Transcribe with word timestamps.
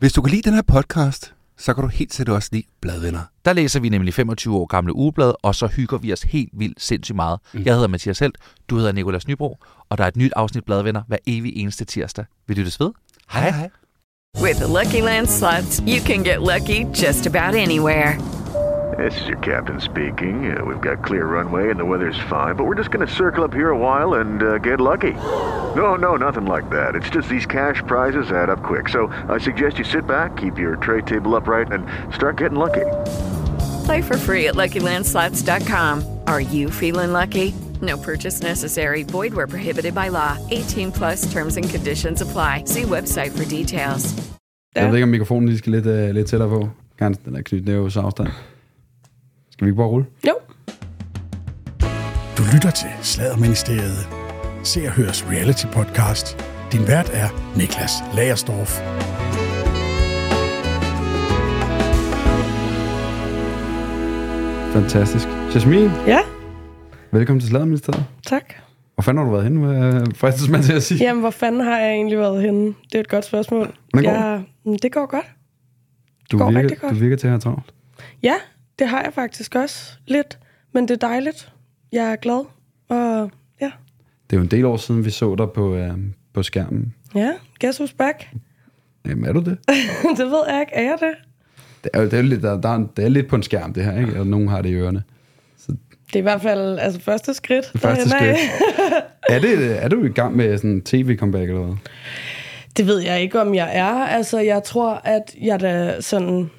Hvis 0.00 0.12
du 0.12 0.22
kan 0.22 0.30
lide 0.30 0.42
den 0.42 0.54
her 0.54 0.62
podcast, 0.62 1.34
så 1.58 1.74
kan 1.74 1.82
du 1.82 1.88
helt 1.88 2.14
sikkert 2.14 2.36
også 2.36 2.48
lide 2.52 2.66
Bladvenner. 2.80 3.20
Der 3.44 3.52
læser 3.52 3.80
vi 3.80 3.88
nemlig 3.88 4.14
25 4.14 4.56
år 4.56 4.66
gamle 4.66 4.94
ugeblad, 4.96 5.32
og 5.42 5.54
så 5.54 5.66
hygger 5.66 5.98
vi 5.98 6.12
os 6.12 6.22
helt 6.22 6.50
vildt 6.52 6.82
sindssygt 6.82 7.16
meget. 7.16 7.38
Mm. 7.54 7.62
Jeg 7.64 7.74
hedder 7.74 7.88
Mathias 7.88 8.18
Helt, 8.18 8.38
du 8.70 8.76
hedder 8.76 8.92
Nikolas 8.92 9.28
Nybro, 9.28 9.58
og 9.88 9.98
der 9.98 10.04
er 10.04 10.08
et 10.08 10.16
nyt 10.16 10.32
afsnit 10.36 10.64
Bladvenner 10.64 11.02
hver 11.08 11.18
evig 11.26 11.56
eneste 11.56 11.84
tirsdag. 11.84 12.24
Vi 12.46 12.54
lyttes 12.54 12.80
ved. 12.80 12.90
Hej 13.30 13.50
hej. 13.50 13.70
With 14.42 14.56
the 14.56 14.66
Lucky 14.66 15.04
Land 15.04 15.26
slots, 15.26 15.78
you 15.80 16.00
can 16.06 16.24
get 16.24 16.38
lucky 16.38 17.04
just 17.06 17.26
about 17.26 17.54
anywhere. 17.54 18.39
This 18.98 19.20
is 19.20 19.28
your 19.28 19.38
captain 19.38 19.80
speaking. 19.80 20.56
Uh, 20.56 20.64
we've 20.64 20.80
got 20.80 21.04
clear 21.04 21.26
runway 21.26 21.70
and 21.70 21.78
the 21.78 21.84
weather's 21.84 22.18
fine, 22.28 22.56
but 22.56 22.64
we're 22.64 22.74
just 22.74 22.90
going 22.90 23.06
to 23.06 23.12
circle 23.14 23.44
up 23.44 23.54
here 23.54 23.70
a 23.70 23.78
while 23.78 24.14
and 24.14 24.42
uh, 24.42 24.58
get 24.58 24.80
lucky. 24.80 25.12
No, 25.76 25.94
no, 25.94 26.16
nothing 26.16 26.46
like 26.46 26.68
that. 26.70 26.94
It's 26.94 27.10
just 27.10 27.28
these 27.28 27.46
cash 27.46 27.82
prizes 27.86 28.32
add 28.32 28.50
up 28.50 28.62
quick. 28.62 28.88
So 28.88 29.06
I 29.28 29.38
suggest 29.38 29.78
you 29.78 29.84
sit 29.84 30.06
back, 30.06 30.36
keep 30.36 30.58
your 30.58 30.76
tray 30.76 31.02
table 31.02 31.36
upright, 31.36 31.70
and 31.70 31.86
start 32.12 32.38
getting 32.38 32.58
lucky. 32.58 32.86
Play 33.84 34.02
for 34.02 34.16
free 34.16 34.48
at 34.48 34.56
LuckyLandSlots.com. 34.56 36.20
Are 36.26 36.40
you 36.40 36.70
feeling 36.70 37.12
lucky? 37.12 37.54
No 37.80 37.96
purchase 37.96 38.42
necessary. 38.42 39.04
Void 39.04 39.32
where 39.32 39.46
prohibited 39.46 39.94
by 39.94 40.08
law. 40.08 40.36
18 40.50 40.92
plus 40.92 41.32
terms 41.32 41.56
and 41.56 41.70
conditions 41.70 42.22
apply. 42.22 42.64
See 42.64 42.82
website 42.82 43.30
for 43.30 43.44
details. 43.44 44.14
Jeg 44.74 44.88
ved 44.88 44.94
ikke, 44.94 45.02
om 45.02 45.08
mikrofonen 45.08 45.48
lige 45.48 45.58
skal 45.58 45.72
lidt, 45.72 45.86
uh, 45.86 46.14
lidt 46.14 46.26
tættere 46.26 46.48
på. 46.48 46.68
Kan 46.98 47.14
den 47.24 47.36
er 47.36 47.42
knyttet 47.42 47.68
næve 47.68 47.90
så 47.90 48.00
afstand. 48.00 48.28
Skal 49.60 49.66
vi 49.66 49.70
ikke 49.70 49.76
bare 49.76 49.86
rulle? 49.88 50.06
Jo. 50.28 50.34
Du 52.38 52.42
lytter 52.54 52.70
til 52.70 52.88
Sladerministeriet. 53.02 54.08
Se 54.64 54.80
og 54.86 54.90
høres 54.92 55.26
reality 55.30 55.66
podcast. 55.72 56.46
Din 56.72 56.88
vært 56.88 57.10
er 57.12 57.28
Niklas 57.56 57.92
Lagerstorff. 58.16 58.80
Fantastisk. 64.72 65.28
Jasmin, 65.54 65.90
Ja, 66.06 66.18
velkommen 67.12 67.40
til 67.40 67.48
Sladerministeriet. 67.48 68.04
tak. 68.26 68.54
Hvor 68.94 69.02
fanden 69.02 69.18
har 69.18 69.24
du 69.24 69.30
været 69.36 69.44
henne, 69.44 69.96
øh, 70.00 70.06
fristes 70.14 70.48
man 70.48 70.62
til 70.62 70.72
at 70.72 70.82
sige? 70.82 71.04
Jamen, 71.04 71.20
hvor 71.20 71.30
fanden 71.30 71.60
har 71.60 71.78
jeg 71.78 71.92
egentlig 71.92 72.18
været 72.18 72.42
henne? 72.42 72.66
Det 72.66 72.94
er 72.94 73.00
et 73.00 73.08
godt 73.08 73.24
spørgsmål. 73.24 73.74
Hvordan 73.92 74.14
går 74.14 74.20
jeg, 74.20 74.42
mm, 74.66 74.78
det 74.82 74.92
går 74.92 75.06
godt. 75.06 75.24
du, 76.32 76.38
går 76.38 76.46
virker, 76.50 76.62
rigtig 76.62 76.78
godt. 76.78 76.92
du 76.92 76.98
virker 76.98 77.16
til 77.16 77.26
at 77.26 77.30
have 77.30 77.40
travlt. 77.40 77.74
Ja, 78.22 78.34
det 78.80 78.88
har 78.88 79.02
jeg 79.02 79.12
faktisk 79.14 79.54
også 79.54 79.92
lidt. 80.06 80.38
Men 80.72 80.88
det 80.88 81.02
er 81.02 81.08
dejligt. 81.08 81.52
Jeg 81.92 82.12
er 82.12 82.16
glad. 82.16 82.44
Og 82.88 83.30
ja, 83.60 83.70
Det 84.30 84.36
er 84.36 84.36
jo 84.36 84.40
en 84.40 84.50
del 84.50 84.64
år 84.64 84.76
siden, 84.76 85.04
vi 85.04 85.10
så 85.10 85.34
dig 85.34 85.50
på, 85.50 85.74
øh, 85.74 85.92
på 86.32 86.42
skærmen. 86.42 86.94
ja, 87.14 87.32
guess 87.60 87.80
who's 87.80 87.96
back? 87.96 88.28
Jamen, 89.08 89.24
er 89.24 89.32
du 89.32 89.40
det? 89.40 89.58
det 90.18 90.26
ved 90.26 90.42
jeg 90.48 90.60
ikke. 90.60 90.72
Er 90.74 90.82
jeg 90.82 90.96
det? 91.00 91.14
Det 91.84 91.90
er, 91.94 92.00
det 92.00 92.12
er, 92.12 92.22
lidt, 92.22 92.42
der, 92.42 92.60
der 92.60 92.68
er, 92.68 92.86
det 92.96 93.04
er 93.04 93.08
lidt 93.08 93.28
på 93.28 93.36
en 93.36 93.42
skærm, 93.42 93.72
det 93.72 93.84
her, 93.84 93.98
ikke? 94.00 94.20
Og 94.20 94.26
nogen 94.26 94.48
har 94.48 94.62
det 94.62 94.68
i 94.68 94.74
ørerne. 94.74 95.02
Det 96.06 96.16
er 96.16 96.18
i 96.18 96.22
hvert 96.22 96.42
fald 96.42 96.78
altså, 96.78 97.00
første 97.00 97.34
skridt. 97.34 97.70
Det 97.72 97.80
første 97.80 98.08
skridt. 98.08 98.36
Er, 99.28 99.38
det, 99.38 99.84
er 99.84 99.88
du 99.88 100.04
i 100.04 100.08
gang 100.08 100.36
med 100.36 100.58
sådan 100.58 100.82
tv-comeback 100.82 101.48
eller 101.48 101.62
hvad? 101.62 101.76
Det 102.76 102.86
ved 102.86 102.98
jeg 102.98 103.20
ikke, 103.20 103.40
om 103.40 103.54
jeg 103.54 103.70
er. 103.72 104.06
Altså, 104.06 104.38
jeg 104.38 104.62
tror, 104.64 105.00
at 105.04 105.34
jeg 105.40 105.60
da 105.60 106.00
sådan... 106.00 106.50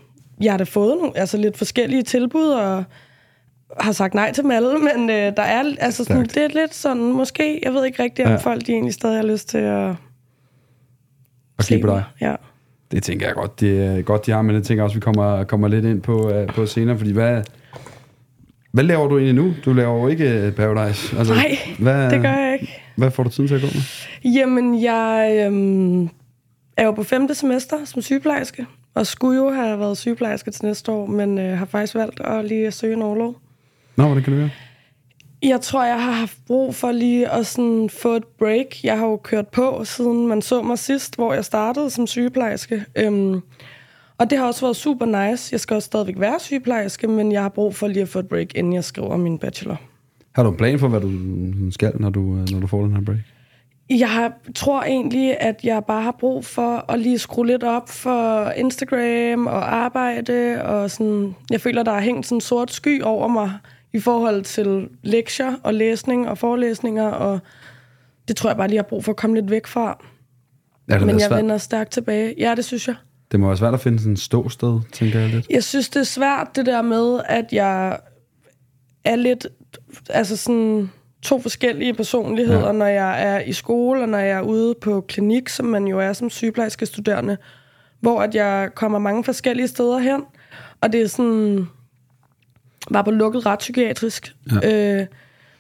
Jeg 0.42 0.54
har 0.54 0.58
da 0.58 0.64
fået 0.64 0.98
nogle, 0.98 1.18
altså, 1.18 1.38
lidt 1.38 1.58
forskellige 1.58 2.04
tilbud, 2.04 2.48
og 2.50 2.84
har 3.80 3.92
sagt 3.92 4.14
nej 4.14 4.32
til 4.32 4.44
dem 4.44 4.52
alle, 4.52 4.78
men 4.96 5.10
øh, 5.10 5.16
der 5.16 5.42
er, 5.42 5.64
altså, 5.80 6.04
sådan, 6.04 6.26
Stærkt. 6.30 6.36
det 6.36 6.44
er 6.58 6.62
lidt 6.62 6.76
sådan, 6.76 7.04
måske, 7.04 7.60
jeg 7.64 7.74
ved 7.74 7.86
ikke 7.86 8.04
rigtigt, 8.04 8.26
om 8.28 8.32
Ja. 8.32 8.38
folk 8.38 8.68
de 8.68 8.72
egentlig 8.72 8.94
stadig 8.94 9.16
har 9.18 9.24
lyst 9.28 9.50
til 9.50 9.58
at 9.58 9.88
Og 11.58 11.66
kigge 11.68 11.88
på 11.88 11.94
dig? 11.94 12.04
Ja. 12.22 12.36
Det 12.92 13.04
tænker 13.04 13.26
jeg 13.26 13.36
godt, 13.36 13.60
det 13.60 13.86
er 13.86 14.02
godt, 14.02 14.26
de 14.26 14.32
har, 14.32 14.42
men 14.42 14.56
det 14.56 14.64
tænker 14.64 14.82
jeg 14.82 14.86
også, 14.86 14.96
vi 14.96 15.02
kommer, 15.02 15.44
kommer 15.44 15.68
lidt 15.68 15.86
ind 15.86 16.02
på, 16.02 16.40
uh, 16.42 16.48
på 16.48 16.66
senere, 16.66 16.98
fordi 16.98 17.12
hvad, 17.12 17.42
hvad 18.72 18.84
laver 18.84 19.08
du 19.08 19.18
egentlig 19.18 19.44
nu? 19.46 19.54
Du 19.66 19.74
laver 19.74 20.02
jo 20.02 20.08
ikke 20.08 20.30
øh, 20.30 20.54
Paradise. 20.54 21.18
Altså, 21.18 21.34
Nej, 21.34 21.58
hvad, 21.80 22.12
det 22.12 22.22
gør 22.22 22.32
jeg 22.34 22.58
ikke. 22.62 22.82
Hvad 22.98 23.12
får 23.12 23.24
du 23.24 23.30
tiden 23.30 23.48
til 23.48 23.56
at 23.56 23.62
gå 23.62 23.68
med? 23.68 24.32
Jamen, 24.34 24.84
jeg 24.84 25.32
øhm, 25.46 26.10
er 26.78 26.86
jo 26.86 26.92
på 26.92 27.04
femte 27.04 27.36
semester 27.36 27.76
som 27.86 28.02
sygeplejerske, 28.02 28.66
og 28.94 29.08
skulle 29.08 29.38
jo 29.38 29.50
have 29.50 29.80
været 29.80 29.98
sygeplejerske 29.98 30.52
til 30.52 30.66
næste 30.66 30.92
år, 30.92 31.06
men 31.06 31.38
øh, 31.38 31.58
har 31.58 31.66
faktisk 31.66 31.96
valgt 31.96 32.20
at 32.20 32.46
lige 32.46 32.72
søge 32.72 32.94
en 32.94 33.02
overlov. 33.02 33.36
Nå, 33.96 34.06
hvordan 34.06 34.24
kan 34.24 34.34
det 34.34 34.40
være? 34.40 34.50
Jeg 35.44 35.62
tror, 35.62 35.86
jeg 35.86 36.04
har 36.04 36.12
haft 36.12 36.38
brug 36.48 36.76
for 36.76 36.92
lige 36.92 37.30
at 37.30 37.46
sådan 37.46 37.90
få 37.90 38.16
et 38.16 38.24
break. 38.40 38.84
Jeg 38.84 38.98
har 39.00 39.06
jo 39.06 39.18
kørt 39.18 39.48
på, 39.48 39.82
siden 39.84 40.28
man 40.28 40.42
så 40.42 40.62
mig 40.62 40.80
sidst, 40.80 41.16
hvor 41.16 41.34
jeg 41.34 41.46
startede 41.46 41.90
som 41.90 42.08
sygeplejerske. 42.08 42.86
Øhm, 42.96 43.42
og 44.18 44.30
det 44.30 44.38
har 44.38 44.46
også 44.46 44.62
været 44.62 44.76
super 44.76 45.06
nice. 45.06 45.50
Jeg 45.52 45.60
skal 45.60 45.76
også 45.76 45.86
stadigvæk 45.86 46.20
være 46.20 46.40
sygeplejerske, 46.40 47.08
men 47.08 47.32
jeg 47.32 47.42
har 47.42 47.50
brug 47.50 47.76
for 47.76 47.88
lige 47.88 48.02
at 48.02 48.10
få 48.10 48.20
et 48.20 48.28
break, 48.28 48.56
inden 48.56 48.74
jeg 48.74 48.84
skriver 48.84 49.18
min 49.18 49.40
bachelor. 49.40 49.82
Har 50.32 50.44
du 50.44 50.50
en 50.50 50.58
plan 50.58 50.80
for, 50.80 50.88
hvad 50.88 51.02
du 51.02 51.72
skal, 51.72 51.94
når 52.00 52.10
du, 52.10 52.38
øh, 52.38 52.50
når 52.52 52.60
du 52.60 52.68
får 52.68 52.82
den 52.82 52.94
her 52.94 53.02
break? 53.02 53.20
Jeg 54.00 54.10
har, 54.12 54.34
tror 54.56 54.84
egentlig, 54.84 55.38
at 55.40 55.60
jeg 55.64 55.84
bare 55.88 56.02
har 56.02 56.16
brug 56.20 56.46
for 56.46 56.92
at 56.92 57.00
lige 57.00 57.20
skrue 57.20 57.48
lidt 57.48 57.64
op 57.64 57.90
for 57.90 58.50
Instagram 58.52 59.48
og 59.48 59.74
arbejde. 59.76 60.62
Og 60.64 60.92
sådan, 60.92 61.36
jeg 61.52 61.62
føler, 61.62 61.84
der 61.84 61.92
er 61.92 62.02
hængt 62.02 62.26
sådan 62.26 62.38
en 62.38 62.42
sort 62.42 62.72
sky 62.72 63.02
over 63.04 63.28
mig 63.28 63.52
i 63.94 64.00
forhold 64.00 64.44
til 64.44 64.90
lektier 65.04 65.54
og 65.64 65.74
læsning 65.74 66.30
og 66.30 66.38
forelæsninger. 66.38 67.08
Og 67.08 67.40
det 68.28 68.36
tror 68.36 68.50
jeg 68.50 68.58
bare 68.58 68.68
lige 68.68 68.78
har 68.78 68.84
brug 68.84 69.04
for 69.06 69.12
at 69.12 69.16
komme 69.16 69.36
lidt 69.36 69.52
væk 69.52 69.68
fra. 69.68 70.04
Er 70.90 70.98
det, 70.98 71.08
Men 71.08 71.20
jeg 71.20 71.28
svært? 71.28 71.38
vender 71.40 71.58
stærkt 71.58 71.92
tilbage. 71.92 72.36
Ja, 72.38 72.56
det 72.56 72.66
synes 72.66 72.88
jeg. 72.88 72.96
det 73.32 73.40
må 73.40 73.48
være 73.48 73.58
svært 73.58 73.74
at 73.74 73.80
finde 73.80 74.00
sådan 74.00 74.14
et 74.14 74.20
ståsted, 74.20 74.80
tænker 74.92 75.20
jeg 75.20 75.30
lidt. 75.30 75.48
Jeg 75.50 75.64
synes, 75.64 75.90
det 75.90 76.00
er 76.00 76.04
svært, 76.04 76.48
det 76.56 76.66
der 76.66 76.82
med, 76.82 77.22
at 77.26 77.46
jeg 77.52 78.00
er 79.06 79.16
lidt, 79.16 79.48
altså 80.10 80.38
sådan 80.38 80.92
to 81.22 81.42
forskellige 81.42 81.94
personligheder, 81.94 82.66
Ja. 82.66 82.72
når 82.72 82.86
jeg 82.86 83.24
er 83.24 83.40
i 83.40 83.54
skole, 83.54 84.02
og 84.02 84.10
når 84.10 84.18
jeg 84.18 84.38
er 84.38 84.42
ude 84.42 84.76
på 84.82 85.02
klinik, 85.08 85.50
som 85.50 85.66
man 85.66 85.88
jo 85.88 86.00
er 86.00 86.14
som 86.14 86.30
sygeplejerske 86.30 86.86
studerende, 86.86 87.38
hvor 88.00 88.22
at 88.22 88.36
jeg 88.36 88.70
kommer 88.76 89.00
mange 89.00 89.24
forskellige 89.24 89.68
steder 89.68 89.98
hen, 90.00 90.24
og 90.82 90.94
det 90.94 91.02
er 91.02 91.08
sådan, 91.08 91.68
var 92.92 93.02
på 93.02 93.12
lukket 93.12 93.46
retspsykiatrisk, 93.46 94.36
ja. 94.64 95.00
øh, 95.02 95.08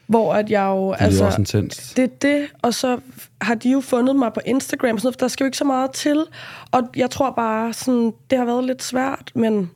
hvor 0.07 0.33
at 0.33 0.49
jeg 0.49 0.65
jo, 0.65 0.91
Det 0.91 1.01
er 1.01 1.05
altså, 1.05 1.25
også 1.25 1.41
intenst. 1.41 1.97
det 1.97 2.03
er 2.03 2.07
det, 2.21 2.47
og 2.61 2.73
så 2.73 2.99
har 3.41 3.55
de 3.55 3.71
jo 3.71 3.81
fundet 3.81 4.15
mig 4.15 4.33
på 4.33 4.39
Instagram, 4.45 4.97
sådan 4.97 5.05
noget, 5.07 5.15
for 5.15 5.19
der 5.19 5.27
skal 5.27 5.43
jo 5.43 5.45
ikke 5.45 5.57
så 5.57 5.63
meget 5.65 5.91
til. 5.91 6.23
Og 6.71 6.81
jeg 6.95 7.09
tror 7.09 7.31
bare, 7.31 7.73
sådan, 7.73 8.13
det 8.29 8.37
har 8.37 8.45
været 8.45 8.63
lidt 8.63 8.83
svært, 8.83 9.31
men 9.35 9.71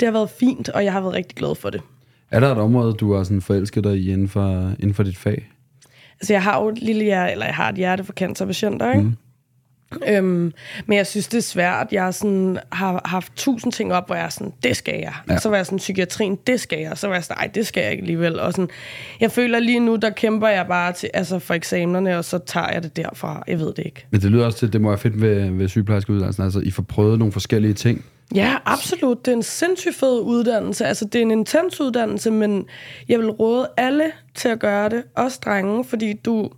det 0.00 0.06
har 0.06 0.12
været 0.12 0.30
fint, 0.30 0.68
og 0.68 0.84
jeg 0.84 0.92
har 0.92 1.00
været 1.00 1.14
rigtig 1.14 1.36
glad 1.36 1.54
for 1.54 1.70
det. 1.70 1.80
Er 2.30 2.40
der 2.40 2.52
et 2.52 2.58
område, 2.58 2.92
du 2.92 3.14
har 3.14 3.24
sådan 3.24 3.40
forelsket 3.40 3.84
dig 3.84 3.96
i 3.96 4.12
inden 4.12 4.28
for, 4.28 4.72
inden 4.78 4.94
for 4.94 5.02
dit 5.02 5.16
fag? 5.16 5.50
Altså, 6.20 6.32
jeg 6.32 6.42
har 6.42 6.62
jo 6.62 6.68
et 6.68 6.78
lille 6.78 7.04
hjerte, 7.04 7.32
eller 7.32 7.46
jeg 7.46 7.54
har 7.54 7.68
et 7.68 7.76
hjerte 7.76 8.04
for 8.04 8.12
cancerpatienter, 8.12 8.90
ikke? 8.90 9.02
Mm. 9.02 9.16
Øhm, 10.08 10.52
men 10.86 10.96
jeg 10.98 11.06
synes, 11.06 11.28
det 11.28 11.38
er 11.38 11.42
svært. 11.42 11.86
Jeg 11.92 12.14
sådan, 12.14 12.58
har 12.72 13.02
haft 13.04 13.32
tusind 13.36 13.72
ting 13.72 13.92
op, 13.92 14.06
hvor 14.06 14.14
jeg 14.14 14.24
er 14.24 14.28
sådan, 14.28 14.52
det 14.62 14.76
skal 14.76 14.98
jeg. 15.00 15.14
Ja. 15.30 15.38
Så 15.38 15.48
var 15.48 15.56
jeg 15.56 15.66
sådan, 15.66 15.78
psykiatrien, 15.78 16.38
det 16.46 16.60
skal 16.60 16.78
jeg. 16.78 16.98
Så 16.98 17.06
var 17.06 17.14
jeg 17.14 17.24
sådan, 17.24 17.36
nej, 17.38 17.50
det 17.54 17.66
skal 17.66 17.82
jeg 17.82 17.90
ikke 17.90 18.02
alligevel. 18.02 18.40
Og 18.40 18.52
sådan, 18.52 18.68
jeg 19.20 19.30
føler 19.30 19.58
lige 19.58 19.80
nu, 19.80 19.96
der 19.96 20.10
kæmper 20.10 20.48
jeg 20.48 20.66
bare 20.66 20.92
til, 20.92 21.10
altså 21.14 21.38
for 21.38 21.54
eksamenerne, 21.54 22.18
og 22.18 22.24
så 22.24 22.38
tager 22.38 22.72
jeg 22.72 22.82
det 22.82 22.96
derfra. 22.96 23.42
Jeg 23.48 23.58
ved 23.58 23.66
det 23.66 23.86
ikke. 23.86 24.06
Men 24.10 24.20
det 24.20 24.30
lyder 24.30 24.46
også 24.46 24.58
til, 24.58 24.72
det 24.72 24.80
må 24.80 24.88
være 24.88 24.98
fedt 24.98 25.20
ved, 25.20 25.50
ved 25.50 25.68
sygeplejerskeuddannelsen. 25.68 26.44
Altså, 26.44 26.60
I 26.60 26.70
får 26.70 26.82
prøvet 26.82 27.18
nogle 27.18 27.32
forskellige 27.32 27.74
ting. 27.74 28.04
Ja, 28.34 28.56
absolut. 28.64 29.26
Det 29.26 29.32
er 29.32 29.36
en 29.36 29.42
sindssygt 29.42 29.96
fed 29.96 30.20
uddannelse. 30.20 30.86
Altså, 30.86 31.04
det 31.04 31.14
er 31.14 31.22
en 31.22 31.30
intens 31.30 31.80
uddannelse, 31.80 32.30
men 32.30 32.66
jeg 33.08 33.18
vil 33.18 33.30
råde 33.30 33.68
alle 33.76 34.12
til 34.34 34.48
at 34.48 34.60
gøre 34.60 34.88
det. 34.88 35.02
Også 35.16 35.40
drenge, 35.44 35.84
fordi 35.84 36.12
du 36.12 36.50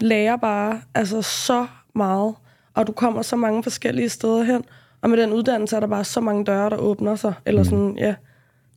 lærer 0.00 0.36
bare 0.36 0.80
altså, 0.94 1.22
så 1.22 1.66
meget, 1.94 2.34
og 2.74 2.86
du 2.86 2.92
kommer 2.92 3.22
så 3.22 3.36
mange 3.36 3.62
forskellige 3.62 4.08
steder 4.08 4.42
hen. 4.42 4.64
Og 5.00 5.10
med 5.10 5.18
den 5.18 5.32
uddannelse 5.32 5.76
er 5.76 5.80
der 5.80 5.86
bare 5.86 6.04
så 6.04 6.20
mange 6.20 6.44
døre, 6.44 6.70
der 6.70 6.76
åbner 6.76 7.16
sig. 7.16 7.34
Eller 7.46 7.62
sådan, 7.62 7.96
ja, 7.98 8.14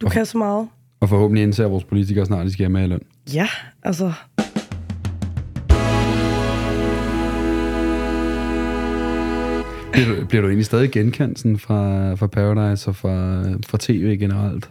du 0.01 0.09
kan 0.09 0.25
så 0.25 0.38
meget. 0.38 0.68
Og 1.00 1.09
forhåbentlig 1.09 1.44
indser 1.44 1.65
vores 1.65 1.83
politikere 1.83 2.25
snart, 2.25 2.45
de 2.45 2.53
skal 2.53 2.63
have 2.63 2.71
med 2.71 2.83
i 2.83 2.88
løn. 2.88 3.01
Ja, 3.33 3.48
altså, 3.83 4.13
Bliver 9.95 10.15
du, 10.15 10.25
bliver 10.25 10.42
du 10.42 10.47
egentlig 10.47 10.65
stadig 10.65 10.92
genkendt 10.92 11.39
sådan 11.39 11.59
fra, 11.59 12.13
fra 12.15 12.27
Paradise 12.27 12.88
og 12.88 12.95
fra, 12.95 13.42
fra 13.68 13.77
tv 13.81 14.18
generelt? 14.18 14.69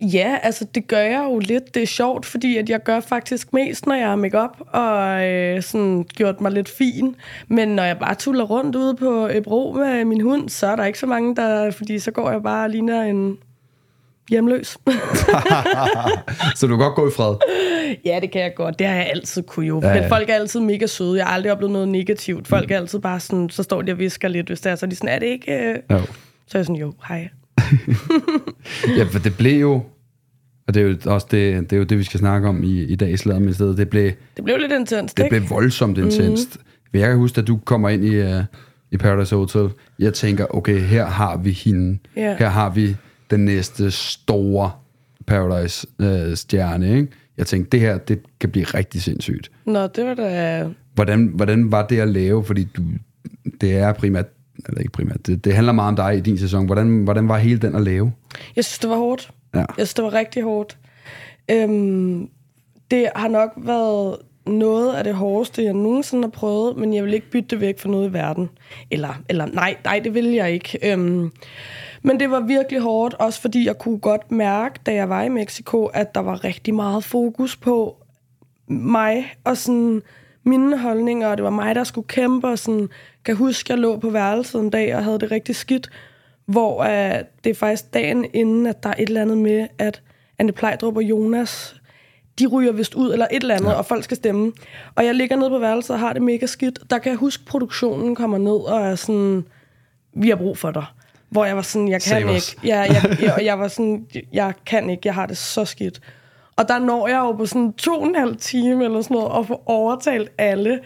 Ja, 0.00 0.38
altså 0.42 0.66
det 0.74 0.86
gør 0.86 0.98
jeg 0.98 1.24
jo 1.24 1.38
lidt. 1.38 1.74
Det 1.74 1.82
er 1.82 1.86
sjovt, 1.86 2.26
fordi 2.26 2.56
at 2.56 2.70
jeg 2.70 2.82
gør 2.82 3.00
faktisk 3.00 3.52
mest, 3.52 3.86
når 3.86 3.94
jeg 3.94 4.08
har 4.08 4.16
makeup 4.16 4.56
og 4.66 5.26
øh, 5.26 5.62
sådan 5.62 6.04
gjort 6.04 6.40
mig 6.40 6.52
lidt 6.52 6.68
fin. 6.68 7.16
Men 7.48 7.68
når 7.68 7.82
jeg 7.82 7.98
bare 7.98 8.14
tuller 8.14 8.44
rundt 8.44 8.76
ude 8.76 8.96
på 8.96 9.28
Ebro 9.32 9.72
med 9.72 10.04
min 10.04 10.20
hund, 10.20 10.48
så 10.48 10.66
er 10.66 10.76
der 10.76 10.84
ikke 10.84 10.98
så 10.98 11.06
mange, 11.06 11.36
der... 11.36 11.70
Fordi 11.70 11.98
så 11.98 12.10
går 12.10 12.30
jeg 12.30 12.42
bare 12.42 12.64
og 12.64 12.70
ligner 12.70 13.02
en 13.02 13.38
hjemløs. 14.32 14.68
Så 16.56 16.66
du 16.66 16.76
kan 16.76 16.78
godt 16.78 16.94
gå 16.94 17.08
i 17.08 17.10
fred. 17.16 17.34
ja, 18.04 18.18
det 18.22 18.30
kan 18.30 18.40
jeg 18.42 18.52
godt. 18.56 18.78
Det 18.78 18.86
har 18.86 18.94
jeg 18.94 19.10
altid 19.14 19.42
kunne 19.42 19.66
jo. 19.66 19.80
Ja, 19.80 19.88
Ja, 19.88 19.94
ja. 19.94 20.00
Men 20.00 20.08
folk 20.08 20.28
er 20.30 20.34
altid 20.34 20.60
mega 20.60 20.86
søde. 20.86 21.16
Jeg 21.18 21.26
har 21.26 21.34
aldrig 21.34 21.52
oplevet 21.52 21.72
noget 21.72 21.88
negativt. 21.88 22.48
Folk 22.48 22.70
er 22.70 22.76
altid 22.76 22.98
bare 22.98 23.20
sådan, 23.20 23.50
så 23.50 23.62
står 23.62 23.82
de 23.82 23.92
og 23.92 23.98
visker 23.98 24.28
lidt, 24.28 24.46
hvis 24.46 24.60
det 24.60 24.72
er 24.72 24.76
så 24.76 24.86
er 24.86 24.90
de 24.90 24.96
sådan, 24.96 25.08
er 25.08 25.18
det 25.18 25.26
ikke... 25.26 25.52
øh?" 25.52 25.76
Jo. 25.90 25.98
Så 26.46 26.58
er 26.58 26.60
jeg 26.60 26.66
sådan, 26.66 26.80
jo, 26.80 26.92
hej. 27.08 27.28
Ja, 28.98 29.04
for 29.04 29.18
det 29.18 29.36
blev 29.36 29.60
jo, 29.60 29.82
og 30.68 30.74
det 30.74 30.82
er 30.82 30.86
jo 30.86 30.96
også 31.06 31.26
det, 31.30 31.70
det, 31.70 31.72
er 31.72 31.76
jo 31.78 31.84
det 31.84 31.98
vi 31.98 32.04
skal 32.04 32.20
snakke 32.20 32.48
om 32.48 32.62
i, 32.64 32.82
i 32.82 32.94
dag 32.96 33.10
i 33.10 33.16
slaget 33.16 33.42
med 33.42 33.52
stedet, 33.54 33.76
det 33.78 33.88
blev, 33.90 34.12
Det 34.36 34.44
blev 34.44 34.58
lidt 34.58 34.72
intenst, 34.72 35.16
det 35.16 35.24
ikke? 35.24 35.36
blev 35.36 35.50
voldsomt 35.50 35.98
intenst. 35.98 36.56
Mm. 36.92 37.00
Jeg 37.00 37.08
kan 37.08 37.18
huske, 37.18 37.40
at 37.40 37.46
du 37.46 37.56
kommer 37.64 37.88
ind 37.88 38.04
i, 38.04 38.22
uh, 38.22 38.40
i 38.90 38.96
Paradise 38.96 39.36
Hotel, 39.36 39.68
jeg 39.98 40.14
tænker, 40.14 40.46
okay, 40.56 40.80
her 40.80 41.06
har 41.06 41.36
vi 41.36 41.50
hende. 41.50 41.98
Ja. 42.16 42.36
Her 42.38 42.48
har 42.48 42.70
vi 42.70 42.96
den 43.32 43.44
næste 43.44 43.90
store 43.90 44.70
Paradise-stjerne, 45.26 46.96
ikke? 46.96 47.08
Jeg 47.36 47.46
tænkte, 47.46 47.70
det 47.70 47.80
her, 47.80 47.98
det 47.98 48.22
kan 48.40 48.50
blive 48.50 48.64
rigtig 48.64 49.02
sindssygt. 49.02 49.50
Nå, 49.64 49.86
det 49.86 50.04
var 50.06 50.14
da... 50.14 50.68
Hvordan, 50.94 51.32
hvordan 51.34 51.72
var 51.72 51.86
det 51.86 52.00
at 52.00 52.08
lave? 52.08 52.44
Fordi 52.44 52.64
du, 52.64 52.82
det 53.60 53.72
er 53.72 53.92
primært, 53.92 54.26
eller 54.68 54.80
ikke 54.80 54.92
primært, 54.92 55.26
det, 55.26 55.44
det 55.44 55.54
handler 55.54 55.72
meget 55.72 55.88
om 55.88 55.96
dig 55.96 56.16
i 56.16 56.20
din 56.20 56.38
sæson. 56.38 56.66
Hvordan, 56.66 57.04
hvordan 57.04 57.28
var 57.28 57.38
hele 57.38 57.58
den 57.58 57.74
at 57.74 57.82
lave? 57.82 58.12
Jeg 58.56 58.64
synes, 58.64 58.78
det 58.78 58.90
var 58.90 58.96
hårdt. 58.96 59.30
Ja. 59.54 59.58
Jeg 59.58 59.66
synes, 59.76 59.94
det 59.94 60.04
var 60.04 60.14
rigtig 60.14 60.42
hårdt. 60.42 60.78
Øhm, 61.50 62.28
det 62.90 63.08
har 63.16 63.28
nok 63.28 63.50
været 63.56 64.16
noget 64.46 64.94
af 64.94 65.04
det 65.04 65.14
hårdeste, 65.14 65.64
jeg 65.64 65.72
nogensinde 65.72 66.22
har 66.22 66.30
prøvet, 66.30 66.76
men 66.76 66.94
jeg 66.94 67.04
vil 67.04 67.14
ikke 67.14 67.30
bytte 67.30 67.48
det 67.48 67.60
væk 67.60 67.78
for 67.78 67.88
noget 67.88 68.10
i 68.10 68.12
verden. 68.12 68.48
Eller, 68.90 69.22
eller 69.28 69.46
nej, 69.46 69.76
nej, 69.84 70.00
det 70.04 70.14
vil 70.14 70.26
jeg 70.26 70.52
ikke. 70.52 70.92
Øhm, 70.92 71.30
men 72.02 72.20
det 72.20 72.30
var 72.30 72.40
virkelig 72.40 72.80
hårdt, 72.80 73.14
også 73.14 73.40
fordi 73.40 73.66
jeg 73.66 73.78
kunne 73.78 73.98
godt 73.98 74.30
mærke, 74.30 74.80
da 74.86 74.94
jeg 74.94 75.08
var 75.08 75.22
i 75.22 75.28
Mexico, 75.28 75.86
at 75.86 76.14
der 76.14 76.20
var 76.20 76.44
rigtig 76.44 76.74
meget 76.74 77.04
fokus 77.04 77.56
på 77.56 77.96
mig 78.66 79.34
og 79.44 79.56
sådan 79.56 80.02
mine 80.44 80.78
holdninger, 80.78 81.28
og 81.28 81.36
det 81.36 81.44
var 81.44 81.50
mig, 81.50 81.74
der 81.74 81.84
skulle 81.84 82.08
kæmpe, 82.08 82.48
og 82.48 82.58
sådan, 82.58 82.88
kan 83.24 83.36
huske, 83.36 83.72
jeg 83.72 83.78
lå 83.78 83.96
på 83.96 84.10
værelset 84.10 84.60
en 84.60 84.70
dag 84.70 84.96
og 84.96 85.04
havde 85.04 85.18
det 85.18 85.30
rigtig 85.30 85.56
skidt, 85.56 85.90
hvor 86.46 86.80
uh, 86.80 87.24
det 87.44 87.50
er 87.50 87.54
faktisk 87.54 87.94
dagen 87.94 88.26
inden, 88.34 88.66
at 88.66 88.82
der 88.82 88.88
er 88.88 88.94
et 88.98 89.08
eller 89.08 89.22
andet 89.22 89.38
med, 89.38 89.66
at 89.78 90.02
Anne 90.38 90.52
Plejdrup 90.52 90.96
og 90.96 91.02
Jonas, 91.02 91.76
de 92.38 92.46
ryger 92.46 92.72
vist 92.72 92.94
ud, 92.94 93.12
eller 93.12 93.26
et 93.30 93.42
eller 93.42 93.54
andet, 93.54 93.70
ja. 93.70 93.74
og 93.74 93.86
folk 93.86 94.04
skal 94.04 94.16
stemme. 94.16 94.52
Og 94.94 95.04
jeg 95.04 95.14
ligger 95.14 95.36
nede 95.36 95.50
på 95.50 95.58
værelset 95.58 95.90
og 95.90 96.00
har 96.00 96.12
det 96.12 96.22
mega 96.22 96.46
skidt. 96.46 96.78
Der 96.90 96.98
kan 96.98 97.10
jeg 97.10 97.18
huske, 97.18 97.44
produktionen 97.44 98.14
kommer 98.14 98.38
ned 98.38 98.52
og 98.52 98.80
er 98.80 98.94
sådan, 98.94 99.44
vi 100.14 100.28
har 100.28 100.36
brug 100.36 100.58
for 100.58 100.70
dig. 100.70 100.84
Hvor 101.32 101.44
jeg 101.44 101.56
var 101.56 101.62
sådan, 101.62 101.88
jeg 101.88 102.02
kan 102.02 102.10
Save 102.10 102.34
ikke. 102.34 102.56
Ja, 102.64 102.80
jeg, 102.80 103.16
jeg, 103.20 103.34
og 103.34 103.44
jeg 103.44 103.58
var 103.58 103.68
sådan, 103.68 104.06
jeg 104.32 104.52
kan 104.66 104.90
ikke, 104.90 105.02
jeg 105.04 105.14
har 105.14 105.26
det 105.26 105.36
så 105.36 105.64
skidt. 105.64 106.00
Og 106.56 106.68
der 106.68 106.78
når 106.78 107.08
jeg 107.08 107.18
jo 107.18 107.32
på 107.32 107.46
sådan 107.46 107.72
to 107.72 107.92
og 107.92 108.06
en 108.06 108.14
halv 108.14 108.36
time 108.36 108.84
eller 108.84 109.02
sådan 109.02 109.14
noget, 109.14 109.28
og 109.28 109.46
få 109.46 109.62
overtalt 109.66 110.32
alle. 110.38 110.80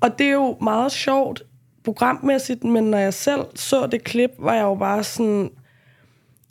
Og 0.00 0.18
det 0.18 0.26
er 0.26 0.32
jo 0.32 0.56
meget 0.62 0.92
sjovt 0.92 1.42
programmæssigt, 1.84 2.64
men 2.64 2.84
når 2.84 2.98
jeg 2.98 3.14
selv 3.14 3.40
så 3.54 3.86
det 3.86 4.04
klip, 4.04 4.30
var 4.38 4.54
jeg 4.54 4.62
jo 4.62 4.74
bare 4.74 5.04
sådan, 5.04 5.50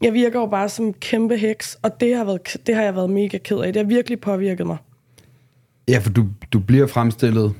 jeg 0.02 0.14
virker 0.14 0.40
jo 0.40 0.46
bare 0.46 0.70
som 0.70 0.94
kæmpe 0.94 1.38
heks, 1.38 1.78
og 1.82 2.00
det 2.00 2.16
har, 2.16 2.24
været, 2.24 2.58
det 2.68 2.76
har 2.76 2.84
jeg 2.84 2.96
været 2.96 3.10
mega 3.10 3.38
ked 3.38 3.58
af. 3.58 3.74
Det 3.74 3.82
har 3.82 3.88
virkelig 3.88 4.20
påvirket 4.20 4.68
mig. 4.68 4.78
Ja, 5.88 5.98
for 5.98 6.10
du, 6.10 6.26
du 6.54 6.60
bliver 6.60 6.88
fremstillet 6.88 7.56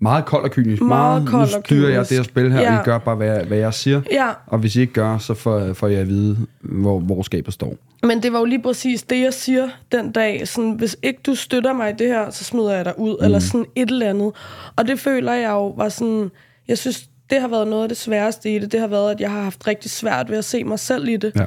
meget 0.00 0.24
kold 0.24 0.44
og 0.44 0.50
kynisk. 0.50 0.82
Meget 0.82 1.28
kold 1.28 1.54
nu 1.54 1.62
styrer 1.64 1.90
jeg 1.90 2.08
det 2.08 2.16
her 2.16 2.24
spil 2.24 2.52
her, 2.52 2.60
ja. 2.60 2.76
Og 2.76 2.82
I 2.82 2.84
gør 2.84 2.98
bare, 2.98 3.16
hvad 3.16 3.26
jeg, 3.26 3.44
hvad 3.44 3.58
jeg 3.58 3.74
siger. 3.74 4.00
Ja. 4.12 4.28
Og 4.46 4.58
hvis 4.58 4.76
I 4.76 4.80
ikke 4.80 4.92
gør, 4.92 5.18
så 5.18 5.34
får, 5.34 5.72
får 5.72 5.88
jeg 5.88 6.00
at 6.00 6.08
vide, 6.08 6.36
hvor, 6.60 6.98
hvor 6.98 7.22
skabet 7.22 7.54
står. 7.54 7.74
Men 8.02 8.22
det 8.22 8.32
var 8.32 8.38
jo 8.38 8.44
lige 8.44 8.62
præcis 8.62 9.02
det, 9.02 9.20
jeg 9.20 9.34
siger 9.34 9.68
den 9.92 10.12
dag. 10.12 10.48
Sådan, 10.48 10.70
hvis 10.70 10.96
ikke 11.02 11.20
du 11.26 11.34
støtter 11.34 11.72
mig 11.72 11.90
i 11.90 11.94
det 11.98 12.06
her, 12.06 12.30
så 12.30 12.44
smider 12.44 12.74
jeg 12.74 12.84
dig 12.84 12.98
ud. 12.98 13.16
Mm. 13.18 13.24
Eller 13.24 13.38
sådan 13.38 13.66
et 13.74 13.90
eller 13.90 14.08
andet. 14.08 14.32
Og 14.76 14.88
det 14.88 15.00
føler 15.00 15.32
jeg 15.32 15.50
jo 15.50 15.68
var 15.68 15.88
sådan... 15.88 16.30
Jeg 16.68 16.78
synes, 16.78 17.08
det 17.30 17.40
har 17.40 17.48
været 17.48 17.68
noget 17.68 17.82
af 17.82 17.88
det 17.88 17.98
sværeste 17.98 18.54
i 18.54 18.58
det. 18.58 18.72
Det 18.72 18.80
har 18.80 18.86
været, 18.86 19.10
at 19.10 19.20
jeg 19.20 19.30
har 19.30 19.42
haft 19.42 19.66
rigtig 19.66 19.90
svært 19.90 20.30
ved 20.30 20.38
at 20.38 20.44
se 20.44 20.64
mig 20.64 20.78
selv 20.78 21.08
i 21.08 21.16
det. 21.16 21.32
Ja. 21.36 21.46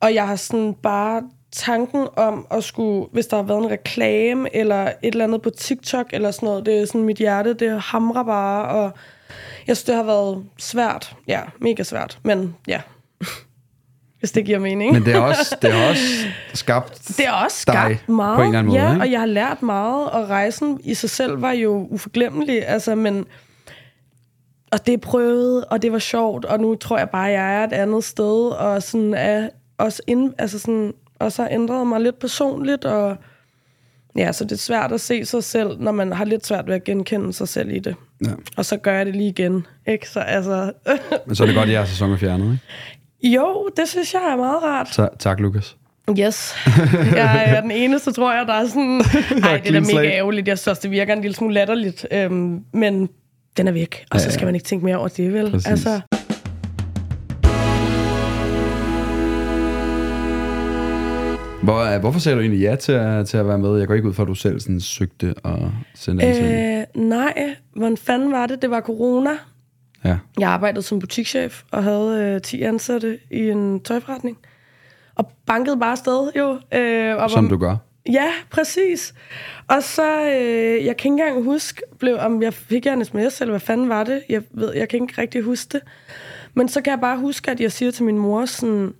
Og 0.00 0.14
jeg 0.14 0.26
har 0.26 0.36
sådan 0.36 0.74
bare 0.82 1.22
tanken 1.52 2.08
om 2.16 2.46
at 2.50 2.64
skulle, 2.64 3.06
hvis 3.12 3.26
der 3.26 3.36
har 3.36 3.42
været 3.42 3.58
en 3.64 3.70
reklame 3.70 4.56
eller 4.56 4.82
et 4.82 4.92
eller 5.02 5.24
andet 5.24 5.42
på 5.42 5.50
TikTok 5.50 6.06
eller 6.12 6.30
sådan 6.30 6.46
noget, 6.46 6.66
det 6.66 6.80
er 6.80 6.86
sådan 6.86 7.02
mit 7.02 7.16
hjerte, 7.16 7.54
det 7.54 7.82
hamrer 7.82 8.22
bare, 8.22 8.68
og 8.68 8.90
jeg 9.66 9.76
synes, 9.76 9.84
det 9.84 9.94
har 9.94 10.02
været 10.02 10.44
svært. 10.58 11.16
Ja, 11.28 11.40
mega 11.60 11.82
svært. 11.82 12.18
Men 12.22 12.56
ja, 12.68 12.80
hvis 14.18 14.32
det 14.32 14.44
giver 14.44 14.58
mening. 14.58 14.92
Men 14.92 15.04
det 15.04 15.14
er 15.14 15.20
også, 15.20 15.56
det 15.62 15.70
er 15.70 15.88
også 15.88 16.26
skabt 16.54 17.08
Det 17.08 17.26
er 17.26 17.32
også 17.32 17.56
skabt 17.60 18.08
meget. 18.08 18.36
på 18.36 18.42
en 18.42 18.48
eller 18.48 18.58
anden 18.58 18.72
måde. 18.72 18.82
ja, 18.82 18.92
ikke? 18.92 19.02
og 19.02 19.10
jeg 19.10 19.20
har 19.20 19.26
lært 19.26 19.62
meget, 19.62 20.10
og 20.10 20.28
rejsen 20.28 20.80
i 20.84 20.94
sig 20.94 21.10
selv 21.10 21.42
var 21.42 21.52
jo 21.52 21.86
uforglemmelig, 21.90 22.68
altså, 22.68 22.94
men... 22.94 23.26
Og 24.72 24.86
det 24.86 25.00
prøvede, 25.00 25.64
og 25.64 25.82
det 25.82 25.92
var 25.92 25.98
sjovt, 25.98 26.44
og 26.44 26.60
nu 26.60 26.74
tror 26.74 26.98
jeg 26.98 27.10
bare, 27.10 27.28
at 27.28 27.34
jeg 27.34 27.60
er 27.60 27.64
et 27.64 27.72
andet 27.72 28.04
sted, 28.04 28.48
og 28.48 28.82
sådan 28.82 29.14
er 29.14 29.48
også, 29.78 30.02
ind, 30.06 30.34
altså 30.38 30.58
sådan, 30.58 30.92
også 31.18 31.42
har 31.42 31.48
ændret 31.50 31.86
mig 31.86 32.00
lidt 32.00 32.18
personligt, 32.18 32.84
og 32.84 33.16
ja, 34.16 34.32
så 34.32 34.44
det 34.44 34.52
er 34.52 34.56
svært 34.56 34.92
at 34.92 35.00
se 35.00 35.24
sig 35.24 35.44
selv, 35.44 35.80
når 35.80 35.92
man 35.92 36.12
har 36.12 36.24
lidt 36.24 36.46
svært 36.46 36.66
ved 36.66 36.74
at 36.74 36.84
genkende 36.84 37.32
sig 37.32 37.48
selv 37.48 37.70
i 37.70 37.78
det. 37.78 37.94
Ja. 38.24 38.30
Og 38.56 38.64
så 38.64 38.76
gør 38.76 38.92
jeg 38.92 39.06
det 39.06 39.16
lige 39.16 39.28
igen, 39.28 39.66
ikke? 39.86 40.08
Så 40.08 40.20
altså... 40.20 40.72
Men 41.26 41.36
så 41.36 41.42
er 41.42 41.46
det 41.46 41.56
godt, 41.56 41.68
at 41.68 41.72
jeres 41.74 41.88
sæson 41.88 42.12
er 42.12 42.16
fjernet, 42.16 42.58
ikke? 43.22 43.36
jo, 43.36 43.68
det 43.76 43.88
synes 43.88 44.14
jeg 44.14 44.22
er 44.32 44.36
meget 44.36 44.62
rart. 44.62 44.94
Så, 44.94 45.08
tak, 45.18 45.40
Lukas. 45.40 45.76
Yes. 46.20 46.54
Jeg 47.16 47.44
er 47.46 47.60
den 47.60 47.70
eneste, 47.70 48.12
tror 48.12 48.34
jeg, 48.34 48.46
der 48.46 48.52
er 48.54 48.66
sådan... 48.66 49.02
Nej, 49.40 49.56
det 49.64 49.68
er 49.76 49.80
da 49.80 49.80
mega 49.80 50.08
ærgerligt. 50.10 50.48
Jeg 50.48 50.58
synes 50.58 50.78
det 50.78 50.90
virker 50.90 51.12
en 51.12 51.20
lille 51.20 51.34
smule 51.34 51.54
latterligt. 51.54 52.06
Øhm, 52.10 52.64
men 52.72 53.08
den 53.56 53.68
er 53.68 53.72
væk. 53.72 54.04
Og 54.10 54.20
så 54.20 54.26
Ja, 54.26 54.30
skal 54.32 54.40
ja. 54.42 54.46
man 54.46 54.54
ikke 54.54 54.64
tænke 54.64 54.84
mere 54.84 54.96
over 54.96 55.08
det, 55.08 55.32
vel? 55.32 55.50
Præcis. 55.50 55.66
Altså, 55.66 56.00
Hvor, 61.62 61.94
øh, 61.94 62.00
hvorfor 62.00 62.20
sagde 62.20 62.36
du 62.36 62.40
egentlig 62.40 62.60
ja 62.60 62.76
til 62.76 62.92
at, 62.92 63.26
til 63.26 63.36
at 63.36 63.46
være 63.48 63.58
med? 63.58 63.78
Jeg 63.78 63.86
går 63.88 63.94
ikke 63.94 64.08
ud 64.08 64.12
fra, 64.14 64.22
at 64.22 64.28
du 64.28 64.34
selv 64.34 64.60
sådan 64.60 64.80
søgte 64.80 65.34
og 65.42 65.72
sendte 65.94 66.24
ansøgning. 66.24 66.86
øh, 66.96 67.08
nej, 67.08 67.54
hvordan 67.76 67.96
fanden 67.96 68.32
var 68.32 68.46
det? 68.46 68.62
Det 68.62 68.70
var 68.70 68.80
corona. 68.80 69.30
Ja. 70.04 70.16
Jeg 70.40 70.48
arbejdede 70.50 70.82
som 70.82 70.98
butikschef 70.98 71.62
og 71.70 71.84
havde 71.84 72.32
øh, 72.34 72.40
10 72.42 72.62
ansatte 72.62 73.18
i 73.30 73.50
en 73.50 73.80
tøjforretning. 73.80 74.38
Og 75.14 75.30
bankede 75.46 75.76
bare 75.76 75.90
afsted, 75.92 76.30
jo. 76.36 76.58
Øh, 76.78 77.16
og 77.16 77.30
Som 77.30 77.44
var- 77.44 77.50
du 77.50 77.56
gør. 77.58 77.76
Ja, 78.12 78.28
præcis. 78.50 79.14
Og 79.68 79.82
så, 79.82 80.20
øh, 80.26 80.84
jeg 80.86 80.96
kan 80.96 81.12
ikke 81.12 81.22
engang 81.22 81.44
huske, 81.44 81.82
blev, 81.98 82.16
om 82.20 82.42
jeg 82.42 82.54
fik 82.54 82.86
en 82.86 83.04
sms, 83.04 83.40
eller 83.40 83.52
hvad 83.52 83.60
fanden 83.60 83.88
var 83.88 84.04
det? 84.04 84.22
Jeg, 84.28 84.42
ved, 84.50 84.74
jeg 84.74 84.88
kan 84.88 85.02
ikke 85.02 85.20
rigtig 85.22 85.42
huske 85.42 85.68
det. 85.72 85.80
Men 86.54 86.68
så 86.68 86.80
kan 86.80 86.90
jeg 86.90 87.00
bare 87.00 87.18
huske, 87.18 87.50
at 87.50 87.60
jeg 87.60 87.72
siger 87.72 87.90
til 87.90 88.04
min 88.04 88.18
mor 88.18 88.44
sådan, 88.44 88.92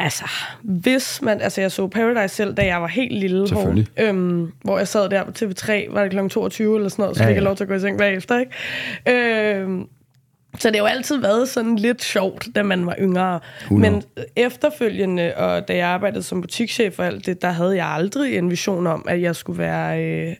altså, 0.00 0.24
hvis 0.62 1.22
man, 1.22 1.40
altså 1.40 1.60
jeg 1.60 1.72
så 1.72 1.86
Paradise 1.88 2.34
selv, 2.34 2.54
da 2.54 2.66
jeg 2.66 2.82
var 2.82 2.88
helt 2.88 3.12
lille, 3.18 3.38
hvor, 3.38 3.46
Selvfølgelig. 3.46 3.86
øhm, 3.96 4.52
hvor 4.64 4.78
jeg 4.78 4.88
sad 4.88 5.08
der 5.08 5.24
på 5.24 5.30
TV3, 5.38 5.94
var 5.94 6.02
det 6.02 6.10
kl. 6.12 6.28
22 6.28 6.76
eller 6.76 6.88
sådan 6.88 7.02
noget, 7.02 7.16
så 7.16 7.22
Ja, 7.22 7.28
fik 7.28 7.34
jeg 7.34 7.42
lov 7.42 7.56
til 7.56 7.64
at 7.64 7.68
gå 7.68 7.74
i 7.74 7.80
seng 7.80 7.98
bagefter, 7.98 8.38
ikke? 8.38 9.56
Øhm, 9.56 9.86
så 10.58 10.68
det 10.68 10.76
har 10.76 10.82
jo 10.82 10.86
altid 10.86 11.16
været 11.20 11.48
sådan 11.48 11.76
lidt 11.76 12.02
sjovt, 12.02 12.48
da 12.54 12.62
man 12.62 12.86
var 12.86 12.96
yngre. 13.00 13.40
100. 13.62 13.90
Men 13.92 14.02
efterfølgende, 14.36 15.32
og 15.36 15.68
da 15.68 15.76
jeg 15.76 15.88
arbejdede 15.88 16.22
som 16.22 16.40
butikschef 16.40 16.98
og 16.98 17.06
alt 17.06 17.26
det, 17.26 17.42
der 17.42 17.50
havde 17.50 17.76
jeg 17.76 17.86
aldrig 17.86 18.38
en 18.38 18.50
vision 18.50 18.86
om, 18.86 19.04
at 19.08 19.22
jeg 19.22 19.36
skulle 19.36 19.58
være 19.58 20.04
øh, 20.04 20.36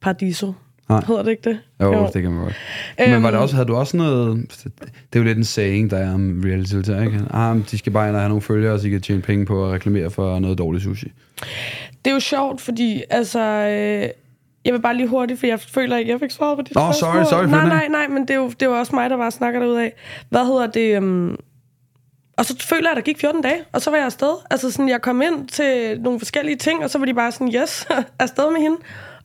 paradiso. 0.00 0.52
Nej. 0.88 1.02
Hedder 1.06 1.22
det 1.22 1.30
ikke 1.30 1.50
det? 1.50 1.58
Jo, 1.82 2.06
det 2.14 2.22
kan 2.22 2.30
man 2.32 2.42
godt. 2.44 2.54
Men 2.98 3.10
Øhm. 3.12 3.22
var 3.22 3.30
det 3.30 3.40
også, 3.40 3.54
havde 3.54 3.68
du 3.68 3.76
også 3.76 3.96
noget... 3.96 4.36
Det 4.64 4.72
er 5.12 5.18
jo 5.18 5.22
lidt 5.22 5.38
en 5.38 5.44
saying, 5.44 5.90
der 5.90 5.96
er 5.98 6.14
om 6.14 6.42
reality 6.44 6.74
deltagere, 6.74 7.04
ikke? 7.04 7.20
Ah, 7.30 7.56
men 7.56 7.66
de 7.70 7.78
skal 7.78 7.92
bare 7.92 8.08
ind 8.08 8.16
og 8.16 8.22
have 8.22 8.28
nogle 8.28 8.42
følgere, 8.42 8.78
så 8.78 8.84
de 8.84 8.90
kan 8.90 9.00
tjene 9.00 9.22
penge 9.22 9.46
på 9.46 9.66
at 9.66 9.72
reklamere 9.72 10.10
for 10.10 10.38
noget 10.38 10.58
dårligt 10.58 10.84
sushi. 10.84 11.12
Det 12.04 12.10
er 12.10 12.14
jo 12.14 12.20
sjovt, 12.20 12.60
fordi 12.60 13.02
altså... 13.10 13.40
Øh, 13.40 14.08
jeg 14.64 14.72
vil 14.74 14.80
bare 14.80 14.96
lige 14.96 15.08
hurtigt, 15.08 15.40
for 15.40 15.46
jeg 15.46 15.60
føler 15.60 15.96
ikke, 15.96 16.10
jeg 16.12 16.20
fik 16.20 16.30
svaret 16.30 16.56
på 16.58 16.62
dit 16.62 16.74
Nå, 16.74 16.80
spørgsmål. 16.80 17.26
sorry, 17.26 17.40
sorry 17.42 17.50
Nej, 17.50 17.66
nej, 17.66 17.88
nej, 17.88 18.08
men 18.08 18.22
det 18.22 18.30
er, 18.30 18.34
jo, 18.34 18.48
det 18.48 18.62
er 18.62 18.66
jo 18.66 18.78
også 18.78 18.94
mig, 18.94 19.10
der 19.10 19.16
bare 19.16 19.30
snakker 19.30 19.60
derud 19.60 19.74
af. 19.76 19.92
Hvad 20.28 20.44
hedder 20.46 20.66
det? 20.66 20.98
Um... 20.98 21.38
Og 22.36 22.44
så 22.44 22.56
føler 22.60 22.82
jeg, 22.82 22.90
at 22.90 22.96
der 22.96 23.02
gik 23.02 23.18
14 23.20 23.42
dage, 23.42 23.56
og 23.72 23.80
så 23.82 23.90
var 23.90 23.96
jeg 23.96 24.06
afsted. 24.06 24.32
Altså 24.50 24.70
sådan, 24.70 24.88
jeg 24.88 25.02
kom 25.02 25.22
ind 25.22 25.48
til 25.48 26.00
nogle 26.00 26.18
forskellige 26.20 26.56
ting, 26.56 26.84
og 26.84 26.90
så 26.90 26.98
var 26.98 27.06
de 27.06 27.14
bare 27.14 27.32
sådan, 27.32 27.54
yes, 27.54 27.86
afsted 28.20 28.50
med 28.52 28.60
hende. 28.60 28.76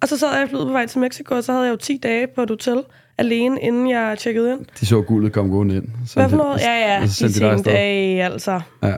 Og 0.01 0.07
så 0.07 0.17
sad 0.17 0.27
jeg 0.35 0.45
i 0.45 0.49
flyet 0.49 0.65
på 0.67 0.71
vej 0.71 0.85
til 0.85 0.99
Mexico, 0.99 1.35
og 1.35 1.43
så 1.43 1.51
havde 1.51 1.65
jeg 1.65 1.71
jo 1.71 1.77
10 1.77 1.99
dage 2.03 2.27
på 2.35 2.41
et 2.43 2.49
hotel 2.49 2.83
alene, 3.17 3.61
inden 3.61 3.89
jeg 3.89 4.15
tjekkede 4.19 4.51
ind. 4.51 4.59
De 4.79 4.85
så 4.85 5.01
guldet 5.01 5.33
komme 5.33 5.51
gående 5.51 5.75
ind. 5.75 5.85
Så 6.07 6.13
Hvad 6.19 6.29
for 6.29 6.37
noget? 6.37 6.59
Ja, 6.61 6.77
ja, 6.99 7.07
så 7.07 7.27
de 7.27 7.33
tænkte, 7.33 7.71
hey, 7.71 8.19
altså. 8.21 8.61
Ja. 8.83 8.95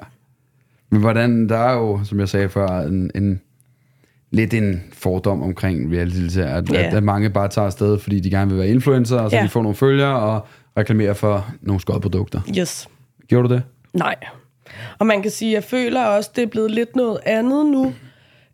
Men 0.90 1.02
hvordan, 1.02 1.50
der 1.50 1.58
er 1.58 1.74
jo, 1.74 2.00
som 2.04 2.20
jeg 2.20 2.30
sagde 2.30 2.50
før, 2.50 2.68
en, 2.68 3.12
en 3.16 3.42
lidt 4.32 4.54
en 4.54 4.84
fordom 4.94 5.44
omkring 5.44 5.92
reality 5.96 6.38
at, 6.38 6.72
Ja. 6.74 6.88
at, 6.88 6.94
at 6.94 7.04
mange 7.04 7.30
bare 7.30 7.48
tager 7.48 7.66
afsted, 7.66 8.00
fordi 8.00 8.20
de 8.20 8.30
gerne 8.30 8.50
vil 8.52 8.60
være 8.60 8.68
influencer, 8.70 9.20
og 9.20 9.30
så 9.32 9.36
Ja. 9.38 9.44
de 9.44 9.50
får 9.50 9.62
nogle 9.62 9.76
følgere 9.76 10.20
og 10.20 10.48
reklamerer 10.78 11.14
for 11.14 11.48
nogle 11.62 11.82
skodprodukter. 11.82 12.42
Yes. 12.60 12.88
Gjorde 13.28 13.50
du 13.50 13.54
det? 13.54 13.64
Nej. 13.94 14.16
Og 15.00 15.06
man 15.06 15.22
kan 15.22 15.32
sige, 15.32 15.54
jeg 15.54 15.64
føler 15.64 16.04
også, 16.06 16.30
det 16.36 16.42
er 16.42 16.48
blevet 16.48 16.72
lidt 16.72 16.96
noget 16.96 17.20
andet 17.26 17.66
nu. 17.66 17.94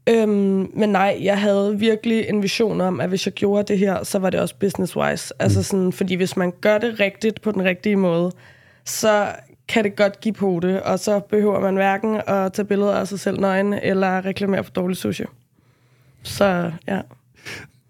Øhm, 0.10 0.72
men 0.74 0.90
nej, 0.90 1.20
jeg 1.22 1.42
havde 1.42 1.80
virkelig 1.80 2.26
en 2.30 2.44
vision 2.44 2.82
om, 2.82 3.00
at 3.00 3.10
hvis 3.10 3.26
jeg 3.26 3.34
gjorde 3.34 3.64
det 3.74 3.80
her, 3.80 4.04
så 4.04 4.20
var 4.20 4.30
det 4.30 4.40
også 4.40 4.56
business-wise. 4.60 5.32
Altså 5.40 5.64
sådan, 5.64 5.92
fordi 5.92 6.16
hvis 6.16 6.38
man 6.38 6.54
gør 6.62 6.78
det 6.78 7.00
rigtigt 7.00 7.42
på 7.42 7.52
den 7.52 7.64
rigtige 7.64 7.96
måde, 7.96 8.32
så 8.86 9.28
kan 9.68 9.84
det 9.84 9.96
godt 9.96 10.20
give 10.20 10.34
på 10.34 10.60
det, 10.62 10.82
og 10.82 11.00
så 11.00 11.20
behøver 11.20 11.60
man 11.60 11.76
hverken 11.76 12.22
at 12.28 12.54
tage 12.54 12.66
billeder 12.66 12.94
af 12.94 13.08
sig 13.08 13.20
selv 13.20 13.40
nøgen, 13.40 13.74
eller 13.74 14.26
reklamere 14.26 14.64
for 14.64 14.72
dårlig 14.72 14.98
sushi. 14.98 15.24
Så 16.24 16.72
ja. 16.88 17.02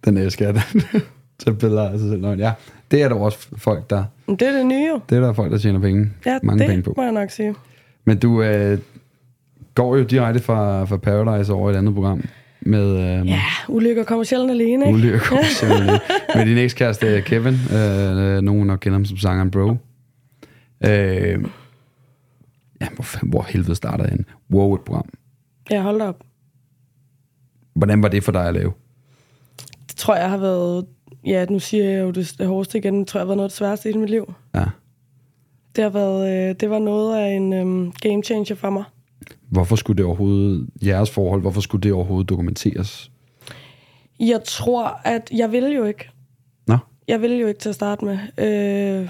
Den 0.06 0.18
elsker 0.18 0.46
jeg, 0.46 0.54
den. 0.74 1.02
Til 1.40 1.54
billeder 1.54 1.90
af 1.90 2.00
sig 2.00 2.10
selv. 2.10 2.22
Nå, 2.22 2.34
Ja, 2.34 2.52
det 2.92 3.04
er 3.04 3.10
der 3.10 3.16
også 3.16 3.48
folk, 3.58 3.90
der... 3.90 4.04
Det 4.28 4.42
er 4.42 4.52
det 4.52 4.66
nye. 4.66 4.94
Det 5.10 5.18
er 5.18 5.22
der 5.22 5.34
folk, 5.34 5.52
der 5.52 5.58
tjener 5.58 5.80
penge. 5.80 6.10
Ja, 6.26 6.40
mange 6.44 6.60
det 6.60 6.68
penge 6.68 6.84
på. 6.84 6.94
må 6.98 7.04
jeg 7.04 7.12
nok 7.12 7.30
sige. 7.32 7.56
Men 8.06 8.20
du 8.20 8.44
øh, 8.44 8.80
går 9.78 9.96
jo 9.98 10.04
direkte 10.04 10.40
fra, 10.44 10.86
fra 10.86 10.98
Paradise 10.98 11.54
over 11.54 11.72
et 11.72 11.76
andet 11.76 11.94
program 11.94 12.24
med 12.62 12.90
øh, 12.90 13.28
Ja, 13.28 13.42
ulykker 13.68 14.04
kommer 14.04 14.24
sjældent 14.24 14.52
alene, 14.52 14.86
ikke? 14.86 14.98
Ulykke 14.98 15.20
kommissionen. 15.20 16.00
med 16.36 16.46
din 16.46 16.58
ekskæreste 16.58 17.22
Kevin. 17.22 17.54
Øh, 17.54 18.42
nogen 18.42 18.68
nok 18.68 18.80
kender 18.80 18.98
ham 18.98 19.06
som 19.06 19.18
sangeren 19.18 19.52
Bro. 19.52 19.70
Øh, 19.70 21.44
ja, 22.82 22.88
hvor, 22.96 23.26
hvor 23.30 23.46
helvede 23.50 23.76
starter 23.76 24.08
han? 24.08 24.26
Wow, 24.52 24.76
et 24.76 24.82
program. 24.82 25.10
Ja, 25.72 25.82
hold 25.82 26.02
op. 26.02 26.24
Hvordan 27.74 28.04
var 28.04 28.08
det 28.10 28.24
for 28.24 28.32
dig 28.32 28.48
at 28.48 28.54
lave? 28.54 28.72
Det 29.88 29.96
tror 29.96 30.16
jeg 30.16 30.30
har 30.30 30.38
været... 30.38 30.86
Ja, 31.26 31.46
nu 31.46 31.60
siger 31.60 31.90
jeg 31.90 32.02
jo 32.02 32.12
det, 32.12 32.36
det 32.38 32.48
hårdeste 32.48 32.78
igen. 32.78 33.00
Det 33.00 33.08
tror 33.08 33.20
jeg 33.20 33.22
har 33.22 33.28
været 33.28 33.38
noget 33.38 33.50
af 33.50 33.50
det 33.50 33.58
sværeste 33.58 33.92
i 33.92 33.98
mit 33.98 34.10
liv. 34.10 34.34
Ja. 34.56 34.66
Det, 35.76 35.84
har 35.84 35.90
været, 35.90 36.50
øh, 36.50 36.56
det 36.60 36.70
var 36.70 36.80
noget 36.80 37.18
af 37.18 37.30
en 37.30 37.54
øhm, 37.54 37.92
game 37.92 38.24
changer 38.24 38.56
for 38.56 38.70
mig. 38.70 38.84
Hvorfor 39.50 39.76
skulle 39.76 39.98
det 39.98 40.06
overhovedet, 40.06 40.68
jeres 40.86 41.12
forhold, 41.12 41.42
hvorfor 41.42 41.62
skulle 41.62 41.84
det 41.84 41.94
overhovedet 41.94 42.30
dokumenteres? 42.30 43.12
Jeg 44.20 44.44
tror, 44.44 45.02
at 45.04 45.30
jeg 45.34 45.52
ville 45.52 45.70
jo 45.70 45.84
ikke. 45.84 46.10
Nå, 46.68 46.78
Jeg 47.08 47.22
ville 47.22 47.38
jo 47.38 47.48
ikke 47.48 47.60
til 47.60 47.70
at 47.70 47.76
starte 47.76 48.06
med. 48.06 48.20
Øh, 48.38 49.10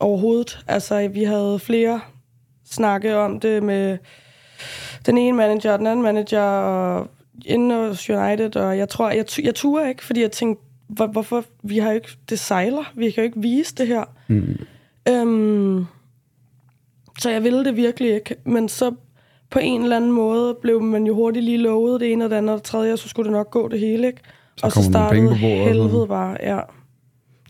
overhovedet. 0.00 0.58
Altså, 0.68 1.08
vi 1.08 1.24
havde 1.24 1.58
flere 1.58 2.00
snakke 2.64 3.16
om 3.16 3.40
det 3.40 3.62
med 3.62 3.98
den 5.06 5.18
ene 5.18 5.36
manager 5.36 5.72
og 5.72 5.78
den 5.78 5.86
anden 5.86 6.02
manager, 6.02 6.42
og 6.42 7.10
inde 7.44 7.74
hos 7.74 8.10
United, 8.10 8.56
og 8.56 8.78
jeg 8.78 8.88
tror, 8.88 9.10
jeg, 9.10 9.24
jeg 9.42 9.54
turde 9.54 9.88
ikke, 9.88 10.04
fordi 10.04 10.20
jeg 10.20 10.32
tænkte, 10.32 10.64
hvor, 10.88 11.06
hvorfor, 11.06 11.44
vi 11.62 11.78
har 11.78 11.88
jo 11.88 11.94
ikke, 11.94 12.08
det 12.28 12.38
sejler, 12.38 12.92
vi 12.94 13.10
kan 13.10 13.22
jo 13.22 13.24
ikke 13.24 13.40
vise 13.40 13.74
det 13.74 13.86
her. 13.86 14.04
Mm. 14.28 14.58
Øhm, 15.08 15.86
så 17.18 17.30
jeg 17.30 17.44
ville 17.44 17.64
det 17.64 17.76
virkelig 17.76 18.14
ikke, 18.14 18.36
men 18.44 18.68
så 18.68 18.94
på 19.52 19.58
en 19.58 19.82
eller 19.82 19.96
anden 19.96 20.12
måde 20.12 20.56
blev 20.62 20.82
man 20.82 21.06
jo 21.06 21.14
hurtigt 21.14 21.44
lige 21.44 21.58
lovet 21.58 22.00
det 22.00 22.12
ene 22.12 22.24
og 22.24 22.30
det 22.30 22.36
andet 22.36 22.50
og 22.50 22.56
det 22.56 22.64
tredje, 22.64 22.92
og 22.92 22.98
så 22.98 23.08
skulle 23.08 23.24
det 23.24 23.32
nok 23.32 23.50
gå 23.50 23.68
det 23.68 23.80
hele, 23.80 24.06
ikke? 24.06 24.20
Så 24.56 24.66
og 24.66 24.72
så 24.72 24.82
startede 24.82 25.28
på 25.28 25.34
bordet 25.40 25.58
helvede 25.58 26.06
bare, 26.06 26.36
ja. 26.42 26.58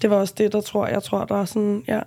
Det 0.02 0.10
var 0.10 0.16
også 0.16 0.34
det, 0.38 0.52
der 0.52 0.60
tror 0.60 0.86
jeg, 0.86 1.02
tror, 1.02 1.24
der 1.24 1.34
er 1.40 1.44
sådan, 1.44 1.82
ja. 1.88 2.00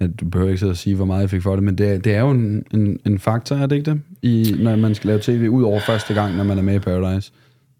ja, 0.00 0.06
du 0.06 0.24
behøver 0.24 0.48
ikke 0.50 0.58
sidde 0.58 0.70
og 0.72 0.76
sige, 0.76 0.96
hvor 0.96 1.04
meget 1.04 1.20
jeg 1.20 1.30
fik 1.30 1.42
for 1.42 1.54
det, 1.54 1.62
men 1.64 1.78
det, 1.78 1.92
er- 1.92 1.98
det 1.98 2.14
er 2.14 2.20
jo 2.20 2.30
en, 2.30 2.64
en, 2.74 3.00
en 3.06 3.18
faktor, 3.18 3.56
er 3.56 3.66
det 3.66 3.76
ikke 3.76 3.90
det? 3.90 4.00
I, 4.22 4.54
når 4.58 4.76
man 4.76 4.94
skal 4.94 5.08
lave 5.08 5.20
tv, 5.22 5.48
ud 5.50 5.62
over 5.62 5.80
første 5.80 6.14
gang, 6.14 6.36
når 6.36 6.44
man 6.44 6.58
er 6.58 6.62
med 6.62 6.74
i 6.74 6.78
Paradise. 6.78 7.32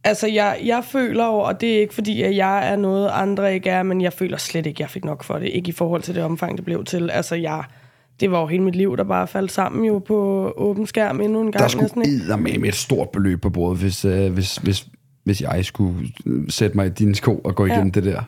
Altså, 0.05 0.27
jeg, 0.29 0.61
jeg 0.65 0.85
føler 0.85 1.27
jo, 1.27 1.33
og 1.35 1.61
det 1.61 1.77
er 1.77 1.81
ikke 1.81 1.95
fordi, 1.95 2.23
at 2.23 2.37
jeg 2.37 2.73
er 2.73 2.77
noget, 2.77 3.09
andre 3.13 3.55
ikke 3.55 3.71
er, 3.71 3.83
men 3.83 4.01
jeg 4.01 4.13
føler 4.13 4.37
slet 4.37 4.67
ikke, 4.67 4.77
at 4.77 4.81
jeg 4.81 4.91
fik 4.91 5.05
nok 5.05 5.25
for 5.25 5.39
det. 5.39 5.49
Ikke 5.49 5.69
i 5.69 5.73
forhold 5.73 6.03
til 6.03 6.15
det 6.15 6.23
omfang, 6.23 6.57
det 6.57 6.65
blev 6.65 6.85
til. 6.85 7.11
Altså, 7.11 7.35
jeg, 7.35 7.65
det 8.21 8.31
var 8.31 8.41
jo 8.41 8.47
hele 8.47 8.63
mit 8.63 8.75
liv, 8.75 8.97
der 8.97 9.05
bare 9.05 9.27
faldt 9.27 9.53
sammen 9.53 9.85
jo 9.85 9.99
på 9.99 10.53
åben 10.57 10.87
skærm 10.87 11.21
endnu 11.21 11.41
en 11.41 11.53
gang. 11.53 11.63
Der 11.63 11.69
skulle 11.69 11.91
ikke? 12.07 12.61
med 12.61 12.69
et 12.69 12.75
stort 12.75 13.09
beløb 13.11 13.41
på 13.43 13.51
bordet, 13.51 13.79
hvis, 13.79 14.05
øh, 14.05 14.33
hvis, 14.33 14.57
hvis, 14.57 14.87
hvis 15.25 15.41
jeg 15.41 15.65
skulle 15.65 15.95
sætte 16.49 16.77
mig 16.77 16.87
i 16.87 16.91
dine 16.91 17.15
sko 17.15 17.39
og 17.39 17.55
gå 17.55 17.67
igennem 17.67 17.93
Ja. 17.95 18.01
det 18.01 18.05
der. 18.05 18.23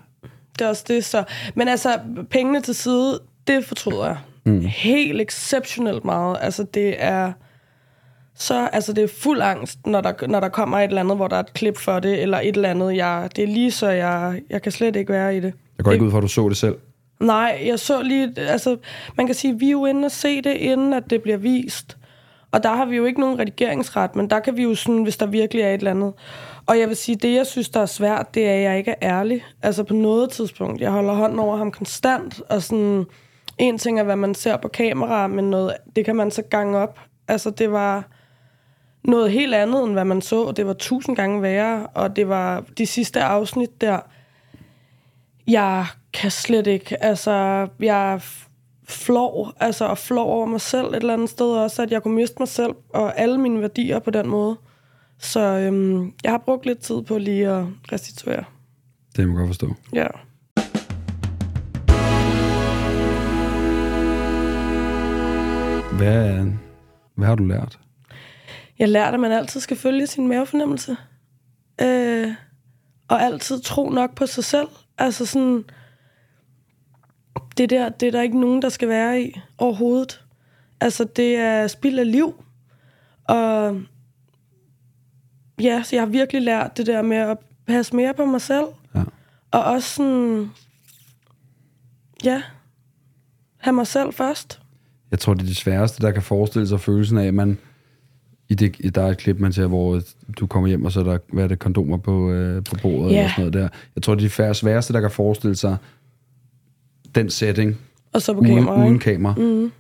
Det 0.59 0.65
er 0.65 0.69
også 0.69 0.85
det, 0.89 1.05
så... 1.05 1.25
Men 1.55 1.69
altså, 1.69 1.99
pengene 2.31 2.61
til 2.61 2.75
side, 2.75 3.21
det 3.47 3.65
fortryder 3.65 4.07
jeg. 4.07 4.17
Mm. 4.45 4.61
Helt 4.61 5.21
exceptionelt 5.21 6.05
meget. 6.05 6.37
Altså, 6.41 6.67
det 6.75 6.95
er... 6.99 7.33
Så, 8.39 8.69
altså, 8.73 8.93
det 8.93 9.05
er 9.05 9.09
fuld 9.23 9.41
angst, 9.43 9.87
når 9.87 10.01
der, 10.01 10.27
når 10.27 10.41
der 10.41 10.49
kommer 10.49 10.79
et 10.79 10.85
eller 10.85 11.01
andet, 11.01 11.17
hvor 11.17 11.29
der 11.29 11.37
er 11.37 11.41
et 11.41 11.53
klip 11.53 11.79
for 11.79 12.01
det, 12.01 12.23
eller 12.23 12.39
et 12.39 12.57
eller 12.57 12.71
andet. 12.71 12.97
Jeg, 12.97 13.29
det 13.37 13.45
er 13.45 13.49
lige 13.49 13.71
så, 13.71 13.91
jeg, 13.91 14.43
jeg 14.51 14.63
kan 14.63 14.73
slet 14.73 14.97
ikke 14.97 15.13
være 15.13 15.37
i 15.37 15.41
det. 15.41 15.53
Jeg 15.79 15.85
går 15.85 15.93
ikke 15.93 16.03
det, 16.03 16.07
ud 16.07 16.11
fra, 16.11 16.19
at 16.19 16.23
du 16.23 16.29
så 16.29 16.49
det 16.49 16.57
selv. 16.57 16.75
Nej, 17.21 17.63
jeg 17.67 17.79
så 17.79 18.03
lige... 18.03 18.33
Altså, 18.37 18.77
man 19.17 19.27
kan 19.27 19.35
sige, 19.35 19.59
vi 19.59 19.67
er 19.67 19.71
jo 19.71 19.87
inde 19.87 20.07
og 20.07 20.11
se 20.11 20.43
det, 20.43 20.55
inden 20.55 20.93
at 20.93 21.11
det 21.11 21.23
bliver 21.23 21.39
vist. 21.39 21.97
Og 22.53 22.63
der 22.63 22.75
har 22.75 22.85
vi 22.85 22.97
jo 22.97 23.05
ikke 23.05 23.21
nogen 23.21 23.39
redigeringsret, 23.39 24.17
men 24.17 24.31
der 24.31 24.41
kan 24.41 24.57
vi 24.57 24.63
jo 24.63 24.75
sådan, 24.75 25.03
hvis 25.03 25.17
der 25.17 25.27
virkelig 25.27 25.63
er 25.63 25.69
et 25.69 25.79
eller 25.79 25.91
andet. 25.91 26.13
Og 26.67 26.79
jeg 26.79 26.89
vil 26.89 26.97
sige, 26.97 27.17
det 27.17 27.35
jeg 27.35 27.47
synes, 27.47 27.69
der 27.69 27.81
er 27.81 27.87
svært, 27.87 28.35
det 28.35 28.49
er, 28.49 28.55
at 28.55 28.63
jeg 28.63 28.79
ikke 28.79 28.91
er 28.91 29.19
ærlig. 29.19 29.45
Altså 29.63 29.85
på 29.85 29.95
noget 29.95 30.31
tidspunkt. 30.31 30.81
Jeg 30.81 30.91
holder 30.91 31.15
hånden 31.15 31.39
over 31.39 31.57
ham 31.57 31.73
konstant, 31.73 32.41
og 32.49 32.63
sådan... 32.63 33.05
En 33.59 33.79
ting 33.79 34.01
er, 34.01 34.05
hvad 34.05 34.17
man 34.17 34.35
ser 34.35 34.57
på 34.57 34.69
kamera, 34.69 35.27
men 35.27 35.51
noget, 35.51 35.77
det 35.97 36.05
kan 36.05 36.17
man 36.17 36.31
så 36.31 36.43
gange 36.43 36.79
op. 36.79 37.01
Altså, 37.29 37.51
det 37.51 37.73
var 37.73 38.05
noget 39.05 39.31
helt 39.31 39.55
andet, 39.55 39.85
end 39.85 39.93
hvad 39.93 40.05
man 40.05 40.23
så. 40.23 40.53
Det 40.53 40.67
var 40.67 40.73
tusind 40.73 41.17
gange 41.17 41.43
værre, 41.43 41.87
og 41.95 42.17
det 42.17 42.29
var 42.29 42.65
de 42.79 42.87
sidste 42.87 43.23
afsnit 43.23 43.81
der. 43.81 43.99
Jeg 45.47 45.87
kan 46.13 46.31
slet 46.31 46.67
ikke, 46.67 47.05
altså, 47.05 47.69
jeg 47.81 48.21
flov, 48.89 49.53
altså, 49.61 49.85
og 49.85 49.99
flov 49.99 50.31
over 50.31 50.47
mig 50.47 50.61
selv 50.61 50.87
et 50.87 50.95
eller 50.95 51.13
andet 51.13 51.31
sted 51.31 51.47
også, 51.47 51.83
at 51.83 51.91
jeg 51.91 52.03
kunne 52.03 52.15
miste 52.15 52.37
mig 52.39 52.49
selv 52.49 52.73
og 52.89 53.19
alle 53.19 53.39
mine 53.39 53.61
værdier 53.61 53.99
på 53.99 54.11
den 54.11 54.29
måde. 54.29 54.57
Så 55.19 55.41
øhm, 55.41 56.13
jeg 56.25 56.31
har 56.31 56.39
brugt 56.39 56.67
lidt 56.67 56.79
tid 56.79 57.03
på 57.03 57.19
lige 57.19 57.49
at 57.49 57.65
restituere. 57.93 58.45
Det 59.17 59.29
må 59.29 59.33
jeg 59.33 59.39
godt 59.39 59.49
forstå. 59.49 59.75
Ja. 59.93 60.07
Hvad, 65.97 66.47
hvad 67.15 67.29
har 67.29 67.35
du 67.35 67.45
lært? 67.45 67.79
Jeg 68.79 68.89
lærte, 68.89 69.15
at 69.15 69.21
man 69.21 69.33
altid 69.33 69.61
skal 69.61 69.77
følge 69.77 70.07
sin 70.07 70.29
mavefornemmelse. 70.29 70.97
Øh, 71.83 72.29
og 73.09 73.23
altid 73.23 73.61
tro 73.61 73.91
nok 73.91 74.15
på 74.15 74.27
sig 74.27 74.45
selv. 74.45 74.69
Altså 74.99 75.27
sådan... 75.27 75.65
Det 77.59 77.71
der, 77.71 77.89
det 77.89 78.07
er 78.07 78.11
der 78.13 78.23
ikke 78.23 78.41
nogen, 78.41 78.63
der 78.63 78.69
skal 78.69 78.89
være 78.89 79.23
i 79.23 79.41
overhovedet. 79.59 80.25
Altså, 80.81 81.05
det 81.05 81.37
er 81.37 81.67
spild 81.67 81.99
af 81.99 82.13
liv. 82.13 82.45
Og 83.25 83.81
ja, 85.61 85.83
så 85.83 85.97
jeg 85.97 86.03
har 86.03 86.07
virkelig 86.07 86.43
lært 86.43 86.77
det 86.77 86.87
der 86.87 87.03
med 87.03 87.17
at 87.17 87.39
passe 87.67 87.97
mere 87.97 88.15
på 88.15 88.25
mig 88.25 88.41
selv. 88.41 88.65
Ja. 88.95 89.03
Og 89.51 89.65
også 89.65 89.89
sådan... 89.89 90.51
Ja, 92.25 92.43
have 93.57 93.75
mig 93.75 93.87
selv 93.87 94.13
først. 94.13 94.61
Jeg 95.11 95.19
tror, 95.19 95.35
det 95.35 95.43
er 95.43 95.47
det 95.47 95.57
sværeste, 95.57 96.03
der 96.03 96.13
kan 96.13 96.23
forestille 96.23 96.69
sig 96.69 96.81
følelsen 96.81 97.19
af, 97.19 97.27
at 97.27 97.35
man... 97.35 97.59
I 98.49 98.55
det, 98.55 98.95
der 98.95 99.03
er 99.03 99.07
et 99.09 99.19
klip, 99.19 99.39
man 99.41 99.53
ser, 99.53 99.67
hvor 99.67 100.01
du 100.41 100.47
kommer 100.47 100.69
hjem, 100.69 100.85
og 100.85 100.93
så 100.93 101.01
er 101.01 101.05
der, 101.05 101.19
hvad 101.33 101.45
er 101.45 101.49
det, 101.49 101.59
kondomer 101.59 101.97
på, 101.97 102.31
øh, 102.31 102.65
på 102.65 102.77
bordet 102.83 103.13
Ja. 103.13 103.19
eller 103.19 103.29
sådan 103.31 103.41
noget 103.41 103.53
der. 103.53 103.69
Jeg 103.97 104.03
tror, 104.03 104.15
det 104.15 104.21
er 104.21 104.25
det 104.25 104.33
færre- 104.33 104.55
sværeste, 104.55 104.93
der 104.93 105.01
kan 105.01 105.11
forestille 105.11 105.57
sig 105.57 105.77
den 107.15 107.31
setting, 107.31 107.77
Og 108.13 108.23
så 108.23 108.33
på 108.33 108.41
uden, 108.41 108.55
kamera, 108.55 108.85
uden 108.85 108.99
kamera. 108.99 109.35
Mm. 109.37 109.73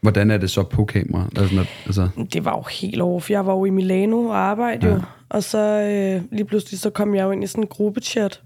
Hvordan 0.00 0.30
er 0.30 0.36
det 0.38 0.50
så 0.50 0.62
på 0.62 0.84
kamera? 0.84 1.28
Altså, 1.36 1.66
altså, 1.86 2.08
Det 2.32 2.44
var 2.44 2.56
jo 2.56 2.62
helt 2.80 3.00
over, 3.00 3.20
for 3.20 3.32
jeg 3.32 3.46
var 3.46 3.52
jo 3.52 3.64
i 3.64 3.70
Milano 3.70 4.20
og 4.24 4.36
arbejdede 4.38 4.86
ja. 4.92 4.94
jo. 4.96 5.02
Og 5.28 5.42
så 5.44 5.58
øh, 5.58 6.22
lige 6.36 6.44
pludselig, 6.44 6.80
så 6.80 6.90
kom 6.90 7.14
jeg 7.14 7.24
jo 7.24 7.30
ind 7.30 7.44
i 7.44 7.46
sådan 7.46 7.64
en 7.64 7.68
gruppechat. 7.68 8.42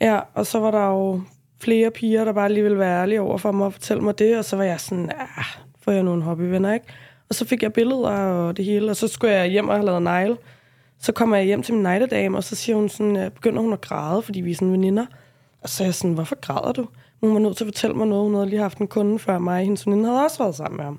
Ja, 0.00 0.20
og 0.34 0.46
så 0.46 0.60
var 0.60 0.70
der 0.70 0.86
jo 0.88 1.20
flere 1.60 1.90
piger, 1.90 2.24
der 2.24 2.32
bare 2.32 2.52
lige 2.52 2.62
ville 2.62 2.78
være 2.78 3.00
ærlige 3.02 3.20
over 3.20 3.38
for 3.38 3.52
mig 3.52 3.66
og 3.66 3.72
fortælle 3.72 4.02
mig 4.02 4.18
det. 4.18 4.38
Og 4.38 4.44
så 4.44 4.56
var 4.56 4.64
jeg 4.64 4.80
sådan, 4.80 5.10
ah, 5.36 5.44
får 5.82 5.92
jeg 5.92 6.02
nogle 6.02 6.22
hobbyvenner, 6.22 6.72
ikke? 6.74 6.86
Og 7.28 7.34
så 7.34 7.44
fik 7.44 7.62
jeg 7.62 7.72
billeder 7.72 8.10
og 8.10 8.56
det 8.56 8.64
hele, 8.64 8.90
og 8.90 8.96
så 8.96 9.08
skulle 9.08 9.34
jeg 9.34 9.48
hjem 9.48 9.68
og 9.68 9.74
have 9.74 9.86
lavet 9.86 10.02
negle. 10.02 10.36
Så 11.00 11.12
kommer 11.12 11.36
jeg 11.36 11.46
hjem 11.46 11.62
til 11.62 11.74
min 11.74 11.82
nejdedame, 11.82 12.36
og 12.36 12.44
så 12.44 12.56
siger 12.56 12.76
hun 12.76 12.88
sådan, 12.88 13.16
øh, 13.16 13.30
begynder 13.30 13.62
hun 13.62 13.72
at 13.72 13.80
græde, 13.80 14.22
fordi 14.22 14.40
vi 14.40 14.50
er 14.50 14.54
sådan 14.54 14.72
veninder. 14.72 15.06
Og 15.62 15.68
så 15.68 15.82
er 15.82 15.86
jeg 15.86 15.94
sådan, 15.94 16.14
hvorfor 16.14 16.36
græder 16.40 16.72
du? 16.72 16.88
Hun 17.20 17.34
var 17.34 17.40
nødt 17.40 17.56
til 17.56 17.64
at 17.64 17.66
fortælle 17.66 17.96
mig 17.96 18.06
noget. 18.06 18.24
Hun 18.24 18.34
havde 18.34 18.48
lige 18.48 18.60
haft 18.60 18.78
en 18.78 18.86
kunde 18.86 19.18
før 19.18 19.38
mig. 19.38 19.64
Hendes 19.64 19.86
veninde 19.86 20.08
havde 20.08 20.24
også 20.24 20.38
været 20.38 20.54
sammen 20.54 20.76
med 20.76 20.84
ham. 20.84 20.98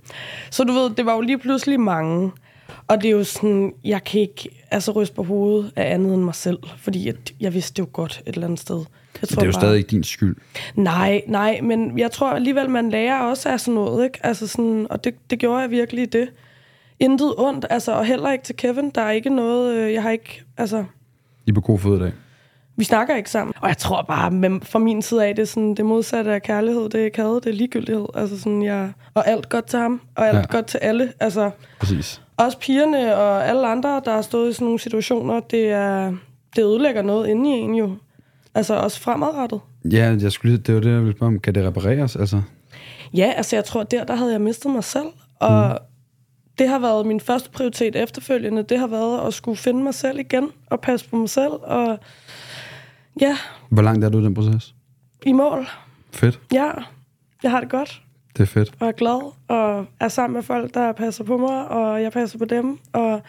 Så 0.51 0.63
du 0.63 0.73
ved, 0.73 0.89
det 0.89 1.05
var 1.05 1.13
jo 1.13 1.21
lige 1.21 1.37
pludselig 1.37 1.79
mange. 1.79 2.31
Og 2.87 3.01
det 3.01 3.05
er 3.07 3.11
jo 3.11 3.23
sådan, 3.23 3.73
jeg 3.83 4.03
kan 4.03 4.21
ikke 4.21 4.49
altså, 4.71 4.91
ryste 4.91 5.15
på 5.15 5.23
hovedet 5.23 5.71
af 5.75 5.93
andet 5.93 6.13
end 6.13 6.23
mig 6.23 6.35
selv. 6.35 6.57
Fordi 6.77 7.07
jeg, 7.07 7.13
jeg 7.39 7.53
vidste 7.53 7.73
det 7.73 7.79
jo 7.79 7.89
godt 7.93 8.21
et 8.27 8.33
eller 8.33 8.47
andet 8.47 8.59
sted. 8.59 8.77
Jeg 9.21 9.29
det 9.29 9.37
er 9.37 9.45
jo 9.45 9.51
bare- 9.51 9.61
stadig 9.61 9.77
ikke 9.77 9.89
din 9.89 10.03
skyld. 10.03 10.35
Nej, 10.75 11.21
nej, 11.27 11.59
men 11.63 11.99
jeg 11.99 12.11
tror 12.11 12.29
alligevel, 12.29 12.69
man 12.69 12.89
lærer 12.89 13.19
også 13.19 13.49
af 13.49 13.59
sådan 13.59 13.73
noget, 13.73 14.03
ikke? 14.05 14.19
Altså 14.23 14.47
sådan, 14.47 14.87
og 14.89 15.03
det, 15.03 15.15
det 15.29 15.39
gjorde 15.39 15.61
jeg 15.61 15.71
virkelig 15.71 16.13
det. 16.13 16.29
Intet 16.99 17.33
ondt, 17.37 17.65
altså, 17.69 17.91
og 17.91 18.05
heller 18.05 18.31
ikke 18.31 18.43
til 18.43 18.55
Kevin. 18.55 18.89
Der 18.95 19.01
er 19.01 19.11
ikke 19.11 19.29
noget, 19.29 19.75
øh, 19.75 19.93
jeg 19.93 20.03
har 20.03 20.09
ikke, 20.11 20.43
altså, 20.57 20.85
I 21.45 21.49
er 21.49 21.53
på 21.53 21.61
god 21.61 21.79
fod 21.79 21.97
i 21.97 22.03
dag. 22.03 22.11
Vi 22.75 22.83
snakker 22.83 23.15
ikke 23.15 23.29
sammen. 23.29 23.53
Og 23.61 23.67
jeg 23.67 23.77
tror 23.77 24.01
bare, 24.01 24.31
men 24.31 24.61
fra 24.61 24.79
min 24.79 25.01
side 25.01 25.25
af, 25.25 25.35
det 25.35 25.41
er 25.41 25.45
sådan, 25.45 25.75
det 25.75 25.85
modsatte 25.85 26.31
af 26.33 26.41
kærlighed, 26.43 26.89
det 26.89 27.05
er 27.05 27.09
kade, 27.09 27.33
det 27.35 27.45
er 27.45 27.51
ligegyldighed. 27.53 28.05
Altså 28.15 28.39
sådan, 28.39 28.61
jeg, 28.63 28.91
og 29.13 29.27
alt 29.27 29.49
godt 29.49 29.65
til 29.65 29.79
ham, 29.79 30.01
og 30.15 30.27
alt 30.27 30.37
ja. 30.37 30.43
godt 30.49 30.65
til 30.65 30.77
alle. 30.77 31.13
Altså, 31.19 31.51
Præcis. 31.79 32.21
Også 32.39 32.57
pigerne 32.59 33.15
og 33.15 33.47
alle 33.47 33.67
andre, 33.67 34.01
der 34.05 34.11
har 34.11 34.21
stået 34.21 34.49
i 34.49 34.53
sådan 34.53 34.65
nogle 34.65 34.79
situationer, 34.79 35.39
det, 35.39 35.71
er, 35.71 36.13
det 36.55 36.63
ødelægger 36.63 37.01
noget 37.01 37.27
inde 37.27 37.49
i 37.49 37.53
en 37.53 37.75
jo. 37.75 37.95
Altså 38.55 38.75
også 38.75 38.99
fremadrettet. 38.99 39.61
Ja, 39.91 40.17
jeg 40.21 40.31
skulle, 40.31 40.57
det 40.57 40.75
var 40.75 40.81
det, 40.81 40.91
jeg 40.91 40.99
ville 40.99 41.15
spørge 41.15 41.33
om. 41.33 41.39
Kan 41.39 41.55
det 41.55 41.65
repareres? 41.65 42.15
Altså, 42.15 42.41
Ja, 43.13 43.33
altså 43.37 43.55
jeg 43.55 43.65
tror, 43.65 43.83
der, 43.83 44.03
der 44.03 44.15
havde 44.15 44.31
jeg 44.31 44.41
mistet 44.41 44.71
mig 44.71 44.83
selv. 44.83 45.07
Og 45.39 45.69
mm. 45.69 45.77
det 46.57 46.69
har 46.69 46.79
været 46.79 47.05
min 47.05 47.19
første 47.19 47.49
prioritet 47.49 47.95
efterfølgende. 47.95 48.63
Det 48.63 48.79
har 48.79 48.87
været 48.87 49.27
at 49.27 49.33
skulle 49.33 49.57
finde 49.57 49.83
mig 49.83 49.93
selv 49.93 50.19
igen 50.19 50.49
og 50.69 50.81
passe 50.81 51.09
på 51.09 51.15
mig 51.15 51.29
selv. 51.29 51.51
Og 51.51 51.99
ja, 53.21 53.37
hvor 53.69 53.81
langt 53.81 54.05
er 54.05 54.09
du 54.09 54.19
i 54.19 54.23
den 54.23 54.33
proces? 54.33 54.75
i 55.25 55.31
mål. 55.31 55.67
Fedt. 56.11 56.39
Ja, 56.53 56.71
jeg 57.43 57.51
har 57.51 57.59
det 57.59 57.69
godt. 57.69 58.01
Det 58.39 58.45
er 58.45 58.53
fedt. 58.53 58.71
og 58.79 58.87
er 58.87 58.91
glad, 58.91 59.31
og 59.47 59.85
er 59.99 60.07
sammen 60.07 60.33
med 60.35 60.43
folk, 60.43 60.73
der 60.73 60.91
passer 60.91 61.23
på 61.23 61.37
mig, 61.37 61.67
og 61.67 62.01
jeg 62.03 62.11
passer 62.11 62.37
på 62.37 62.45
dem, 62.45 62.77
og 62.93 63.21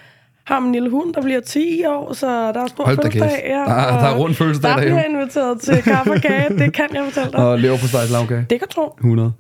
har 0.45 0.61
min 0.61 0.73
lille 0.73 0.91
hund, 0.91 1.15
der 1.15 1.23
bliver 1.23 1.41
10 1.41 1.85
år, 1.85 2.13
så 2.13 2.27
der 2.53 2.61
er 2.61 2.67
stor 2.67 2.85
Hold 2.85 2.97
fødselsdag. 2.97 3.43
Ja, 3.47 3.55
Der 3.55 3.61
er- 3.75 3.99
der 4.01 4.07
er 4.09 4.17
rund 4.19 4.35
fødselsdag 4.35 4.71
Der 4.71 4.77
bliver 4.77 4.95
derhjemme. 4.95 5.19
inviteret 5.21 5.61
til 5.61 5.83
kaffe 5.83 6.13
og 6.13 6.21
kage, 6.21 6.59
det 6.59 6.73
kan 6.73 6.87
jeg 6.95 7.05
fortælle 7.05 7.33
dig. 7.33 7.41
Og 7.41 7.59
lever 7.59 7.77
på 7.79 7.87
stejs 7.87 8.11
lavkage? 8.11 8.47
Det 8.51 8.59
kan 8.59 8.69
du 8.69 8.75
tro. 8.75 8.95
100. 8.99 9.33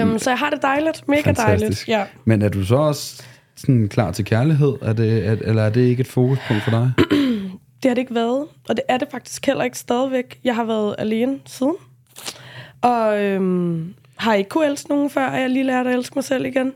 Øhm, 0.00 0.18
så 0.18 0.30
jeg 0.30 0.38
har 0.38 0.50
det 0.50 0.62
dejligt, 0.62 1.08
mega 1.08 1.20
dejligt. 1.32 1.38
Fantastisk. 1.38 1.88
Ja. 1.88 2.04
Men 2.24 2.42
er 2.42 2.48
du 2.48 2.64
så 2.64 2.76
også 2.76 3.22
sådan 3.56 3.88
klar 3.88 4.10
til 4.12 4.24
kærlighed? 4.24 4.74
Er 4.82 4.92
det, 4.92 5.26
er, 5.26 5.36
eller 5.40 5.62
er 5.62 5.70
det 5.70 5.80
ikke 5.80 6.00
et 6.00 6.06
fokuspunkt 6.08 6.62
for 6.62 6.70
dig? 6.70 6.92
Det 7.82 7.88
har 7.90 7.94
det 7.94 7.98
ikke 8.02 8.14
været, 8.14 8.44
og 8.68 8.76
det 8.76 8.80
er 8.88 8.96
det 8.98 9.08
faktisk 9.10 9.46
heller 9.46 9.64
ikke 9.64 9.78
stadigvæk. 9.78 10.38
Jeg 10.44 10.54
har 10.54 10.64
været 10.64 10.94
alene 10.98 11.38
siden, 11.46 11.74
og 12.82 13.22
øhm, 13.22 13.94
har 14.16 14.34
ikke 14.34 14.48
kunne 14.50 14.66
elske 14.66 14.88
nogen 14.88 15.10
før, 15.10 15.26
og 15.28 15.40
jeg 15.40 15.50
lige 15.50 15.64
lært 15.64 15.86
at 15.86 15.94
elske 15.94 16.12
mig 16.14 16.24
selv 16.24 16.44
igen. 16.46 16.72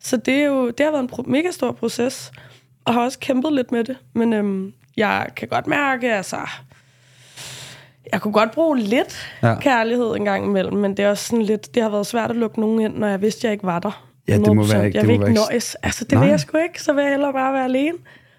Så 0.00 0.16
det, 0.16 0.34
er 0.34 0.44
jo, 0.46 0.70
det 0.70 0.80
har 0.86 0.90
været 0.90 1.02
en 1.02 1.10
pro- 1.12 1.30
mega 1.30 1.50
stor 1.50 1.72
proces, 1.72 2.32
og 2.84 2.94
har 2.94 3.00
også 3.00 3.18
kæmpet 3.18 3.52
lidt 3.52 3.72
med 3.72 3.84
det. 3.84 3.96
Men 4.12 4.32
øhm, 4.32 4.72
jeg 4.96 5.26
kan 5.36 5.48
godt 5.48 5.66
mærke, 5.66 6.14
altså... 6.14 6.36
Jeg 8.12 8.20
kunne 8.20 8.32
godt 8.32 8.50
bruge 8.50 8.78
lidt 8.78 9.28
Ja. 9.42 9.54
kærlighed 9.60 10.16
en 10.16 10.24
gang 10.24 10.44
imellem, 10.44 10.76
men 10.76 10.96
det 10.96 11.04
er 11.04 11.10
også 11.10 11.24
sådan 11.24 11.42
lidt... 11.44 11.74
Det 11.74 11.82
har 11.82 11.90
været 11.90 12.06
svært 12.06 12.30
at 12.30 12.36
lukke 12.36 12.60
nogen 12.60 12.80
ind, 12.80 12.96
når 12.98 13.06
jeg 13.06 13.22
vidste, 13.22 13.46
jeg 13.46 13.52
ikke 13.52 13.66
var 13.66 13.78
der. 13.78 14.04
Ja, 14.28 14.32
det 14.38 14.54
må 14.56 14.62
100%. 14.62 14.72
være 14.74 14.86
ikke- 14.86 14.98
Jeg 14.98 15.06
vil 15.06 15.12
ikke 15.12 15.24
være 15.24 15.34
nøjes. 15.34 15.74
Altså, 15.74 16.04
det 16.04 16.12
Nej. 16.12 16.22
vil 16.22 16.30
jeg 16.30 16.40
sgu 16.40 16.58
ikke. 16.58 16.82
Så 16.82 16.92
vil 16.92 17.02
jeg 17.02 17.10
hellere 17.10 17.32
bare 17.32 17.52
være 17.52 17.64
alene. 17.64 17.98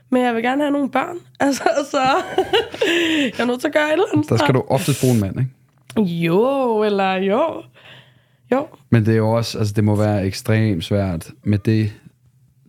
Men 0.09 0.23
jeg 0.23 0.35
vil 0.35 0.43
gerne 0.43 0.61
have 0.63 0.71
nogle 0.71 0.89
børn. 0.91 1.17
Altså, 1.39 1.63
så... 1.91 1.99
jeg 3.37 3.39
er 3.39 3.45
nødt 3.45 3.59
til 3.59 3.67
at 3.67 3.73
gøre 3.73 3.87
et 3.87 3.91
eller 3.91 4.05
andet. 4.13 4.29
Der 4.29 4.37
skal 4.37 4.53
du 4.53 4.63
oftest 4.67 5.01
bruge 5.01 5.13
en 5.13 5.19
mand, 5.19 5.35
ikke? 5.39 6.01
Jo, 6.11 6.83
eller 6.83 7.13
jo. 7.13 7.63
Jo, 8.51 8.67
Men 8.89 9.05
det 9.05 9.13
er 9.13 9.17
jo 9.17 9.29
også, 9.31 9.57
altså 9.57 9.73
det 9.73 9.83
må 9.83 9.95
være 9.95 10.25
ekstremt 10.25 10.83
svært 10.83 11.31
med 11.43 11.57
det, 11.57 11.93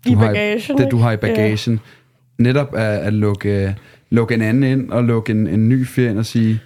I 0.06 0.12
har 0.12 0.26
bagagen, 0.26 0.78
det 0.78 0.90
du 0.90 0.96
ikke? 0.96 0.96
har 0.96 1.12
i 1.12 1.16
bagagen. 1.16 1.80
Netop 2.38 2.74
at, 2.74 2.98
at 2.98 3.12
lukke, 3.12 3.76
lukke 4.10 4.34
en 4.34 4.42
anden 4.42 4.62
ind, 4.62 4.90
og 4.90 5.04
lukke 5.04 5.30
en, 5.32 5.46
en 5.46 5.68
ny 5.68 5.98
ind 5.98 6.18
og 6.18 6.26
sige, 6.26 6.60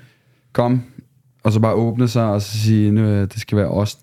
kom, 0.53 0.83
og 1.43 1.53
så 1.53 1.61
bare 1.61 1.75
åbne 1.75 2.09
sig, 2.09 2.25
og 2.25 2.43
så 2.43 2.59
sige, 2.59 2.91
nu, 2.91 3.21
det 3.21 3.41
skal 3.41 3.59
være 3.59 3.69
os. 3.69 3.99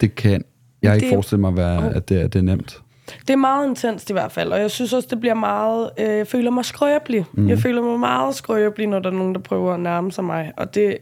Det 0.00 0.14
kan 0.14 0.44
jeg 0.82 0.94
ikke 0.94 1.04
Det- 1.06 1.12
forestille 1.14 1.40
mig, 1.40 1.56
være, 1.56 1.94
at 1.94 2.08
det, 2.08 2.20
er- 2.20 2.28
det 2.28 2.38
er 2.38 2.42
nemt. 2.42 2.82
Det 3.20 3.30
er 3.30 3.36
meget 3.36 3.68
intenst 3.68 4.10
i 4.10 4.12
hvert 4.12 4.32
fald, 4.32 4.52
og 4.52 4.60
jeg 4.60 4.70
synes 4.70 4.92
også, 4.92 5.08
det 5.10 5.20
bliver 5.20 5.34
meget... 5.34 5.90
Øh, 5.98 6.06
jeg 6.06 6.26
føler 6.26 6.50
mig 6.50 6.64
skrøbelig. 6.64 7.24
Mm. 7.32 7.48
Jeg 7.48 7.58
føler 7.58 7.82
mig 7.82 8.00
meget 8.00 8.34
skrøbelig, 8.34 8.86
når 8.86 8.98
der 8.98 9.10
er 9.10 9.14
nogen, 9.14 9.34
der 9.34 9.40
prøver 9.40 9.74
at 9.74 9.80
nærme 9.80 10.12
sig 10.12 10.24
mig. 10.24 10.52
Og 10.56 10.74
det 10.74 10.96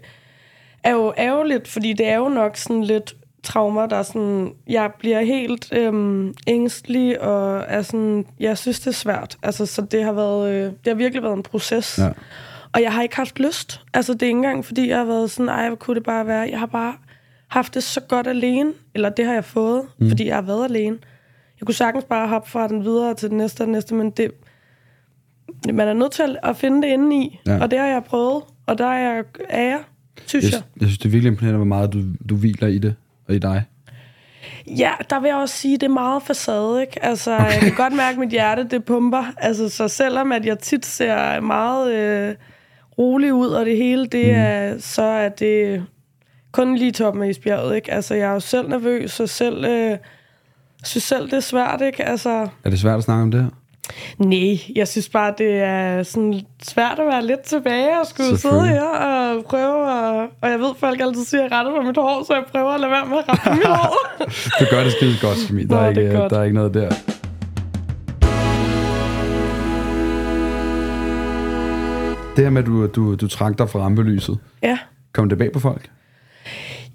er 0.85 0.93
jo 0.93 1.13
ærgerligt, 1.19 1.69
fordi 1.69 1.93
det 1.93 2.09
er 2.09 2.17
jo 2.17 2.29
nok 2.29 2.57
sådan 2.57 2.85
lidt 2.85 3.17
traumer, 3.47 3.87
der 3.87 3.97
er 3.97 4.03
sådan... 4.03 4.53
Jeg 4.69 4.91
bliver 4.99 5.21
helt 5.21 5.69
øhm, 5.73 6.35
ængstelig, 6.47 7.21
og 7.21 7.65
er 7.69 7.83
sådan... 7.83 8.27
Jeg 8.41 8.59
synes, 8.59 8.81
det 8.81 8.87
er 8.87 8.91
svært. 8.95 9.37
Altså, 9.43 9.67
så 9.67 9.83
det 9.83 10.05
har, 10.05 10.13
været, 10.13 10.51
øh, 10.53 10.63
det 10.65 10.77
har 10.87 10.95
virkelig 10.95 11.23
været 11.23 11.37
en 11.37 11.43
proces. 11.43 11.99
Ja. 11.99 12.09
Og 12.73 12.83
jeg 12.83 12.93
har 12.93 13.03
ikke 13.03 13.17
haft 13.17 13.39
lyst. 13.39 13.81
Altså, 13.95 14.13
det 14.13 14.23
er 14.23 14.27
ikke 14.27 14.37
engang, 14.37 14.65
fordi 14.65 14.89
jeg 14.89 14.99
har 14.99 15.05
været 15.05 15.31
sådan, 15.31 15.49
ej, 15.49 15.67
hvor 15.69 15.77
kunne 15.77 15.95
det 15.95 16.03
bare 16.05 16.27
være. 16.27 16.49
Jeg 16.51 16.59
har 16.59 16.67
bare 16.67 16.95
haft 17.49 17.75
det 17.75 17.83
så 17.83 18.01
godt 18.01 18.27
alene. 18.27 18.73
Eller 18.95 19.09
det 19.09 19.25
har 19.27 19.33
jeg 19.35 19.45
fået, 19.45 19.83
mm. 19.99 20.09
fordi 20.09 20.27
jeg 20.27 20.35
har 20.35 20.43
været 20.43 20.65
alene. 20.65 20.97
Jeg 21.61 21.67
kunne 21.67 21.75
sagtens 21.75 22.05
bare 22.05 22.29
hoppe 22.29 22.51
fra 22.51 22.69
den 22.69 22.85
videre 22.85 23.15
til 23.15 23.29
den 23.31 23.39
næste 23.39 23.61
og 23.61 23.67
den 23.67 23.73
næste, 23.73 23.95
men 23.95 24.11
det, 24.11 24.31
man 25.73 25.89
er 25.89 25.93
nødt 25.93 26.13
til 26.13 26.37
at- 26.43 26.57
finde 26.57 26.83
det 26.83 26.93
inde 26.93 27.17
i. 27.17 27.41
Ja. 27.47 27.63
Og 27.63 27.71
det 27.71 27.79
har 27.79 27.87
jeg 27.87 28.05
prøvet, 28.05 28.43
og 28.67 28.79
der 28.79 28.87
er 28.87 29.15
jeg, 29.15 29.25
er 29.49 29.63
jeg 29.63 29.79
synes 30.27 30.45
Jeg, 30.45 30.53
jeg. 30.53 30.63
jeg 30.81 30.89
synes, 30.89 30.99
det 30.99 31.05
er 31.07 31.11
virkelig 31.11 31.31
imponerende, 31.31 31.57
hvor 31.57 31.65
meget 31.67 31.93
du, 31.93 32.03
du 32.29 32.37
hviler 32.37 32.69
i 32.69 32.79
det, 32.79 32.95
og 33.29 33.35
i 33.35 33.39
dig. 33.39 33.63
Ja, 34.67 34.91
der 35.11 35.21
vil 35.21 35.29
jeg 35.29 35.37
også 35.37 35.55
sige, 35.57 35.75
at 35.75 35.81
det 35.81 35.87
er 35.87 35.93
meget 35.93 36.23
facade, 36.23 36.81
ikke? 36.81 37.05
Altså, 37.05 37.35
okay. 37.35 37.53
jeg 37.53 37.61
kan 37.61 37.75
godt 37.75 37.93
mærke, 37.93 38.13
at 38.15 38.19
mit 38.19 38.31
hjerte, 38.31 38.65
det 38.65 38.85
pumper. 38.85 39.25
Altså, 39.39 39.69
så 39.69 39.89
selvom 39.89 40.33
at 40.33 40.47
jeg 40.47 40.59
tit 40.59 40.87
ser 40.87 41.41
meget 41.41 41.93
øh, 41.95 42.35
rolig 42.99 43.35
ud, 43.35 43.49
og 43.49 43.67
det 43.67 43.77
hele, 43.77 44.07
det 44.07 44.27
Mm. 44.27 44.33
er, 44.41 44.79
så 44.79 45.03
er 45.03 45.29
det 45.29 45.85
kun 46.53 46.77
lige 46.77 46.93
toppen 46.93 47.23
af 47.23 47.29
isbjerget, 47.29 47.77
ikke? 47.77 47.93
Altså, 47.93 48.15
jeg 48.15 48.29
er 48.29 48.33
jo 48.33 48.41
selv 48.41 48.69
nervøs, 48.69 49.21
og 49.21 49.29
selv, 49.29 49.65
øh, 49.65 49.99
synes 50.85 51.05
selv, 51.05 51.25
det 51.25 51.33
er 51.33 51.41
svært, 51.41 51.81
ikke? 51.81 52.05
Altså, 52.05 52.49
Er 52.65 52.71
det 52.71 52.81
svært 52.81 52.99
at 52.99 53.05
snakke 53.05 53.23
om 53.23 53.31
det 53.31 53.41
her? 53.43 53.49
Nej, 54.19 54.59
jeg 54.77 54.89
synes 54.89 55.09
bare, 55.09 55.35
det 55.39 55.61
er 55.63 56.03
sådan 56.03 56.41
svært 56.63 56.99
at 56.99 57.07
være 57.07 57.27
lidt 57.27 57.41
tilbage 57.41 58.01
og 58.01 58.07
skulle 58.07 58.39
sidde 58.39 58.67
her 58.67 58.83
og 58.83 59.45
prøve 59.45 59.91
at, 59.91 60.29
Og 60.41 60.51
jeg 60.51 60.59
ved, 60.59 60.75
folk 60.79 61.01
altid 61.01 61.25
siger, 61.25 61.45
at 61.45 61.51
jeg 61.51 61.59
retter 61.59 61.77
på 61.77 61.83
mit 61.83 61.97
hår, 61.97 62.25
så 62.27 62.35
jeg 62.35 62.45
prøver 62.53 62.71
at 62.71 62.81
lade 62.81 62.91
være 62.91 63.07
med 63.07 63.19
at 63.19 63.25
rette 63.29 63.51
mit 63.51 63.67
hår. 63.67 63.97
Du 64.61 64.65
gør 64.71 64.85
det 64.85 64.93
skide 64.93 65.15
godt, 65.21 65.39
Simi. 65.39 65.65
Der, 65.65 65.69
Nå, 65.69 65.77
er 65.77 65.85
er 65.85 65.89
ikke, 65.89 66.11
godt. 66.17 66.31
der 66.31 66.39
er 66.39 66.43
ikke 66.45 66.55
noget 66.55 66.75
der. 66.75 66.91
Det 72.37 72.45
her 72.45 72.51
med, 72.51 72.63
at 72.63 72.67
du, 72.67 72.87
du, 72.87 73.15
du 73.15 73.29
trak 73.29 73.59
dig 73.59 73.71
fra 73.71 73.79
rampelyset, 73.81 74.39
ja. 74.63 74.79
kom 75.13 75.29
det 75.29 75.39
bag 75.39 75.53
på 75.53 75.61
folk? 75.61 75.91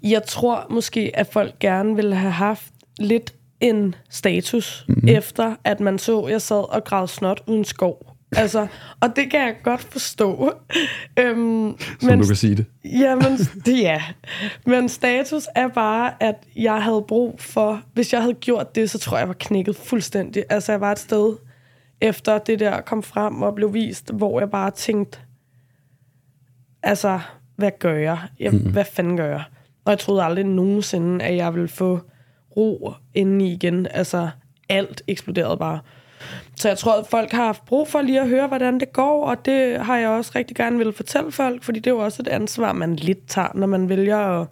Jeg 0.02 0.22
tror 0.22 0.66
måske, 0.70 1.10
at 1.14 1.26
folk 1.32 1.58
gerne 1.60 1.96
ville 1.96 2.14
have 2.14 2.32
haft 2.32 2.64
lidt 2.98 3.32
en 3.62 3.94
status, 4.10 4.84
mm-hmm. 4.88 5.08
efter 5.08 5.56
at 5.64 5.80
man 5.80 5.98
så, 5.98 6.20
at 6.20 6.32
jeg 6.32 6.42
sad 6.42 6.74
og 6.74 6.84
gravede 6.84 7.08
snot 7.08 7.42
uden 7.46 7.64
skov. 7.64 8.16
Altså, 8.36 8.66
og 9.00 9.16
det 9.16 9.30
kan 9.30 9.40
jeg 9.40 9.56
godt 9.62 9.80
forstå. 9.80 10.52
øhm, 11.18 11.76
Som 12.00 12.08
men, 12.08 12.18
du 12.18 12.26
kan 12.26 12.36
sige 12.36 12.56
det. 12.56 12.66
Jamen, 12.84 13.38
det 13.66 13.78
ja. 13.80 14.02
Men 14.66 14.88
status 14.88 15.48
er 15.54 15.68
bare, 15.68 16.12
at 16.20 16.34
jeg 16.56 16.82
havde 16.82 17.04
brug 17.08 17.40
for... 17.40 17.82
Hvis 17.94 18.12
jeg 18.12 18.20
havde 18.20 18.34
gjort 18.34 18.74
det, 18.74 18.90
så 18.90 18.98
tror 18.98 19.16
jeg, 19.16 19.20
jeg 19.20 19.28
var 19.28 19.34
knækket 19.34 19.76
fuldstændig. 19.76 20.44
Altså, 20.50 20.72
jeg 20.72 20.80
var 20.80 20.92
et 20.92 20.98
sted 20.98 21.36
efter 22.00 22.38
det 22.38 22.60
der 22.60 22.80
kom 22.80 23.02
frem 23.02 23.42
og 23.42 23.54
blev 23.54 23.74
vist, 23.74 24.10
hvor 24.12 24.40
jeg 24.40 24.50
bare 24.50 24.70
tænkte, 24.70 25.18
altså, 26.82 27.20
hvad 27.56 27.70
gør 27.78 27.94
jeg? 27.94 28.18
jeg 28.40 28.52
mm. 28.52 28.72
Hvad 28.72 28.84
fanden 28.84 29.16
gør 29.16 29.26
jeg? 29.26 29.42
Og 29.84 29.90
jeg 29.90 29.98
troede 29.98 30.22
aldrig 30.22 30.44
nogensinde, 30.44 31.24
at 31.24 31.36
jeg 31.36 31.54
ville 31.54 31.68
få 31.68 32.00
ro 32.56 32.92
indeni 33.14 33.52
igen. 33.52 33.86
Altså, 33.90 34.30
alt 34.68 35.02
eksploderede 35.08 35.56
bare. 35.56 35.80
Så 36.56 36.68
jeg 36.68 36.78
tror, 36.78 37.00
at 37.00 37.06
folk 37.06 37.32
har 37.32 37.44
haft 37.44 37.64
brug 37.64 37.88
for 37.88 38.02
lige 38.02 38.20
at 38.20 38.28
høre, 38.28 38.46
hvordan 38.46 38.80
det 38.80 38.92
går, 38.92 39.26
og 39.26 39.44
det 39.44 39.80
har 39.80 39.96
jeg 39.96 40.08
også 40.08 40.32
rigtig 40.34 40.56
gerne 40.56 40.78
vil 40.78 40.92
fortælle 40.92 41.32
folk, 41.32 41.62
fordi 41.62 41.78
det 41.78 41.86
er 41.86 41.94
jo 41.94 41.98
også 41.98 42.22
et 42.22 42.28
ansvar, 42.28 42.72
man 42.72 42.96
lidt 42.96 43.26
tager, 43.28 43.48
når 43.54 43.66
man 43.66 43.88
vælger 43.88 44.18
at... 44.18 44.48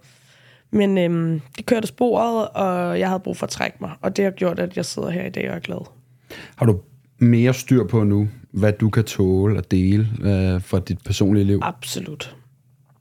Men 0.73 0.97
øhm, 0.97 1.41
de 1.57 1.63
kørte 1.63 1.87
sporet, 1.87 2.47
og 2.47 2.99
jeg 2.99 3.07
havde 3.07 3.19
brug 3.19 3.37
for 3.37 3.45
at 3.45 3.49
trække 3.49 3.77
mig, 3.81 3.91
og 4.01 4.17
det 4.17 4.23
har 4.23 4.31
gjort, 4.31 4.59
at 4.59 4.77
jeg 4.77 4.85
sidder 4.85 5.09
her 5.09 5.25
i 5.25 5.29
dag 5.29 5.49
og 5.49 5.55
er 5.55 5.59
glad. 5.59 5.85
Har 6.55 6.65
du 6.65 6.79
mere 7.19 7.53
styr 7.53 7.87
på 7.87 8.03
nu, 8.03 8.29
hvad 8.51 8.73
du 8.73 8.89
kan 8.89 9.03
tåle 9.03 9.57
at 9.57 9.71
dele 9.71 10.07
øh, 10.23 10.61
for 10.61 10.79
dit 10.79 11.03
personlige 11.05 11.45
liv? 11.45 11.59
Absolut. 11.61 12.35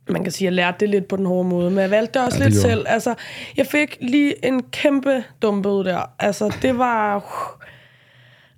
Man 0.09 0.23
kan 0.23 0.33
sige, 0.33 0.49
at 0.49 0.51
jeg 0.51 0.57
lærte 0.57 0.77
det 0.81 0.89
lidt 0.89 1.09
på 1.09 1.17
den 1.17 1.27
hårde 1.27 1.49
måde, 1.49 1.71
men 1.71 1.79
jeg 1.79 1.91
valgte 1.91 2.19
det 2.19 2.27
også 2.27 2.39
Ja, 2.39 2.45
det 2.45 2.53
lidt 2.53 2.63
gjorde 2.63 2.75
selv. 2.75 2.87
Altså, 2.89 3.15
jeg 3.57 3.67
fik 3.67 3.99
lige 4.01 4.47
en 4.47 4.63
kæmpe 4.63 5.25
dumpet 5.43 5.85
der. 5.85 6.11
Altså, 6.19 6.57
det 6.63 6.79
var... 6.79 7.17
Uh, 7.17 7.67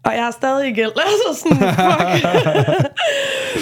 og 0.05 0.15
jeg 0.15 0.25
har 0.25 0.31
stadig 0.31 0.69
i 0.69 0.73
gæld. 0.73 0.91
Altså 1.07 1.43
sådan, 1.43 1.59
fuck. 1.59 2.01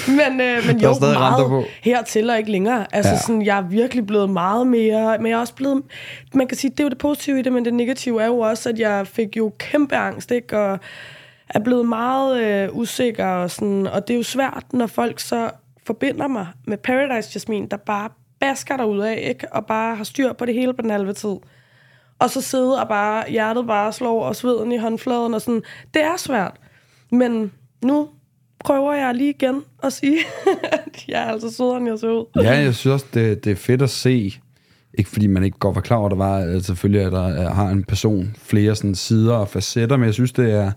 men, 0.19 0.40
øh, 0.40 0.66
men 0.66 0.81
jo, 0.81 0.95
stadig 0.95 1.19
meget 1.19 1.47
på. 1.49 1.64
hertil 1.83 2.31
og 2.31 2.38
ikke 2.38 2.51
længere. 2.51 2.87
Altså 2.93 3.12
ja. 3.12 3.19
sådan, 3.19 3.43
jeg 3.43 3.59
er 3.59 3.62
virkelig 3.62 4.07
blevet 4.07 4.31
meget 4.31 4.66
mere... 4.66 5.19
Men 5.19 5.27
jeg 5.27 5.37
er 5.37 5.40
også 5.40 5.55
blevet... 5.55 5.83
Man 6.35 6.49
kan 6.49 6.57
sige, 6.57 6.71
det 6.71 6.81
er 6.81 6.85
jo 6.85 6.90
det 6.90 6.99
positive 6.99 7.38
i 7.38 7.43
det, 7.43 7.53
men 7.53 7.64
det 7.64 7.75
negative 7.75 8.23
er 8.23 8.27
jo 8.27 8.38
også, 8.38 8.69
at 8.69 8.79
jeg 8.79 9.07
fik 9.07 9.37
jo 9.37 9.53
kæmpe 9.59 9.97
angst, 9.97 10.31
ikke? 10.31 10.59
Og 10.59 10.79
er 11.49 11.59
blevet 11.59 11.87
meget 11.87 12.40
øh, 12.40 12.69
usikker 12.77 13.27
og 13.27 13.51
sådan. 13.51 13.87
Og 13.87 14.09
det 14.09 14.14
er 14.14 14.19
jo 14.19 14.23
svært, 14.23 14.64
når 14.73 14.87
folk 14.87 15.21
så 15.21 15.51
forbinder 15.87 16.29
mig 16.29 16.47
med 16.66 16.79
Paradise 16.79 17.31
Jasmine, 17.35 17.69
der 17.69 17.77
bare 17.77 18.11
basker 18.40 18.77
derud 18.77 19.01
af, 19.01 19.25
ikke? 19.29 19.53
Og 19.53 19.66
bare 19.66 19.97
har 19.97 20.05
styr 20.05 20.33
på 20.33 20.45
det 20.45 20.55
hele 20.55 20.75
på 20.75 20.83
den 20.83 20.90
halve 20.90 21.12
tid. 21.12 21.37
Og 22.19 22.31
så 22.31 22.40
sidde 22.40 22.81
og 22.81 22.88
bare, 22.88 23.31
hjertet 23.31 23.66
bare 23.66 23.93
slår 23.93 24.25
og 24.25 24.37
sveden 24.37 24.73
i 24.73 24.77
håndfladen 24.77 25.35
og 25.35 25.40
sådan. 25.40 25.62
Det 25.95 26.03
er 26.03 26.16
svært. 26.16 26.57
Men 27.11 27.53
nu 27.85 28.09
prøver 28.64 28.95
jeg 28.95 29.14
lige 29.14 29.31
igen 29.31 29.62
at 29.83 29.93
sige, 29.93 30.19
at 30.73 31.05
jeg 31.09 31.23
er 31.23 31.27
altså 31.27 31.51
sødere, 31.51 31.77
end 31.77 31.88
jeg 31.88 31.99
ser 31.99 32.09
ud. 32.09 32.25
Ja, 32.37 32.51
jeg 32.51 32.75
synes 32.75 32.87
også, 32.87 33.07
det, 33.14 33.45
det 33.45 33.53
er 33.53 33.57
fedt 33.57 33.83
at 33.83 33.90
se. 33.90 34.35
Ikke 34.95 35.11
fordi 35.11 35.27
man 35.27 35.45
ikke 35.45 35.59
godt 35.59 35.75
var 35.75 35.81
klar 35.81 35.97
over, 35.97 36.07
at 36.07 36.11
der 36.11 36.16
var 36.16 36.37
at 36.37 36.64
selvfølgelig, 36.64 37.07
at 37.07 37.12
der 37.12 37.51
har 37.51 37.69
en 37.69 37.85
person 37.85 38.37
flere 38.38 38.77
sådan 38.77 38.95
sider 38.95 39.35
og 39.35 39.49
facetter, 39.49 39.97
men 39.97 40.07
jeg 40.07 40.14
synes, 40.14 40.33
det 40.33 40.53
er, 40.53 40.73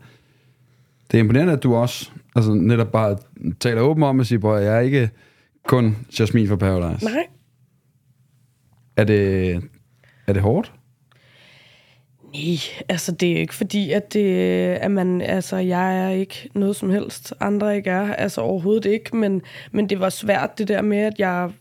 det 1.11 1.17
er 1.17 1.19
imponerende, 1.19 1.53
at 1.53 1.63
du 1.63 1.75
også 1.75 2.11
altså, 2.35 2.53
netop 2.53 2.91
bare 2.91 3.17
taler 3.59 3.81
åben 3.81 4.03
om 4.03 4.19
at 4.19 4.27
sige, 4.27 4.47
at 4.49 4.63
jeg 4.63 4.75
er 4.75 4.79
ikke 4.79 5.09
kun 5.67 5.97
Jasmine 6.19 6.47
fra 6.47 6.55
Paradise. 6.55 7.05
Nej, 7.05 7.27
Er 8.95 9.03
det, 9.03 9.53
er 10.27 10.33
det 10.33 10.41
hårdt? 10.41 10.73
Nej, 12.33 12.83
altså 12.89 13.11
det 13.11 13.31
er 13.31 13.37
ikke 13.37 13.53
fordi, 13.53 13.91
at, 13.91 14.13
det, 14.13 14.37
at 14.75 14.91
man, 14.91 15.21
altså 15.21 15.57
jeg 15.57 16.05
er 16.05 16.09
ikke 16.09 16.49
noget 16.55 16.75
som 16.75 16.89
helst, 16.89 17.33
andre 17.39 17.75
ikke 17.75 17.89
er, 17.89 18.13
altså 18.13 18.41
overhovedet 18.41 18.85
ikke, 18.85 19.15
men, 19.15 19.41
men 19.71 19.89
det 19.89 19.99
var 19.99 20.09
svært 20.09 20.57
det 20.57 20.67
der 20.67 20.81
med, 20.81 20.97
at 20.97 21.13
jeg 21.17 21.51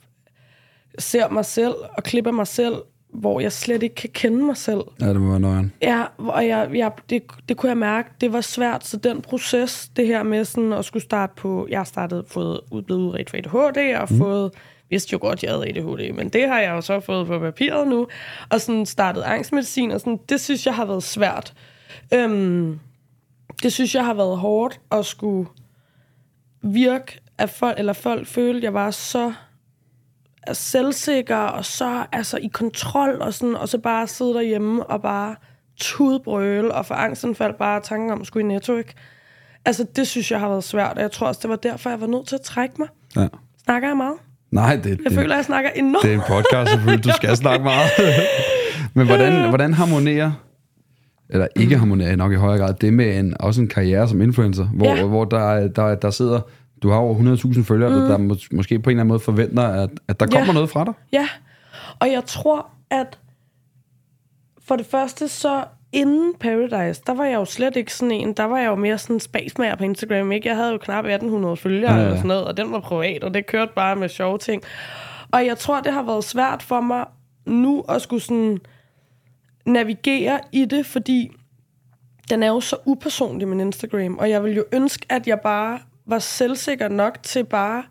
ser 0.98 1.28
mig 1.28 1.44
selv 1.44 1.74
og 1.96 2.02
klipper 2.02 2.30
mig 2.30 2.46
selv, 2.46 2.74
hvor 3.12 3.40
jeg 3.40 3.52
slet 3.52 3.82
ikke 3.82 3.94
kan 3.94 4.10
kende 4.12 4.44
mig 4.44 4.56
selv. 4.56 4.80
Ja, 5.00 5.08
det 5.08 5.20
må 5.20 5.30
være 5.30 5.40
nøjeren. 5.40 5.72
Ja, 5.82 6.04
og 6.18 6.46
jeg, 6.46 6.70
jeg, 6.74 6.92
det, 7.10 7.22
det 7.48 7.56
kunne 7.56 7.68
jeg 7.68 7.78
mærke, 7.78 8.10
det 8.20 8.32
var 8.32 8.40
svært, 8.40 8.86
så 8.86 8.96
den 8.96 9.22
proces, 9.22 9.90
det 9.96 10.06
her 10.06 10.22
med 10.22 10.44
sådan 10.44 10.72
at 10.72 10.84
skulle 10.84 11.02
starte 11.02 11.32
på, 11.36 11.66
jeg 11.70 11.78
har 11.78 11.84
startet, 11.84 12.24
fået 12.28 12.60
ud, 12.70 12.82
blevet 12.82 13.00
udredt 13.00 13.30
for 13.30 13.36
ADHD, 13.36 13.94
og 13.96 14.08
mm. 14.10 14.18
fået, 14.18 14.50
vidste 14.90 15.12
jo 15.12 15.18
godt, 15.20 15.42
jeg 15.42 15.50
havde 15.50 15.68
ADHD, 15.68 16.12
men 16.12 16.28
det 16.28 16.48
har 16.48 16.60
jeg 16.60 16.70
jo 16.70 16.80
så 16.80 17.00
fået 17.00 17.26
på 17.26 17.38
papiret 17.38 17.88
nu, 17.88 18.06
og 18.50 18.60
sådan 18.60 18.86
startet 18.86 19.22
angstmedicin, 19.22 19.90
og 19.90 20.00
sådan, 20.00 20.18
det 20.28 20.40
synes 20.40 20.66
jeg 20.66 20.74
har 20.74 20.84
været 20.84 21.02
svært. 21.02 21.54
Øhm, 22.14 22.78
det 23.62 23.72
synes 23.72 23.94
jeg 23.94 24.04
har 24.04 24.14
været 24.14 24.38
hårdt 24.38 24.80
at 24.92 25.06
skulle 25.06 25.48
virke, 26.62 27.20
at 27.38 27.50
folk, 27.50 27.78
eller 27.78 27.92
folk 27.92 28.26
følte, 28.26 28.56
at 28.56 28.64
jeg 28.64 28.74
var 28.74 28.90
så 28.90 29.32
er 30.46 30.52
selvsikker 30.52 31.36
og 31.36 31.64
så 31.64 32.04
altså 32.12 32.36
i 32.36 32.46
kontrol 32.52 33.16
og 33.20 33.34
sådan, 33.34 33.54
og 33.54 33.68
så 33.68 33.78
bare 33.78 34.06
sidde 34.06 34.34
derhjemme 34.34 34.84
og 34.86 35.02
bare 35.02 35.34
tudbrøle 35.76 36.74
og 36.74 36.86
få 36.86 36.94
angstanfald 36.94 37.54
bare 37.58 37.80
tanken 37.80 38.10
om 38.10 38.24
skulle 38.24 38.44
i 38.44 38.48
netto, 38.48 38.76
ikke? 38.76 38.94
Altså, 39.64 39.86
det 39.96 40.06
synes 40.06 40.30
jeg 40.30 40.40
har 40.40 40.48
været 40.48 40.64
svært, 40.64 40.96
og 40.96 41.02
jeg 41.02 41.10
tror 41.12 41.26
også, 41.26 41.40
det 41.42 41.50
var 41.50 41.56
derfor, 41.56 41.90
jeg 41.90 42.00
var 42.00 42.06
nødt 42.06 42.28
til 42.28 42.34
at 42.34 42.40
trække 42.40 42.74
mig. 42.78 42.88
Ja. 43.16 43.26
Snakker 43.64 43.88
jeg 43.88 43.96
meget? 43.96 44.14
Nej, 44.50 44.76
det, 44.76 44.90
Jeg 44.90 44.98
det, 44.98 45.12
føler, 45.12 45.34
jeg 45.34 45.44
snakker 45.44 45.70
enormt. 45.70 46.02
det 46.02 46.10
er 46.10 46.14
en 46.14 46.20
podcast, 46.28 46.70
selvfølgelig. 46.70 47.04
Du 47.04 47.10
skal 47.16 47.36
snakke 47.36 47.64
meget. 47.64 47.90
Men 48.94 49.06
hvordan, 49.06 49.48
hvordan 49.48 49.74
harmonerer, 49.74 50.32
eller 51.30 51.46
ikke 51.56 51.78
harmonerer 51.78 52.16
nok 52.16 52.32
i 52.32 52.36
højere 52.36 52.58
grad, 52.58 52.74
det 52.74 52.94
med 52.94 53.18
en, 53.18 53.34
også 53.40 53.60
en 53.60 53.68
karriere 53.68 54.08
som 54.08 54.22
influencer, 54.22 54.64
hvor, 54.64 54.86
ja. 54.86 55.04
hvor 55.04 55.24
der, 55.24 55.68
der, 55.68 55.94
der 55.94 56.10
sidder, 56.10 56.40
du 56.82 56.90
har 56.90 56.96
over 56.98 57.36
100.000 57.54 57.62
følgere, 57.64 57.90
mm. 57.90 57.96
der 58.06 58.18
mås- 58.34 58.48
måske 58.52 58.78
på 58.78 58.90
en 58.90 58.94
eller 58.94 59.00
anden 59.00 59.08
måde 59.08 59.20
forventer, 59.20 59.62
at, 59.62 59.90
at 60.08 60.20
der 60.20 60.26
Ja. 60.32 60.38
kommer 60.38 60.52
noget 60.52 60.70
fra 60.70 60.84
dig. 60.84 60.92
Ja, 61.12 61.28
og 62.00 62.10
jeg 62.12 62.24
tror, 62.24 62.70
at 62.90 63.18
for 64.66 64.76
det 64.76 64.86
første 64.86 65.28
så 65.28 65.64
inden 65.92 66.34
Paradise, 66.40 67.02
der 67.06 67.14
var 67.14 67.24
jeg 67.24 67.34
jo 67.34 67.44
slet 67.44 67.76
ikke 67.76 67.94
sådan 67.94 68.12
en, 68.12 68.32
der 68.32 68.44
var 68.44 68.58
jeg 68.58 68.66
jo 68.66 68.74
mere 68.74 68.98
sådan 68.98 69.20
spasmager 69.20 69.74
på 69.76 69.84
Instagram, 69.84 70.32
ikke? 70.32 70.48
Jeg 70.48 70.56
havde 70.56 70.72
jo 70.72 70.78
knap 70.78 71.04
1800 71.04 71.56
følgere 71.56 71.90
Ja, 71.92 71.96
ja, 71.96 72.00
ja. 72.00 72.06
eller 72.06 72.16
sådan 72.16 72.28
noget, 72.28 72.44
og 72.44 72.56
den 72.56 72.72
var 72.72 72.80
privat, 72.80 73.24
og 73.24 73.34
det 73.34 73.46
kørte 73.46 73.72
bare 73.76 73.96
med 73.96 74.08
sjove 74.08 74.38
ting. 74.38 74.62
Og 75.32 75.46
jeg 75.46 75.58
tror, 75.58 75.80
det 75.80 75.92
har 75.92 76.02
været 76.02 76.24
svært 76.24 76.62
for 76.62 76.80
mig 76.80 77.04
nu 77.46 77.80
at 77.88 78.02
skulle 78.02 78.22
sådan 78.22 78.58
navigere 79.66 80.40
i 80.52 80.64
det, 80.64 80.86
fordi 80.86 81.30
den 82.30 82.42
er 82.42 82.48
jo 82.48 82.60
så 82.60 82.76
upersonlig, 82.84 83.48
min 83.48 83.60
Instagram, 83.60 84.18
og 84.18 84.30
jeg 84.30 84.44
vil 84.44 84.54
jo 84.56 84.64
ønske, 84.72 85.06
at 85.08 85.26
jeg 85.26 85.40
bare 85.40 85.78
var 86.12 86.18
selvsikker 86.18 86.88
nok 86.88 87.22
til 87.22 87.44
bare 87.44 87.84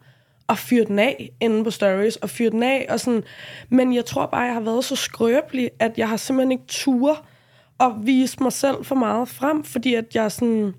at 0.49 0.57
fyre 0.57 0.85
den 0.85 0.99
af 0.99 1.31
inde 1.39 1.63
på 1.63 1.71
stories, 1.71 2.15
og 2.15 2.29
fyre 2.29 2.49
den 2.49 2.63
af, 2.63 2.85
og 2.89 2.99
sådan. 2.99 3.23
Men 3.69 3.95
jeg 3.95 4.05
tror 4.05 4.25
bare, 4.25 4.41
jeg 4.41 4.53
har 4.53 4.61
været 4.61 4.85
så 4.85 4.95
skrøbelig, 4.95 5.69
at 5.79 5.97
jeg 5.97 6.09
har 6.09 6.17
simpelthen 6.17 6.51
ikke 6.51 6.63
tur 6.67 7.25
at 7.79 7.91
vise 8.03 8.43
mig 8.43 8.53
selv 8.53 8.85
for 8.85 8.95
meget 8.95 9.27
frem, 9.27 9.63
fordi 9.63 9.93
at 9.93 10.15
jeg 10.15 10.31
sådan... 10.31 10.73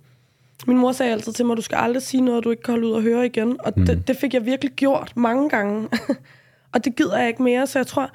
Min 0.67 0.79
mor 0.79 0.93
sagde 0.93 1.13
altid 1.13 1.33
til 1.33 1.47
mig, 1.47 1.57
du 1.57 1.63
skal 1.63 1.77
aldrig 1.77 2.03
sige 2.03 2.21
noget, 2.21 2.45
du 2.45 2.51
ikke 2.51 2.63
kan 2.63 2.73
holde 2.73 2.87
ud 2.87 2.93
og 2.93 3.03
høre 3.03 3.27
igen. 3.27 3.57
Og 3.61 3.73
mm. 3.77 3.87
det, 3.87 4.09
det 4.09 4.17
fik 4.17 4.35
jeg 4.35 4.47
virkelig 4.47 4.73
gjort 4.73 5.13
mange 5.17 5.49
gange. 5.49 5.89
og 6.75 6.85
det 6.85 6.97
gider 6.97 7.19
jeg 7.19 7.29
ikke 7.29 7.43
mere, 7.43 7.67
så 7.67 7.79
jeg 7.79 7.87
tror, 7.87 8.11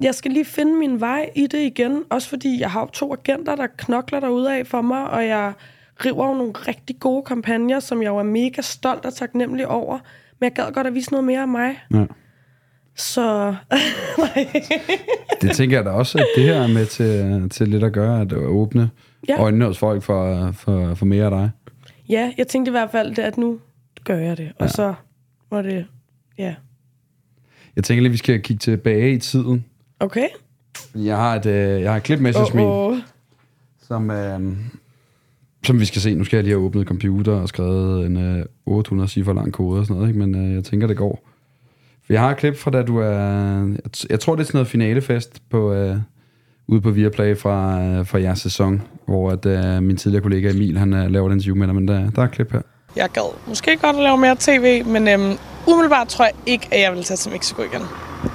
jeg 0.00 0.14
skal 0.14 0.30
lige 0.30 0.44
finde 0.44 0.74
min 0.74 1.00
vej 1.00 1.30
i 1.34 1.46
det 1.46 1.58
igen. 1.58 2.04
Også 2.10 2.28
fordi 2.28 2.60
jeg 2.60 2.70
har 2.70 2.80
jo 2.80 2.86
to 2.86 3.12
agenter, 3.12 3.56
der 3.56 3.66
knokler 3.66 4.20
derude 4.20 4.56
af 4.58 4.66
for 4.66 4.80
mig, 4.80 5.04
og 5.04 5.26
jeg 5.26 5.52
river 6.04 6.28
jo 6.28 6.34
nogle 6.34 6.52
rigtig 6.52 6.96
gode 7.00 7.22
kampagner, 7.22 7.80
som 7.80 8.02
jeg 8.02 8.08
er 8.08 8.22
mega 8.22 8.62
stolt 8.62 9.04
og 9.04 9.14
taknemmelig 9.14 9.68
over. 9.68 9.98
Men 10.40 10.44
jeg 10.44 10.52
gad 10.52 10.72
godt 10.72 10.86
at 10.86 10.94
vise 10.94 11.10
noget 11.10 11.24
mere 11.24 11.40
af 11.40 11.48
mig. 11.48 11.78
Ja. 11.94 12.04
Så 12.94 13.54
Det 15.42 15.50
tænker 15.56 15.76
jeg 15.76 15.84
da 15.84 15.90
også, 15.90 16.18
at 16.18 16.26
det 16.36 16.44
her 16.44 16.54
er 16.54 16.66
med 16.68 16.86
til, 16.86 17.48
til 17.50 17.68
lidt 17.68 17.84
at 17.84 17.92
gøre, 17.92 18.20
at 18.20 18.32
åbne 18.32 18.90
Ja. 19.28 19.40
øjnene 19.40 19.64
hos 19.64 19.78
folk 19.78 20.02
for, 20.02 20.52
for, 20.52 20.94
for 20.94 21.06
mere 21.06 21.24
af 21.24 21.30
dig. 21.30 21.50
ja, 22.08 22.32
jeg 22.38 22.48
tænkte 22.48 22.70
i 22.70 22.72
hvert 22.72 22.90
fald, 22.90 23.14
det, 23.14 23.22
at 23.22 23.36
nu 23.38 23.58
gør 24.04 24.16
jeg 24.18 24.36
det. 24.36 24.52
Og 24.58 24.66
ja. 24.66 24.68
så 24.68 24.94
var 25.50 25.62
det... 25.62 25.86
Ja. 26.38 26.54
Jeg 27.76 27.84
tænker 27.84 28.02
lige, 28.02 28.10
vi 28.10 28.16
skal 28.16 28.42
kigge 28.42 28.58
tilbage 28.60 29.12
i 29.12 29.18
tiden. 29.18 29.64
Okay. 30.00 30.28
Jeg 30.94 31.16
har 31.16 31.34
et, 31.34 31.46
øh, 31.46 31.82
jeg 31.82 31.90
har 31.90 31.96
et 31.96 32.02
klip 32.02 32.20
med. 32.20 32.36
Åh, 32.36 32.56
åh. 32.56 32.98
som, 33.82 34.10
øh, 34.10 34.40
som 35.66 35.80
vi 35.80 35.84
skal 35.84 36.02
se. 36.02 36.14
Nu 36.14 36.24
skal 36.24 36.36
jeg 36.36 36.44
lige 36.44 36.54
have 36.54 36.64
åbnet 36.64 36.86
computer 36.86 37.32
og 37.32 37.48
skrevet 37.48 38.06
en 38.06 38.16
øh, 38.16 38.44
800 38.66 39.10
cifre 39.10 39.34
lang 39.34 39.52
kode 39.52 39.80
og 39.80 39.86
sådan 39.86 39.96
noget, 39.96 40.08
ikke? 40.08 40.26
men 40.26 40.46
øh, 40.48 40.54
jeg 40.54 40.64
tænker, 40.64 40.86
det 40.86 40.96
går. 40.96 41.28
For 42.06 42.12
jeg 42.12 42.22
har 42.22 42.30
et 42.30 42.36
klip 42.36 42.58
fra, 42.58 42.70
da 42.70 42.82
du 42.82 42.98
er... 42.98 43.08
Jeg, 43.68 43.90
t- 43.96 44.04
jeg 44.10 44.20
tror, 44.20 44.34
det 44.34 44.42
er 44.42 44.46
sådan 44.46 44.56
noget 44.56 44.68
finalefest 44.68 45.42
på, 45.50 45.72
øh, 45.72 45.96
ude 46.68 46.80
på 46.80 46.90
Viaplay 46.90 47.36
fra, 47.36 47.82
øh, 47.82 48.06
fra 48.06 48.20
jeres 48.20 48.38
sæson, 48.38 48.82
hvor 49.06 49.30
at, 49.30 49.46
øh, 49.46 49.82
min 49.82 49.96
tidligere 49.96 50.22
kollega 50.22 50.50
Emil, 50.50 50.78
han 50.78 50.94
øh, 50.94 51.10
laver 51.10 51.28
et 51.30 51.32
interview 51.34 51.56
med 51.56 51.66
dig, 51.66 51.74
men 51.74 51.88
der, 51.88 52.10
der 52.10 52.22
er 52.22 52.26
et 52.26 52.32
klip 52.32 52.52
her. 52.52 52.60
Jeg 52.96 53.08
gad 53.12 53.34
måske 53.48 53.78
godt 53.82 53.96
at 53.96 54.02
lave 54.02 54.18
mere 54.18 54.36
tv, 54.38 54.86
men 54.86 55.08
øhm, 55.08 55.38
umiddelbart 55.68 56.08
tror 56.08 56.24
jeg 56.24 56.34
ikke, 56.46 56.68
at 56.72 56.80
jeg 56.80 56.92
vil 56.92 57.02
tage 57.04 57.16
til 57.16 57.32
Mexico 57.32 57.62
igen. 57.62 57.82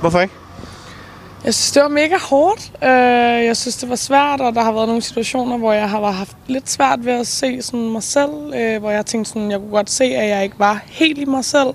Hvorfor 0.02 0.20
ikke? 0.20 0.34
Jeg 1.46 1.54
synes, 1.54 1.72
det 1.72 1.82
var 1.82 1.88
mega 1.90 2.16
hårdt. 2.30 2.72
Øh, 2.84 3.46
jeg 3.46 3.58
synes, 3.58 3.76
det 3.78 3.90
var 3.90 3.96
svært, 3.96 4.42
og 4.42 4.54
der 4.56 4.62
har 4.64 4.72
været 4.72 4.88
nogle 4.88 5.02
situationer, 5.02 5.58
hvor 5.58 5.74
jeg 5.74 5.90
har 5.90 6.12
haft 6.12 6.38
lidt 6.48 6.70
svært 6.70 7.06
ved 7.06 7.14
at 7.14 7.28
se 7.28 7.62
sådan 7.62 7.90
mig 7.92 8.04
selv. 8.04 8.54
Øh, 8.56 8.80
hvor 8.80 8.90
jeg 8.92 9.06
tænkte, 9.06 9.32
sådan, 9.32 9.52
jeg 9.52 9.60
kunne 9.60 9.72
godt 9.72 9.90
se, 9.90 10.04
at 10.04 10.30
jeg 10.30 10.44
ikke 10.44 10.60
var 10.60 10.84
helt 10.88 11.18
i 11.18 11.26
mig 11.26 11.46
selv. 11.46 11.68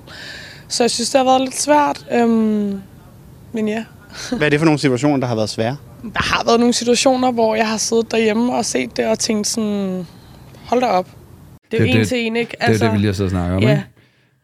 Så 0.69 0.83
jeg 0.83 0.91
synes, 0.91 1.11
det 1.11 1.19
har 1.19 1.25
været 1.25 1.41
lidt 1.41 1.61
svært. 1.61 2.07
Øhm, 2.13 2.81
men 3.53 3.69
ja, 3.69 3.85
Hvad 4.31 4.47
er 4.47 4.49
det 4.51 4.59
for 4.61 4.65
nogle 4.65 4.79
situationer, 4.79 5.17
der 5.17 5.27
har 5.27 5.35
været 5.35 5.49
svære? 5.51 5.77
der 6.03 6.23
har 6.35 6.45
været 6.47 6.61
nogle 6.61 6.75
situationer, 6.75 7.31
hvor 7.31 7.55
jeg 7.55 7.69
har 7.69 7.77
siddet 7.77 8.11
derhjemme 8.11 8.55
og 8.55 8.65
set 8.65 8.97
det 8.97 9.07
og 9.07 9.19
tænkt 9.19 9.47
sådan, 9.47 10.07
hold 10.65 10.81
da 10.81 10.87
op. 10.87 11.07
Det 11.71 11.77
er 11.77 11.79
jo 11.81 11.85
Det 11.85 11.91
er 11.91 11.95
en 11.95 12.01
det- 12.01 12.09
til 12.09 12.19
en, 12.27 12.37
ikke? 12.37 12.57
Det 12.67 12.75
er 12.75 12.79
det, 12.79 12.93
vi 12.93 12.97
lige 12.99 13.07
har 13.07 13.13
siddet 13.13 13.33
og 13.33 13.39
snakket 13.39 13.57
om, 13.57 13.63
ja. 13.63 13.71
ikke? 13.71 13.85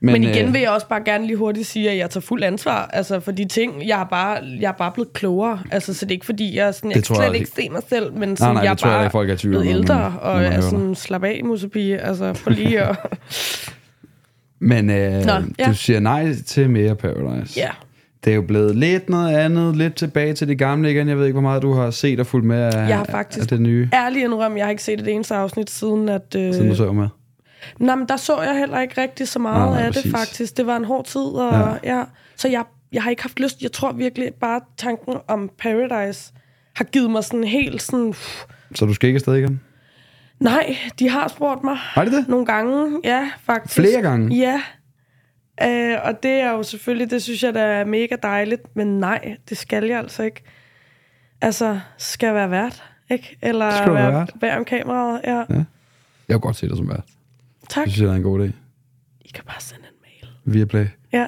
Men, 0.04 0.12
Men 0.12 0.22
igen 0.22 0.46
øh, 0.46 0.52
vil 0.54 0.60
jeg 0.60 0.70
også 0.70 0.88
bare 0.88 1.02
gerne 1.04 1.26
lige 1.26 1.36
hurtigt 1.36 1.66
sige, 1.66 1.90
at 1.90 1.96
jeg 1.98 2.10
tager 2.10 2.22
fuld 2.22 2.42
ansvar 2.42 2.90
altså 2.92 3.20
for 3.20 3.32
de 3.32 3.44
ting. 3.44 3.86
Jeg 3.88 4.00
er 4.00 4.04
bare, 4.04 4.38
jeg 4.60 4.68
er 4.68 4.72
bare 4.72 4.90
blevet 4.94 5.12
klogere. 5.12 5.58
Altså, 5.70 5.94
så 5.94 6.04
det 6.04 6.10
er 6.10 6.14
ikke 6.14 6.26
fordi, 6.26 6.56
jeg, 6.56 6.74
sådan, 6.74 6.90
jeg 6.90 6.96
Det 6.96 7.06
kan 7.06 7.16
jeg 7.16 7.24
slet 7.28 7.38
ikke 7.38 7.50
se 7.56 7.68
mig 7.70 7.82
selv, 7.88 8.12
men 8.14 8.36
sådan, 8.36 8.54
nej, 8.54 8.62
jeg 8.62 8.68
er 8.70 8.70
jeg 8.70 8.78
bare 8.82 9.02
ikke, 9.04 9.10
folk 9.12 9.30
er 9.30 9.36
blevet 9.42 9.66
når 9.66 9.72
ældre, 9.72 9.94
man- 9.94 10.18
og 10.20 10.34
når 10.34 10.42
man 10.42 10.52
er 10.52 10.60
sådan, 10.60 10.94
slap 10.94 11.24
af, 11.24 11.40
musepige. 11.44 11.98
Altså, 11.98 12.34
for 12.34 12.50
lige 12.50 12.80
at... 12.82 12.96
Men 14.60 14.90
øh, 14.90 15.12
Nå, 15.24 15.32
ja. 15.58 15.66
du 15.68 15.74
siger 15.74 16.00
nej 16.00 16.32
til 16.46 16.70
mere 16.70 16.94
Paradise. 16.94 17.60
ja. 17.60 17.68
Det 18.24 18.30
er 18.30 18.34
jo 18.34 18.42
blevet 18.42 18.76
lidt 18.76 19.08
noget 19.08 19.36
andet, 19.36 19.76
lidt 19.76 19.94
tilbage 19.94 20.32
til 20.34 20.48
det 20.48 20.58
gamle 20.58 20.90
igen. 20.90 21.08
Jeg 21.08 21.18
ved 21.18 21.24
ikke, 21.26 21.32
hvor 21.34 21.40
meget 21.42 21.62
du 21.62 21.72
har 21.74 21.90
set 21.90 22.20
og 22.20 22.26
fulgt 22.26 22.46
med 22.46 22.58
af, 22.74 22.88
Jeg 22.88 22.96
har 22.96 23.04
faktisk 23.04 23.40
af 23.42 23.48
det 23.48 23.60
nye, 23.60 23.88
ærligt 23.94 24.24
indrømme, 24.24 24.58
jeg 24.58 24.66
har 24.66 24.70
ikke 24.70 24.82
set 24.82 24.98
det 24.98 25.08
eneste 25.14 25.34
afsnit 25.34 25.70
siden, 25.70 26.08
at... 26.08 26.22
Øh, 26.36 26.54
siden 26.54 26.68
du 26.68 26.74
så 26.74 26.92
med. 26.92 27.08
Nej, 27.78 27.94
men 27.96 28.08
der 28.08 28.16
så 28.16 28.42
jeg 28.42 28.58
heller 28.58 28.80
ikke 28.80 29.00
rigtig 29.02 29.28
så 29.28 29.38
meget 29.38 29.68
Nej, 29.70 29.78
nej, 29.78 29.86
af 29.86 29.92
det, 29.92 30.02
præcis. 30.02 30.12
faktisk. 30.18 30.56
Det 30.56 30.66
var 30.66 30.76
en 30.76 30.84
hård 30.84 31.04
tid, 31.04 31.20
og 31.20 31.78
ja. 31.84 31.96
ja 31.98 32.04
så 32.36 32.48
jeg, 32.48 32.64
jeg 32.92 33.02
har 33.02 33.10
ikke 33.10 33.22
haft 33.22 33.40
lyst. 33.40 33.62
Jeg 33.62 33.72
tror 33.72 33.92
virkelig 33.92 34.34
bare, 34.40 34.60
tanken 34.78 35.16
om 35.28 35.50
Paradise 35.58 36.32
har 36.76 36.84
givet 36.84 37.10
mig 37.10 37.24
sådan 37.24 37.44
helt 37.44 37.82
sådan... 37.82 38.10
Pff, 38.12 38.44
Så 38.74 38.86
du 38.86 38.94
skal 38.94 39.06
ikke 39.06 39.16
afsted 39.16 39.34
igen? 39.34 39.60
nej, 40.40 40.76
de 40.98 41.08
har 41.08 41.28
spurgt 41.28 41.64
mig 41.64 41.76
Har 41.76 42.04
de 42.04 42.10
det? 42.10 42.28
nogle 42.28 42.46
gange. 42.46 43.00
Ja, 43.04 43.30
faktisk. 43.44 43.74
Flere 43.74 44.02
gange? 44.02 44.36
Ja. 44.36 44.62
Øh, 45.62 45.98
og 46.04 46.22
det 46.22 46.30
er 46.30 46.50
jo 46.50 46.62
selvfølgelig, 46.62 47.10
det 47.10 47.22
synes 47.22 47.42
jeg, 47.42 47.54
der 47.54 47.62
er 47.62 47.84
mega 47.84 48.16
dejligt. 48.22 48.76
Men 48.76 48.86
nej, 49.00 49.36
det 49.48 49.58
skal 49.58 49.84
jeg 49.84 49.98
altså 49.98 50.22
ikke. 50.22 50.42
Altså, 51.40 51.80
skal 51.98 52.26
jeg 52.26 52.34
være 52.34 52.50
vært, 52.50 52.82
ikke? 53.10 53.36
Eller 53.42 53.70
Skal 53.70 53.94
være 53.94 54.12
være 54.12 54.26
vært? 54.40 54.58
om 54.58 54.64
kameraet. 54.64 55.20
Ja. 55.24 55.36
Ja. 55.38 55.44
Jeg 56.28 56.34
kunne 56.34 56.40
godt 56.40 56.56
se 56.56 56.68
dig 56.68 56.76
som 56.76 56.88
vært. 56.88 57.04
Tak. 57.72 57.84
Det 57.84 57.92
synes 57.92 58.06
jeg 58.06 58.12
er 58.12 58.16
en 58.16 58.22
god 58.22 58.40
idé. 58.40 58.52
I 59.20 59.30
kan 59.34 59.44
bare 59.46 59.60
sende 59.60 59.82
en 59.82 59.96
mail. 60.02 60.54
Via 60.56 60.64
Play. 60.64 60.86
Ja. 61.12 61.26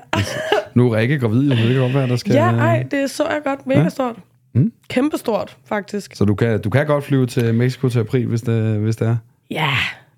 Nu 0.75 0.93
er 0.93 0.97
Rikke 0.99 1.19
gravid, 1.19 1.51
så 1.51 1.57
det 1.57 1.67
kan 1.67 1.77
godt 1.77 1.95
være, 1.95 2.09
der 2.09 2.17
skal... 2.17 2.33
Ja, 2.35 2.51
ej, 2.51 2.85
det 2.91 3.11
så 3.11 3.29
jeg 3.29 3.41
godt. 3.45 3.67
Mega 3.67 3.83
Ja. 3.83 3.89
stort. 3.89 4.17
Mm. 4.53 4.73
Kæmpestort, 4.89 5.57
faktisk. 5.65 6.15
Så 6.15 6.25
du 6.25 6.35
kan, 6.35 6.61
du 6.61 6.71
kan 6.71 6.87
godt 6.87 7.05
flyve 7.05 7.27
til 7.27 7.55
Mexico 7.55 7.89
til 7.89 7.99
april, 7.99 8.27
hvis 8.27 8.43
det, 8.43 8.79
hvis 8.79 8.97
det 8.97 9.09
er. 9.09 9.17
Ja, 9.51 9.71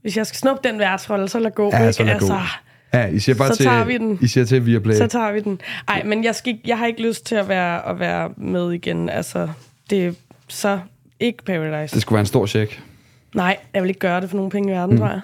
hvis 0.02 0.16
jeg 0.16 0.26
skal 0.26 0.38
snuppe 0.38 0.68
den 0.68 0.78
værtsrolle, 0.78 1.28
så 1.28 1.38
lad 1.38 1.50
gå. 1.50 1.70
Ja, 1.72 1.92
så 1.92 2.02
lad 2.02 2.20
gå. 2.20 2.26
Ja, 2.92 3.06
I 3.06 3.18
siger 3.18 3.36
bare 3.36 3.48
så 3.48 3.56
til, 3.56 3.66
tager 3.66 3.84
vi 3.84 3.98
den. 3.98 4.18
I 4.22 4.26
siger 4.26 4.44
til 4.44 4.66
Viaplay. 4.66 4.94
Så 4.94 5.06
tager 5.06 5.32
vi 5.32 5.40
den. 5.40 5.60
Ej, 5.88 6.02
men 6.04 6.24
jeg, 6.24 6.34
skal, 6.34 6.58
jeg 6.66 6.78
har 6.78 6.86
ikke 6.86 7.02
lyst 7.02 7.26
til 7.26 7.34
at 7.34 7.48
være, 7.48 7.88
at 7.88 7.98
være 7.98 8.30
med 8.36 8.72
igen. 8.72 9.08
Altså, 9.08 9.48
det 9.90 10.06
er 10.06 10.12
så 10.48 10.78
ikke 11.20 11.44
Paradise. 11.44 11.94
Det 11.94 12.02
skulle 12.02 12.16
være 12.16 12.20
en 12.20 12.26
stor 12.26 12.46
check. 12.46 12.82
Nej, 13.34 13.56
jeg 13.74 13.82
vil 13.82 13.88
ikke 13.88 14.00
gøre 14.00 14.20
det 14.20 14.30
for 14.30 14.36
nogen 14.36 14.50
penge 14.50 14.68
i 14.68 14.72
verden, 14.72 14.94
mm. 14.94 15.00
tror 15.00 15.08
jeg. 15.08 15.20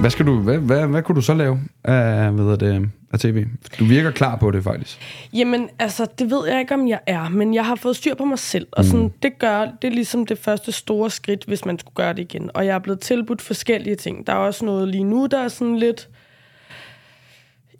Hvad, 0.00 0.10
skal 0.10 0.26
du, 0.26 0.38
hvad, 0.38 0.58
hvad, 0.58 0.86
hvad 0.86 1.02
kunne 1.02 1.16
du 1.16 1.20
så 1.20 1.34
lave 1.34 1.60
af, 1.84 2.32
hvad 2.32 2.56
det, 2.56 2.90
af 3.12 3.18
tv? 3.18 3.44
Du 3.78 3.84
virker 3.84 4.10
klar 4.10 4.36
på 4.36 4.50
det, 4.50 4.64
faktisk. 4.64 4.98
Jamen, 5.32 5.68
altså, 5.78 6.06
det 6.18 6.30
ved 6.30 6.48
jeg 6.48 6.60
ikke, 6.60 6.74
om 6.74 6.88
jeg 6.88 7.00
er, 7.06 7.28
men 7.28 7.54
jeg 7.54 7.66
har 7.66 7.74
fået 7.74 7.96
styr 7.96 8.14
på 8.14 8.24
mig 8.24 8.38
selv, 8.38 8.66
og 8.72 8.84
sådan, 8.84 9.12
det 9.22 9.38
gør, 9.38 9.60
det 9.82 9.88
er 9.88 9.92
ligesom 9.92 10.26
det 10.26 10.38
første 10.38 10.72
store 10.72 11.10
skridt, 11.10 11.44
hvis 11.44 11.64
man 11.64 11.78
skulle 11.78 11.94
gøre 11.94 12.12
det 12.12 12.18
igen. 12.18 12.50
Og 12.54 12.66
jeg 12.66 12.74
er 12.74 12.78
blevet 12.78 13.00
tilbudt 13.00 13.42
forskellige 13.42 13.96
ting. 13.96 14.26
Der 14.26 14.32
er 14.32 14.36
også 14.36 14.64
noget 14.64 14.88
lige 14.88 15.04
nu, 15.04 15.26
der 15.26 15.38
er 15.40 15.48
sådan 15.48 15.76
lidt 15.76 16.08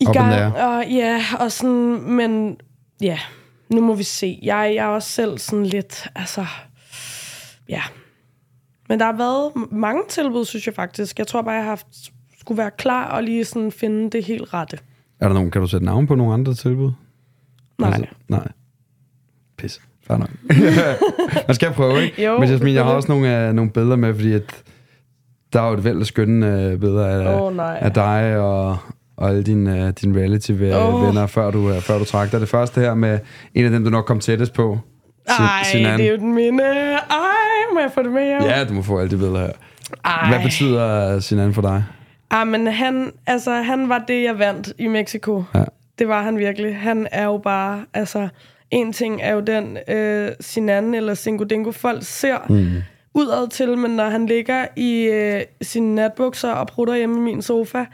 i 0.00 0.04
gang. 0.04 0.56
Og, 0.56 0.86
ja, 0.86 1.24
og 1.40 1.52
sådan, 1.52 2.00
men 2.10 2.56
ja, 3.00 3.18
nu 3.68 3.80
må 3.80 3.94
vi 3.94 4.02
se. 4.02 4.38
Jeg, 4.42 4.72
jeg 4.74 4.84
er 4.84 4.88
også 4.88 5.08
selv 5.08 5.38
sådan 5.38 5.66
lidt, 5.66 6.06
altså, 6.14 6.46
ja. 7.68 7.82
Men 8.88 8.98
der 9.00 9.04
har 9.06 9.12
været 9.16 9.72
mange 9.72 10.02
tilbud, 10.08 10.44
synes 10.44 10.66
jeg 10.66 10.74
faktisk. 10.74 11.18
Jeg 11.18 11.26
tror 11.26 11.42
bare, 11.42 11.54
jeg 11.54 11.62
har 11.62 11.68
haft, 11.68 11.86
skulle 12.40 12.58
være 12.58 12.70
klar 12.78 13.04
og 13.10 13.22
lige 13.22 13.44
sådan 13.44 13.72
finde 13.72 14.10
det 14.10 14.24
helt 14.24 14.54
rette. 14.54 14.78
Er 15.20 15.26
der 15.28 15.34
nogen, 15.34 15.50
kan 15.50 15.60
du 15.60 15.66
sætte 15.66 15.86
navn 15.86 16.06
på 16.06 16.14
nogle 16.14 16.34
andre 16.34 16.54
tilbud? 16.54 16.92
Nej. 17.78 18.06
nej. 18.28 18.48
Pis. 19.58 19.80
Fair 20.06 20.16
nok. 20.18 20.30
Man 21.48 21.54
skal 21.54 21.72
prøve, 21.72 22.02
ikke? 22.04 22.24
Jo, 22.24 22.38
Men 22.38 22.48
Jasmin, 22.48 22.74
jeg 22.74 22.84
har 22.84 22.92
også 22.92 23.12
nogle, 23.12 23.48
uh, 23.48 23.54
nogle 23.54 23.70
billeder 23.70 23.96
med, 23.96 24.14
fordi 24.14 24.32
at 24.32 24.62
der 25.52 25.60
er 25.62 25.68
jo 25.68 25.74
et 25.74 25.84
væld 25.84 26.00
af 26.00 26.06
skønne 26.06 26.72
uh, 26.74 26.80
billeder 26.80 27.06
af, 27.06 27.40
Åh, 27.40 27.56
nej. 27.56 27.78
af 27.80 27.92
dig 27.92 28.36
og, 28.38 28.76
og 29.16 29.28
alle 29.28 29.42
dine, 29.42 29.84
uh, 29.84 29.90
dine 29.90 30.18
reality-venner, 30.20 31.22
Åh. 31.22 31.28
før, 31.28 31.50
du, 31.50 31.72
før 31.80 31.98
du 31.98 32.04
trak 32.04 32.32
dig. 32.32 32.40
Det 32.40 32.48
første 32.48 32.80
her 32.80 32.94
med 32.94 33.18
en 33.54 33.64
af 33.64 33.70
dem, 33.70 33.84
du 33.84 33.90
nok 33.90 34.04
kom 34.04 34.20
tættest 34.20 34.52
på. 34.52 34.78
Sin- 35.28 35.44
Ej, 35.44 35.62
Sinan. 35.64 35.98
det 35.98 36.06
er 36.06 36.10
jo 36.10 36.16
den 36.16 36.34
minde. 36.34 36.93
Jeg 37.84 37.92
få 37.92 38.02
det 38.02 38.12
med 38.12 38.24
hjem? 38.24 38.42
Ja, 38.42 38.64
du 38.64 38.72
må 38.72 38.82
få 38.82 38.98
alle 38.98 39.10
de 39.10 39.16
billeder 39.16 39.40
her. 39.40 39.52
Ej. 40.04 40.28
Hvad 40.28 40.42
betyder 40.42 41.20
Sinan 41.20 41.54
for 41.54 41.62
dig? 41.62 41.84
Ah, 42.30 42.46
men 42.46 42.66
han, 42.66 43.12
altså, 43.26 43.52
han 43.52 43.88
var 43.88 44.04
det, 44.08 44.22
jeg 44.22 44.38
vandt 44.38 44.72
i 44.78 44.86
Mexico. 44.86 45.44
Ja. 45.54 45.64
Det 45.98 46.08
var 46.08 46.22
han 46.22 46.38
virkelig. 46.38 46.76
Han 46.76 47.06
er 47.12 47.24
jo 47.24 47.38
bare, 47.38 47.84
altså... 47.94 48.28
En 48.70 48.92
ting 48.92 49.22
er 49.22 49.32
jo 49.32 49.40
den 49.40 49.78
øh, 49.88 50.32
Sinan 50.40 50.94
eller 50.94 51.14
Cinco 51.14 51.44
Dingo 51.44 51.70
folk 51.70 51.98
ser 52.02 52.38
mm. 52.48 52.82
udad 53.14 53.48
til, 53.48 53.78
men 53.78 53.90
når 53.90 54.08
han 54.08 54.26
ligger 54.26 54.66
i 54.76 55.02
øh, 55.02 55.40
sine 55.62 55.94
natbukser 55.94 56.50
og 56.50 56.66
prutter 56.66 56.94
hjemme 56.94 57.16
i 57.16 57.20
min 57.20 57.42
sofa, 57.42 57.84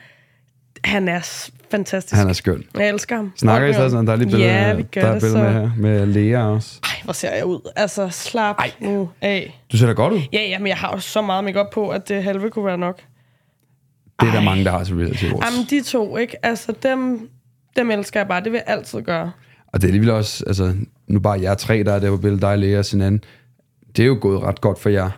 han 0.84 1.08
er 1.08 1.50
fantastisk. 1.70 2.14
Han 2.14 2.28
er 2.28 2.32
skøn. 2.32 2.64
Jeg 2.74 2.88
elsker 2.88 3.16
ham. 3.16 3.32
Snakker 3.36 3.68
I 3.68 3.74
så 3.74 3.90
sådan? 3.90 4.06
Der 4.06 4.12
er 4.12 4.16
lige 4.16 4.30
billeder, 4.30 4.66
Ja, 4.68 4.74
vi 4.74 4.82
gør 4.82 5.00
der 5.00 5.08
er 5.08 5.12
det 5.12 5.22
billeder 5.22 5.52
så. 5.52 5.52
med 5.52 5.68
her. 5.68 5.70
Med 5.76 6.06
Lea 6.06 6.42
også. 6.46 6.80
Ej, 6.84 6.90
hvor 7.04 7.12
ser 7.12 7.34
jeg 7.34 7.44
ud. 7.46 7.70
Altså, 7.76 8.08
slap 8.08 8.56
Ej. 8.58 8.70
nu 8.80 9.08
af. 9.20 9.60
Du 9.72 9.76
ser 9.76 9.86
da 9.86 9.92
godt 9.92 10.12
ud. 10.12 10.20
Ja, 10.32 10.42
ja, 10.48 10.58
men 10.58 10.66
jeg 10.66 10.76
har 10.76 10.92
jo 10.94 10.98
så 11.00 11.22
meget 11.22 11.44
makeup 11.44 11.66
på, 11.72 11.88
at 11.88 12.08
det 12.08 12.22
halve 12.24 12.50
kunne 12.50 12.64
være 12.64 12.78
nok. 12.78 13.00
Det 14.20 14.28
er 14.28 14.32
der 14.32 14.40
mange, 14.42 14.64
der 14.64 14.70
har 14.70 14.84
til 14.84 14.94
reality 14.96 15.24
awards. 15.24 15.44
Jamen, 15.52 15.66
de 15.70 15.82
to, 15.82 16.16
ikke? 16.16 16.46
Altså, 16.46 16.72
dem, 16.82 17.28
dem 17.76 17.90
elsker 17.90 18.20
jeg 18.20 18.28
bare. 18.28 18.44
Det 18.44 18.52
vil 18.52 18.62
jeg 18.66 18.74
altid 18.76 19.02
gøre. 19.02 19.32
Og 19.72 19.80
det 19.80 19.84
er 19.84 19.88
alligevel 19.88 20.10
også, 20.10 20.44
altså, 20.46 20.74
nu 21.08 21.20
bare 21.20 21.40
jer 21.40 21.54
tre, 21.54 21.82
der 21.82 21.92
er 21.92 21.98
der 21.98 22.10
på 22.10 22.16
billedet, 22.16 22.42
dig, 22.42 22.58
Lea 22.58 22.78
og 22.78 22.84
Sinan. 22.84 23.20
Det 23.96 24.02
er 24.02 24.06
jo 24.06 24.18
gået 24.20 24.42
ret 24.42 24.60
godt 24.60 24.78
for 24.80 24.88
jer. 24.88 25.10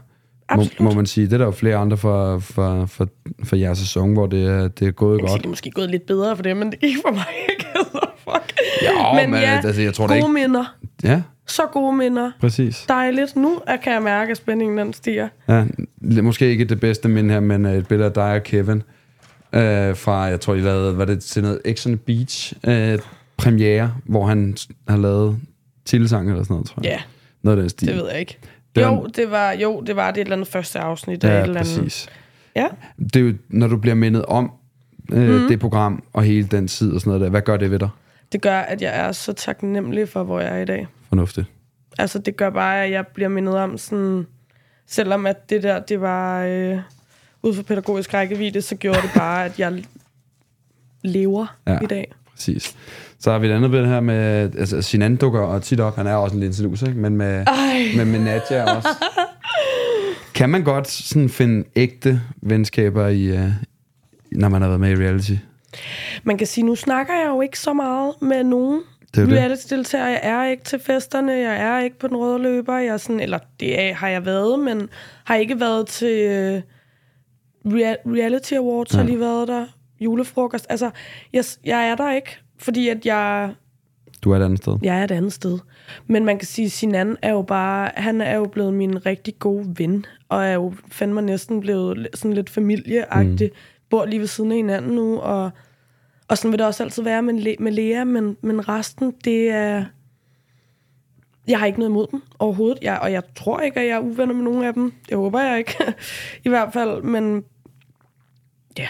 Må, 0.57 0.63
Absolut. 0.63 0.81
må, 0.81 0.91
man 0.95 1.07
sige. 1.07 1.27
Det 1.27 1.33
er 1.33 1.39
der 1.39 1.45
jo 1.45 1.51
flere 1.51 1.77
andre 1.77 1.97
for, 1.97 2.39
for, 2.39 2.87
for, 2.87 3.09
for 3.45 3.57
jeres 3.57 3.79
sæson, 3.79 4.13
hvor 4.13 4.27
det 4.27 4.47
er, 4.47 4.69
det 4.69 4.89
er 4.89 4.93
gået 4.93 5.21
kan 5.21 5.29
sige, 5.29 5.33
godt. 5.33 5.41
det 5.43 5.47
er 5.47 5.51
måske 5.51 5.71
gået 5.71 5.91
lidt 5.91 6.07
bedre 6.07 6.37
for 6.37 6.43
det, 6.43 6.57
men 6.57 6.71
det 6.71 6.81
gik 6.81 6.97
for 7.07 7.13
mig 7.15 7.25
ikke. 7.51 7.67
Så 7.93 8.07
fuck. 8.25 8.53
Jo, 8.83 9.13
men, 9.27 9.35
altså, 9.35 9.83
jeg 9.83 9.95
tror 9.95 10.07
gode 10.07 10.17
ikke- 10.19 10.29
minder. 10.29 10.77
Ja, 11.05 11.23
Så 11.47 11.63
gode 11.73 11.97
minder. 11.97 12.31
præcis. 12.41 12.85
Dejligt. 12.89 13.37
Nu 13.37 13.61
kan 13.85 13.93
jeg 13.93 14.03
mærke, 14.03 14.31
at 14.31 14.37
spændingen 14.37 14.79
den 14.79 14.93
stiger. 14.93 15.29
Ja, 15.49 15.65
måske 16.23 16.47
ikke 16.51 16.65
det 16.65 16.81
bedste 16.81 17.09
minde 17.09 17.31
her, 17.33 17.41
men 17.41 17.67
øh, 17.67 17.75
et 17.75 17.89
billede 17.89 18.07
af 18.07 18.13
dig 18.15 18.33
og 18.35 18.43
Kevin. 18.43 18.83
Øh, 19.53 19.97
fra, 19.97 20.13
jeg 20.23 20.41
tror, 20.41 20.55
I 20.55 20.61
lavede, 20.61 20.99
var 20.99 21.05
det 21.05 21.23
til 21.23 21.43
noget 21.43 21.61
X 21.75 21.87
on 21.87 21.93
the 21.93 21.97
Beach 22.07 22.53
øh, 22.67 22.99
premiere, 23.37 23.95
hvor 24.05 24.27
han 24.27 24.57
har 24.89 24.97
lavet 24.97 25.39
titelsang 25.85 26.29
eller 26.31 26.43
sådan 26.43 26.55
noget, 26.55 26.67
tror 26.67 26.83
jeg. 26.83 26.91
Ja, 26.91 26.99
Noget 27.43 27.59
af 27.59 27.63
den 27.63 27.71
stil. 27.71 27.89
det 27.89 27.97
ved 27.97 28.11
jeg 28.11 28.21
ikke. 28.21 28.39
Det 28.77 28.83
jo, 28.83 29.07
det 29.17 29.31
var, 29.31 29.53
jo, 29.53 29.81
det 29.81 29.97
var 29.97 30.11
det 30.11 30.21
et 30.21 30.25
eller 30.25 30.37
andet 30.37 30.49
første 30.49 30.79
afsnit. 30.79 31.25
af 31.25 31.29
et 31.29 31.35
Ja, 31.35 31.43
eller 31.43 31.61
andet. 31.61 31.79
præcis. 31.81 32.09
Ja. 32.57 32.67
Det 32.99 33.17
er 33.17 33.21
jo, 33.21 33.35
når 33.49 33.67
du 33.69 33.77
bliver 33.77 33.95
mindet 33.95 34.25
om 34.27 34.53
øh, 35.13 35.41
mm. 35.43 35.49
det 35.49 35.61
program 35.61 36.03
og 36.13 36.23
hele 36.23 36.47
den 36.49 36.69
side 36.69 36.95
og 36.95 37.01
sådan 37.01 37.11
noget 37.11 37.21
der, 37.21 37.29
hvad 37.31 37.43
gør 37.43 37.57
det 37.57 37.71
ved 37.71 37.79
dig? 37.79 37.89
Det 38.33 38.43
gør, 38.43 38.59
at 38.59 38.83
jeg 38.83 38.99
er 39.01 39.13
så 39.13 39.33
taknemmelig 39.33 40.09
for, 40.09 40.23
hvor 40.23 40.41
jeg 40.41 40.59
er 40.59 40.63
i 40.63 40.65
dag. 40.65 40.87
Fornuftigt. 41.09 41.47
Altså, 41.99 42.19
det 42.19 42.37
gør 42.37 42.51
bare, 42.51 42.85
at 42.85 42.91
jeg 42.91 43.07
bliver 43.07 43.29
mindet 43.29 43.55
om 43.57 43.79
sådan... 43.79 44.27
Selvom 44.87 45.27
at 45.27 45.51
det 45.51 45.63
der, 45.63 45.81
det 45.81 46.01
var 46.01 46.43
øh, 46.45 46.79
ud 47.43 47.55
for 47.55 47.63
pædagogisk 47.63 48.15
rækkevidde, 48.15 48.63
så 48.63 48.77
gjorde 48.77 49.03
det 49.03 49.11
bare, 49.17 49.45
at 49.45 49.59
jeg 49.59 49.85
lever 51.03 51.57
Ja. 51.67 51.73
ja. 51.73 51.79
i 51.83 51.87
dag. 51.87 52.13
Præcis. 52.35 52.77
Så 53.19 53.31
har 53.33 53.39
vi 53.39 53.47
et 53.47 53.53
andet 53.53 53.71
billede 53.71 53.89
her 53.93 54.01
med, 54.01 54.51
altså 54.59 54.83
Sinan 54.83 55.17
dukker 55.17 55.41
og 55.41 55.63
tit 55.63 55.81
op, 55.81 55.97
han 55.97 56.07
er 56.07 56.15
også 56.15 56.35
en 56.37 56.41
linselus, 56.43 56.83
ikke? 56.83 56.95
Men 56.95 57.17
med, 57.17 57.45
Ej. 57.47 57.83
med, 57.97 58.05
med 58.05 58.21
Nadja 58.21 58.63
også. 58.77 58.89
kan 60.35 60.51
man 60.51 60.65
godt 60.65 60.89
sådan 60.91 61.29
finde 61.29 61.65
ægte 61.77 62.21
venskaber 62.43 63.07
i, 63.09 63.33
uh, 63.33 63.51
når 64.33 64.49
man 64.49 64.63
har 64.63 64.69
været 64.69 64.81
med 64.81 64.91
i 64.91 65.05
reality? 65.05 65.33
Man 66.25 66.39
kan 66.39 66.47
sige, 66.47 66.65
nu 66.65 66.75
snakker 66.75 67.15
jeg 67.15 67.27
jo 67.29 67.41
ikke 67.41 67.59
så 67.59 67.73
meget 67.73 68.15
med 68.23 68.45
nogen 68.45 68.81
Det 69.15 69.23
er 69.23 69.27
reality-deltagere. 69.37 70.07
Jeg 70.07 70.21
er 70.23 70.45
ikke 70.51 70.65
til 70.65 70.79
festerne, 70.79 71.33
jeg 71.33 71.57
er 71.57 71.81
ikke 71.81 71.99
på 71.99 72.09
den 72.09 72.17
røde 72.17 72.39
løber. 72.43 72.79
Jeg 72.79 72.87
er 72.93 72.97
sådan, 72.97 73.21
eller 73.21 73.39
det 73.61 73.81
er, 73.81 73.95
har 73.95 74.09
jeg 74.09 74.27
været, 74.27 74.59
men 74.61 74.89
har 75.25 75.35
ikke 75.37 75.61
været 75.61 75.87
til 75.87 76.63
rea- 77.67 78.03
reality 78.07 78.53
awards, 78.55 78.93
ja. 78.93 78.99
har 78.99 79.05
lige 79.05 79.21
været 79.21 79.49
der. 79.49 79.67
Julefrokost. 80.03 80.67
Altså, 80.71 80.91
jeg, 81.33 81.45
jeg 81.65 81.89
er 81.89 81.95
der 81.95 82.13
ikke, 82.13 82.39
fordi 82.59 82.89
at 82.89 83.07
jeg, 83.07 83.55
Du 84.25 84.31
er 84.31 84.37
et 84.37 84.43
andet 84.43 84.59
sted. 84.59 84.79
jeg 84.83 85.01
er 85.01 85.05
et 85.05 85.11
andet 85.11 85.33
sted. 85.33 85.59
Men 86.07 86.25
man 86.25 86.39
kan 86.39 86.47
sige, 86.47 86.67
at 86.67 86.73
Sinan 86.73 87.17
er 87.23 87.33
jo 87.33 87.43
bare, 87.43 87.91
han 87.95 88.21
er 88.21 88.37
jo 88.37 88.45
blevet 88.45 88.75
min 88.75 89.07
rigtig 89.07 89.39
gode 89.39 89.75
ven, 89.79 90.07
og 90.29 90.45
er 90.45 90.53
jo 90.53 90.75
fandme 90.91 91.23
næsten 91.23 91.61
blevet 91.61 92.09
sådan 92.15 92.33
lidt 92.33 92.51
familieagtig. 92.51 93.51
Mm. 93.53 93.57
Bor 93.91 94.05
lige 94.05 94.21
ved 94.21 94.27
siden 94.27 94.51
af 94.51 94.57
hinanden 94.57 94.95
nu, 94.95 95.19
og, 95.19 95.51
og 96.29 96.39
sådan 96.39 96.53
vil 96.53 96.59
det 96.59 96.67
også 96.67 96.83
altid 96.83 97.03
være 97.03 97.23
med, 97.23 97.57
med 97.59 97.73
Lea, 97.73 98.05
men, 98.05 98.37
men 98.43 98.69
resten, 98.69 99.15
det 99.25 99.51
er... 99.51 99.85
Jeg 101.47 101.59
har 101.59 101.67
ikke 101.67 101.79
noget 101.79 101.91
imod 101.91 102.07
dem 102.13 102.23
overhovedet, 102.39 102.79
jeg, 102.83 102.99
og 103.03 103.13
jeg 103.13 103.23
tror 103.35 103.61
ikke, 103.61 103.81
at 103.81 103.87
jeg 103.87 103.95
er 103.97 104.01
uvenner 104.01 104.35
med 104.35 104.43
nogen 104.45 104.65
af 104.65 104.75
dem. 104.75 104.93
Det 105.09 105.17
håber 105.17 105.41
jeg 105.41 105.59
ikke, 105.59 105.75
i 106.45 106.49
hvert 106.49 106.73
fald, 106.73 107.03
men 107.03 107.45
ja, 108.79 108.89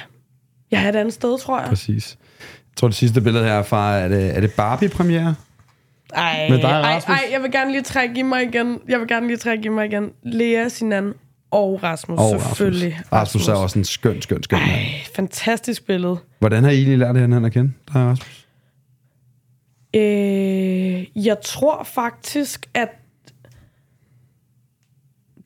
jeg 0.73 0.85
er 0.85 0.89
et 0.89 0.97
andet 0.97 1.15
sted, 1.15 1.39
tror 1.39 1.61
jeg. 1.61 1.69
Præcis. 1.69 2.19
Jeg 2.41 2.77
tror, 2.77 2.89
det 2.89 2.97
sidste 2.97 3.21
billede 3.21 3.45
her 3.45 3.53
er 3.53 3.63
fra, 3.63 3.97
er 3.99 4.09
det, 4.09 4.37
er 4.37 4.41
det 4.41 4.53
Barbie-premiere? 4.53 5.35
Ej, 6.15 6.47
Med 6.49 6.59
dig, 6.59 6.65
ej, 6.65 6.81
Rasmus? 6.81 7.17
ej, 7.19 7.25
jeg 7.33 7.43
vil 7.43 7.53
gerne 7.53 7.73
lige 7.73 7.83
trække 7.83 8.19
i 8.19 8.23
mig 8.23 8.43
igen. 8.43 8.79
Jeg 8.89 9.01
vil 9.01 9.09
gerne 9.09 9.27
lige 9.27 9.37
trække 9.37 9.65
i 9.65 9.69
mig 9.69 9.87
igen. 9.87 10.11
Lea, 10.23 10.69
Sinan 10.69 11.15
og 11.51 11.83
Rasmus, 11.83 12.19
Og 12.19 12.41
selvfølgelig. 12.41 12.93
Rasmus. 13.13 13.13
Rasmus 13.13 13.49
er 13.49 13.55
også 13.55 13.79
en 13.79 13.85
skøn, 13.85 14.23
skøn, 14.23 14.43
skøn 14.43 14.59
mand. 14.59 14.81
Fantastisk 15.17 15.87
billede. 15.87 16.19
Hvordan 16.39 16.65
har 16.65 16.71
I 16.71 16.75
egentlig 16.75 16.99
lært 16.99 17.17
hinanden 17.17 17.45
at 17.45 17.53
kende, 17.53 17.73
dig 17.93 17.95
Rasmus? 17.95 18.47
Øh, 19.97 21.27
jeg 21.27 21.37
tror 21.45 21.85
faktisk, 21.85 22.67
at... 22.75 22.89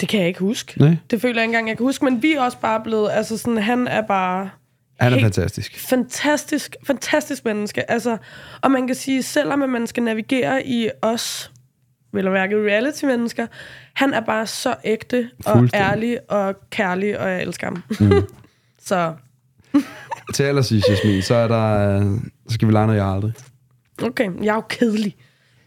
Det 0.01 0.09
kan 0.09 0.21
jeg 0.21 0.29
ikke 0.29 0.41
huske. 0.41 0.81
Nej. 0.81 0.97
Det 1.11 1.21
føler 1.21 1.35
jeg 1.35 1.43
ikke 1.43 1.51
engang, 1.51 1.69
jeg 1.69 1.77
kan 1.77 1.87
huske. 1.87 2.05
Men 2.05 2.23
vi 2.23 2.33
er 2.33 2.41
også 2.43 2.59
bare 2.59 2.81
blevet... 2.81 3.11
Altså 3.13 3.39
sådan, 3.39 3.63
han 3.63 3.89
er 3.89 4.01
bare... 4.03 4.51
Han 5.01 5.13
er 5.13 5.21
fantastisk. 5.21 5.79
fantastisk, 5.89 6.77
fantastisk 6.85 7.45
menneske. 7.45 7.91
Altså, 7.91 8.17
og 8.63 8.71
man 8.71 8.87
kan 8.87 8.97
sige, 8.97 9.23
selvom 9.23 9.59
man 9.59 9.87
skal 9.87 10.03
navigere 10.03 10.67
i 10.67 10.89
os, 11.03 11.53
vel 12.13 12.27
at 12.27 12.33
mærke 12.33 12.57
reality-mennesker, 12.57 13.47
han 13.95 14.15
er 14.15 14.21
bare 14.21 14.47
så 14.47 14.75
ægte 14.85 15.31
og 15.47 15.69
ærlig 15.75 16.19
og 16.31 16.55
kærlig, 16.71 17.19
og 17.21 17.31
jeg 17.31 17.43
elsker 17.43 17.67
ham. 17.67 17.83
Mm. 18.01 18.23
så, 18.89 19.13
Til 20.35 20.43
allersidst, 20.43 20.89
Jasmin, 20.89 21.23
så 21.23 21.35
er 21.35 21.49
der... 21.49 21.97
øh, 21.97 22.03
Så 22.49 22.55
skal 22.55 22.69
vi 22.69 22.73
lege 22.73 22.87
noget, 22.87 22.99
jeg 23.01 23.09
aldrig. 23.09 23.33
okay, 24.03 24.31
jeg 24.43 24.51
er 24.51 24.55
jo 24.55 24.61
kedelig. 24.61 25.17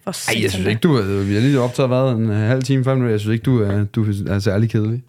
For 0.04 0.32
Ej, 0.36 0.42
jeg 0.44 0.52
synes 0.52 0.68
ikke, 0.68 0.80
du 0.80 0.96
er... 0.96 1.24
Vi 1.24 1.34
har 1.34 1.42
lige 1.42 1.60
optaget 1.60 1.90
været 1.90 2.18
en 2.18 2.30
øh, 2.30 2.36
halv 2.38 2.64
time, 2.64 2.84
fem 2.84 2.98
minutter. 2.98 3.14
Jeg 3.14 3.20
synes 3.20 3.34
ikke, 3.34 3.44
du 3.44 3.62
er, 3.64 3.84
du 3.84 4.06
er 4.28 4.40
særlig 4.40 4.70
kedelig. 4.70 5.04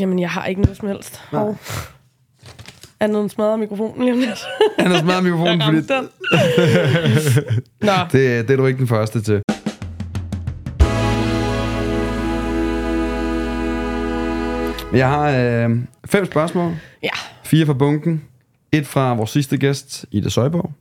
Jamen, 0.00 0.18
jeg 0.18 0.30
har 0.30 0.46
ikke 0.46 0.60
noget 0.60 0.76
som 0.76 0.88
helst. 0.88 1.20
Og 1.30 1.56
andet 3.00 3.22
end 3.22 3.30
smadret 3.30 3.58
mikrofonen 3.58 4.02
lige 4.02 4.12
om 4.12 4.18
lidt. 4.18 4.38
Han 4.78 4.90
har 4.90 5.00
smadret 5.00 5.24
mikrofonen, 5.24 5.60
Jeg 5.60 5.66
fordi 5.66 5.92
ramte 5.92 5.94
den. 5.94 6.08
Nå, 7.88 7.92
det, 8.12 8.48
det 8.48 8.50
er 8.50 8.56
du 8.56 8.66
ikke 8.66 8.78
den 8.78 8.88
første 8.88 9.22
til. 9.22 9.42
Jeg 14.92 15.08
har 15.08 15.30
øh, 15.30 15.76
fem 16.06 16.24
spørgsmål. 16.26 16.72
Ja. 17.02 17.08
Fire 17.44 17.66
fra 17.66 17.72
bunken. 17.72 18.24
Et 18.72 18.86
fra 18.86 19.14
vores 19.14 19.30
sidste 19.30 19.56
gæst, 19.56 20.06
Ida 20.10 20.28
Søjborg. 20.28 20.72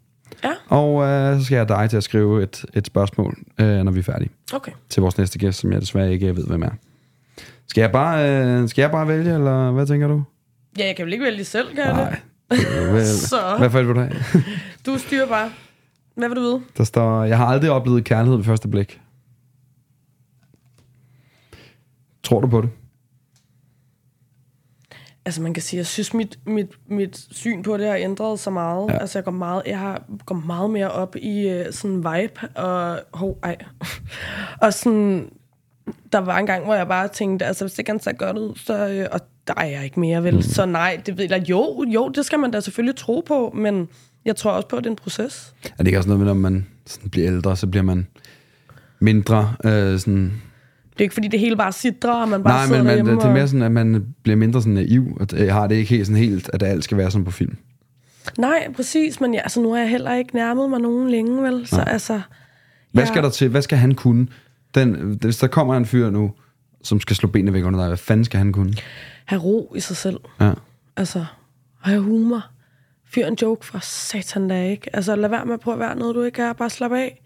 Ja. 0.43 0.51
Og 0.67 1.03
øh, 1.03 1.39
så 1.39 1.45
skal 1.45 1.55
jeg 1.55 1.65
have 1.67 1.81
dig 1.81 1.89
til 1.89 1.97
at 1.97 2.03
skrive 2.03 2.43
et, 2.43 2.65
et 2.73 2.87
spørgsmål, 2.87 3.37
øh, 3.59 3.77
når 3.77 3.91
vi 3.91 3.99
er 3.99 4.03
færdige. 4.03 4.29
Okay. 4.53 4.71
Til 4.89 5.01
vores 5.01 5.17
næste 5.17 5.39
gæst, 5.39 5.59
som 5.59 5.71
jeg 5.71 5.81
desværre 5.81 6.13
ikke 6.13 6.35
ved, 6.35 6.47
hvem 6.47 6.61
er. 6.61 6.69
Skal 7.67 7.81
jeg 7.81 7.91
bare, 7.91 8.29
øh, 8.29 8.69
skal 8.69 8.81
jeg 8.81 8.91
bare 8.91 9.07
vælge, 9.07 9.33
eller 9.33 9.71
hvad 9.71 9.87
tænker 9.87 10.07
du? 10.07 10.23
Ja, 10.77 10.85
jeg 10.85 10.95
kan 10.95 11.05
vel 11.05 11.13
ikke 11.13 11.25
vælge 11.25 11.43
selv, 11.43 11.75
kan 11.75 11.85
jeg 11.85 11.95
det? 11.95 12.19
Hvad, 12.89 13.05
Så. 13.29 13.55
hvad 13.57 13.69
fald 13.69 13.85
vil 13.85 13.95
du 13.95 13.99
have? 13.99 14.13
Du 14.85 14.97
styrer 14.97 15.27
bare. 15.27 15.51
Hvad 16.15 16.29
vil 16.29 16.35
du 16.35 16.41
vide? 16.41 16.61
Der 16.77 16.83
står, 16.83 17.23
jeg 17.23 17.37
har 17.37 17.45
aldrig 17.45 17.71
oplevet 17.71 18.03
kærlighed 18.05 18.37
ved 18.37 18.45
første 18.45 18.67
blik. 18.67 19.01
Tror 22.23 22.41
du 22.41 22.47
på 22.47 22.61
det? 22.61 22.69
Altså 25.25 25.41
man 25.41 25.53
kan 25.53 25.63
sige, 25.63 25.77
jeg 25.77 25.85
synes, 25.85 26.13
mit, 26.13 26.39
mit, 26.45 26.67
mit 26.87 27.27
syn 27.31 27.63
på 27.63 27.77
det 27.77 27.87
har 27.87 27.95
ændret 27.95 28.39
sig 28.39 28.53
meget. 28.53 28.89
Ja. 28.89 28.97
Altså 28.97 29.19
jeg 29.19 29.23
går 29.25 29.31
meget, 29.31 29.63
jeg 29.65 29.79
har, 29.79 30.03
går 30.25 30.35
meget 30.35 30.69
mere 30.69 30.91
op 30.91 31.15
i 31.15 31.59
uh, 31.59 31.65
sådan 31.71 31.97
vibe, 31.97 32.47
og 32.55 32.99
hov, 33.13 33.39
ej. 33.43 33.57
og 34.61 34.73
sådan, 34.73 35.29
der 36.11 36.17
var 36.17 36.37
en 36.37 36.45
gang, 36.45 36.63
hvor 36.63 36.73
jeg 36.73 36.87
bare 36.87 37.07
tænkte, 37.07 37.45
altså 37.45 37.65
hvis 37.65 37.73
det 37.73 37.85
kan 37.85 37.99
se 37.99 38.13
godt 38.13 38.37
ud, 38.37 38.55
så, 38.55 38.87
øh, 38.87 39.07
og 39.11 39.19
der 39.47 39.53
er 39.57 39.65
jeg 39.65 39.83
ikke 39.83 39.99
mere, 39.99 40.23
vel? 40.23 40.35
Mm. 40.35 40.41
Så 40.41 40.65
nej, 40.65 41.01
det 41.05 41.17
ved 41.17 41.27
jeg, 41.29 41.49
jo, 41.49 41.85
jo, 41.87 42.09
det 42.09 42.25
skal 42.25 42.39
man 42.39 42.51
da 42.51 42.59
selvfølgelig 42.59 42.95
tro 42.95 43.23
på, 43.27 43.53
men 43.55 43.87
jeg 44.25 44.35
tror 44.35 44.51
også 44.51 44.67
på, 44.67 44.75
at 44.75 44.83
det 44.83 44.89
er 44.89 44.91
en 44.91 44.95
proces. 44.95 45.53
Er 45.63 45.69
det 45.77 45.87
ikke 45.87 45.99
også 45.99 46.09
noget 46.09 46.19
med, 46.19 46.27
når 46.27 46.33
man 46.33 46.67
sådan 46.85 47.09
bliver 47.09 47.27
ældre, 47.27 47.57
så 47.57 47.67
bliver 47.67 47.83
man 47.83 48.07
mindre 48.99 49.53
øh, 49.65 49.99
sådan... 49.99 50.33
Det 50.93 51.01
er 51.01 51.03
ikke, 51.03 51.13
fordi 51.13 51.27
det 51.27 51.39
hele 51.39 51.55
bare 51.55 51.71
sidder, 51.71 52.11
og 52.11 52.29
man 52.29 52.43
bare 52.43 52.53
Nej, 52.53 52.65
sidder 52.67 52.83
men 52.83 53.05
man, 53.05 53.17
det 53.17 53.23
er 53.23 53.33
mere 53.33 53.47
sådan, 53.47 53.61
at 53.61 53.71
man 53.71 54.05
bliver 54.23 54.35
mindre 54.35 54.61
sådan 54.61 54.73
naiv. 54.73 55.17
Og 55.19 55.53
har 55.53 55.67
det 55.67 55.75
ikke 55.75 55.89
helt 55.89 56.07
sådan 56.07 56.21
helt, 56.21 56.49
at 56.53 56.63
alt 56.63 56.83
skal 56.83 56.97
være 56.97 57.11
sådan 57.11 57.25
på 57.25 57.31
film. 57.31 57.57
Nej, 58.37 58.67
præcis, 58.75 59.21
men 59.21 59.33
ja, 59.33 59.39
altså, 59.39 59.61
nu 59.61 59.71
har 59.71 59.79
jeg 59.79 59.89
heller 59.89 60.13
ikke 60.13 60.35
nærmet 60.35 60.69
mig 60.69 60.79
nogen 60.79 61.09
længe, 61.09 61.43
vel? 61.43 61.67
Så 61.67 61.75
Nej. 61.75 61.85
altså... 61.87 62.21
Hvad 62.91 63.05
skal 63.05 63.23
der 63.23 63.29
til? 63.29 63.49
Hvad 63.49 63.61
skal 63.61 63.77
han 63.77 63.95
kunne? 63.95 64.27
Den, 64.75 65.17
hvis 65.21 65.37
der 65.37 65.47
kommer 65.47 65.77
en 65.77 65.85
fyr 65.85 66.09
nu, 66.09 66.31
som 66.83 66.99
skal 66.99 67.15
slå 67.15 67.29
benene 67.29 67.53
væk 67.53 67.63
under 67.63 67.79
dig, 67.79 67.87
hvad 67.87 67.97
fanden 67.97 68.25
skal 68.25 68.37
han 68.37 68.53
kunne? 68.53 68.73
have 69.25 69.41
ro 69.41 69.73
i 69.75 69.79
sig 69.79 69.97
selv. 69.97 70.19
Ja. 70.39 70.51
Altså, 70.97 71.25
have 71.81 72.01
humor. 72.01 72.45
Fyr 73.05 73.25
en 73.25 73.37
joke 73.41 73.65
for 73.65 73.79
satan 73.79 74.47
da 74.47 74.63
ikke. 74.63 74.95
Altså, 74.95 75.15
lad 75.15 75.29
være 75.29 75.45
med 75.45 75.53
at 75.53 75.59
prøve 75.59 75.73
at 75.73 75.79
være 75.79 75.95
noget, 75.95 76.15
du 76.15 76.23
ikke 76.23 76.41
er. 76.41 76.53
Bare 76.53 76.69
slap 76.69 76.91
af. 76.91 77.21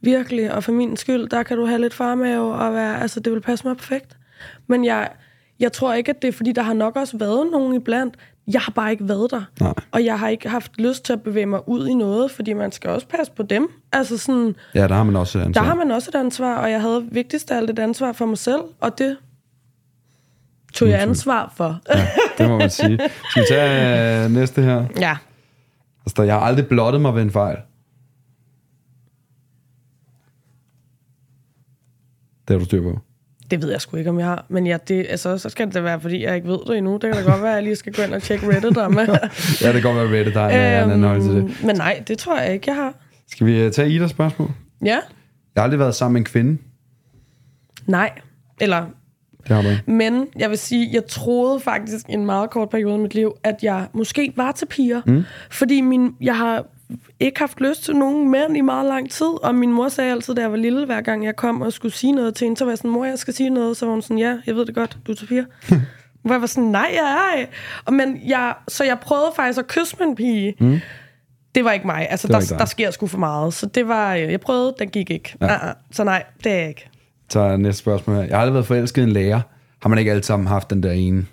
Virkelig. 0.00 0.54
Og 0.54 0.64
for 0.64 0.72
min 0.72 0.96
skyld, 0.96 1.28
der 1.28 1.42
kan 1.42 1.56
du 1.56 1.66
have 1.66 1.80
lidt 1.80 1.94
farmave 1.94 2.54
og 2.54 2.74
være... 2.74 3.00
Altså, 3.00 3.20
det 3.20 3.32
vil 3.32 3.40
passe 3.40 3.66
mig 3.66 3.76
perfekt. 3.76 4.16
Men 4.66 4.84
jeg, 4.84 5.10
jeg 5.60 5.72
tror 5.72 5.94
ikke, 5.94 6.10
at 6.10 6.22
det 6.22 6.28
er, 6.28 6.32
fordi 6.32 6.52
der 6.52 6.62
har 6.62 6.74
nok 6.74 6.96
også 6.96 7.18
været 7.18 7.50
nogen 7.50 7.74
iblandt. 7.74 8.16
Jeg 8.52 8.60
har 8.60 8.72
bare 8.72 8.90
ikke 8.90 9.08
været 9.08 9.30
der. 9.30 9.42
Nej. 9.60 9.74
Og 9.92 10.04
jeg 10.04 10.18
har 10.18 10.28
ikke 10.28 10.48
haft 10.48 10.78
lyst 10.78 11.04
til 11.04 11.12
at 11.12 11.22
bevæge 11.22 11.46
mig 11.46 11.68
ud 11.68 11.88
i 11.88 11.94
noget, 11.94 12.30
fordi 12.30 12.52
man 12.52 12.72
skal 12.72 12.90
også 12.90 13.06
passe 13.08 13.32
på 13.32 13.42
dem. 13.42 13.68
Altså 13.92 14.18
sådan, 14.18 14.56
Ja, 14.74 14.88
der 14.88 14.94
har 14.94 15.04
man 15.04 15.16
også 15.16 15.38
et 15.38 15.42
ansvar. 15.42 15.62
der 15.62 15.68
har 15.68 15.74
man 15.74 15.90
også 15.90 16.10
et 16.14 16.18
ansvar, 16.18 16.56
og 16.56 16.70
jeg 16.70 16.80
havde 16.80 17.08
vigtigst 17.12 17.50
af 17.50 17.56
alt 17.56 17.70
et 17.70 17.78
ansvar 17.78 18.12
for 18.12 18.26
mig 18.26 18.38
selv, 18.38 18.60
og 18.80 18.98
det 18.98 19.16
tog 20.74 20.88
jeg 20.88 21.02
ansvar 21.02 21.52
for. 21.56 21.80
Ja, 21.94 22.08
det 22.38 22.48
må 22.48 22.58
man 22.58 22.70
sige. 22.70 22.98
Skal 23.30 23.42
vi 23.42 23.46
tage 23.48 24.24
øh, 24.24 24.30
næste 24.30 24.62
her? 24.62 24.84
ja. 25.00 25.16
Står, 26.08 26.22
jeg 26.22 26.34
har 26.34 26.40
aldrig 26.40 26.66
blottet 26.68 27.00
mig 27.02 27.14
ved 27.14 27.22
en 27.22 27.30
fejl. 27.30 27.56
Det 32.48 32.54
har 32.54 32.58
du 32.58 32.64
styr 32.64 32.82
på. 32.82 32.98
Det 33.50 33.62
ved 33.62 33.70
jeg 33.70 33.80
sgu 33.80 33.96
ikke, 33.96 34.10
om 34.10 34.18
jeg 34.18 34.26
har. 34.26 34.44
Men 34.48 34.66
ja, 34.66 34.78
det, 34.88 35.06
altså, 35.08 35.38
så 35.38 35.48
skal 35.48 35.74
det 35.74 35.84
være, 35.84 36.00
fordi 36.00 36.24
jeg 36.24 36.36
ikke 36.36 36.48
ved 36.48 36.58
det 36.66 36.76
endnu. 36.78 36.92
Det 36.92 37.00
kan 37.02 37.12
da 37.12 37.30
godt 37.30 37.42
være, 37.42 37.50
at 37.50 37.54
jeg 37.56 37.62
lige 37.62 37.76
skal 37.76 37.92
gå 37.92 38.02
ind 38.02 38.14
og 38.14 38.22
tjekke 38.22 38.48
Reddit 38.48 38.76
om 38.78 38.92
det. 38.96 39.08
Ja, 39.62 39.66
det 39.72 39.82
kan 39.82 39.82
godt 39.82 39.96
være 40.10 40.18
Reddit, 40.20 40.34
der 40.34 40.40
er 40.40 40.84
en 40.84 40.90
anden 40.90 41.08
hold 41.08 41.22
til 41.22 41.30
det. 41.30 41.36
Øhm, 41.36 41.52
Men 41.64 41.76
nej, 41.76 42.02
det 42.08 42.18
tror 42.18 42.38
jeg 42.40 42.52
ikke, 42.52 42.64
jeg 42.70 42.76
har. 42.76 42.94
Skal 43.30 43.46
vi 43.46 43.60
øh, 43.60 43.72
tage 43.72 43.90
Idas 43.90 44.10
spørgsmål? 44.10 44.50
Ja? 44.84 44.86
Jeg 44.88 45.00
har 45.56 45.62
aldrig 45.62 45.78
været 45.80 45.94
sammen 45.94 46.12
med 46.12 46.20
en 46.20 46.24
kvinde. 46.24 46.58
Nej. 47.86 48.10
Eller, 48.60 48.84
Det 49.48 49.56
har 49.56 49.62
du 49.62 49.68
ikke. 49.68 49.82
men 49.90 50.26
jeg 50.38 50.50
vil 50.50 50.58
sige, 50.58 50.90
jeg 50.92 51.06
troede 51.06 51.60
faktisk 51.60 52.08
i 52.08 52.12
en 52.12 52.26
meget 52.26 52.50
kort 52.50 52.68
periode 52.70 52.94
i 52.94 52.98
mit 52.98 53.14
liv, 53.14 53.32
at 53.44 53.56
jeg 53.62 53.86
måske 53.92 54.32
var 54.36 54.52
til 54.52 54.66
piger. 54.66 55.02
Mm. 55.06 55.24
Fordi 55.50 55.80
min, 55.80 56.14
jeg 56.20 56.36
har 56.36 56.64
ikke 57.20 57.38
haft 57.40 57.60
lyst 57.60 57.84
til 57.84 57.96
nogen 57.96 58.30
mænd 58.30 58.56
i 58.56 58.60
meget 58.60 58.86
lang 58.86 59.10
tid, 59.10 59.44
og 59.44 59.54
min 59.54 59.72
mor 59.72 59.88
sagde 59.88 60.10
altid, 60.12 60.34
da 60.34 60.40
jeg 60.40 60.50
var 60.50 60.56
lille, 60.56 60.86
hver 60.86 61.00
gang 61.00 61.24
jeg 61.24 61.36
kom 61.36 61.62
og 61.62 61.72
skulle 61.72 61.94
sige 61.94 62.12
noget 62.12 62.34
til 62.34 62.44
hende, 62.44 62.56
så 62.58 62.64
var 62.64 62.72
jeg 62.72 62.78
sådan, 62.78 62.90
mor, 62.90 63.04
jeg 63.04 63.18
skal 63.18 63.34
sige 63.34 63.50
noget, 63.50 63.76
så 63.76 63.86
var 63.86 63.92
hun 63.92 64.02
sådan, 64.02 64.18
ja, 64.18 64.36
jeg 64.46 64.54
ved 64.54 64.66
det 64.66 64.74
godt, 64.74 64.98
du 65.06 65.12
er 65.12 65.26
piger. 65.28 65.44
Hvor 66.22 66.34
jeg 66.34 66.40
var 66.40 66.46
sådan, 66.46 66.70
nej, 66.70 66.90
jeg 66.94 67.34
er. 67.40 67.46
Og 67.84 67.92
men 67.92 68.20
jeg, 68.26 68.54
så 68.68 68.84
jeg 68.84 68.98
prøvede 68.98 69.32
faktisk 69.36 69.58
at 69.58 69.66
kysse 69.66 69.96
med 69.98 70.06
en 70.06 70.14
pige. 70.16 70.54
Mm. 70.60 70.80
Det 71.54 71.64
var 71.64 71.72
ikke 71.72 71.86
mig. 71.86 72.06
Altså, 72.10 72.26
Det 72.28 72.34
der, 72.34 72.40
ikke 72.40 72.50
dig. 72.50 72.58
der 72.58 72.64
sker 72.64 72.90
sgu 72.90 73.06
for 73.06 73.18
meget. 73.18 73.54
Så 73.54 73.66
det 73.66 73.88
var, 73.88 74.14
øh, 74.14 74.20
jeg 74.20 74.40
prøvede, 74.40 74.74
den 74.78 74.88
gik 74.88 75.10
ikke. 75.10 75.34
Ja. 75.40 75.56
Uh-uh. 75.56 75.74
Så 75.92 76.04
nej, 76.04 76.22
det 76.44 76.52
er 76.52 76.56
jeg 76.56 76.68
ikke. 76.68 76.88
Så 77.28 77.56
næste 77.56 77.78
spørgsmål 77.78 78.16
her. 78.16 78.22
Jeg 78.22 78.36
har 78.36 78.40
aldrig 78.40 78.54
været 78.54 78.66
forelsket 78.66 79.02
i 79.02 79.04
en 79.04 79.12
lærer. 79.12 79.40
Har 79.82 79.88
man 79.88 79.98
ikke 79.98 80.10
alle 80.10 80.22
sammen 80.22 80.46
haft 80.46 80.70
den 80.70 80.82
der 80.82 80.92
ene 80.92 81.26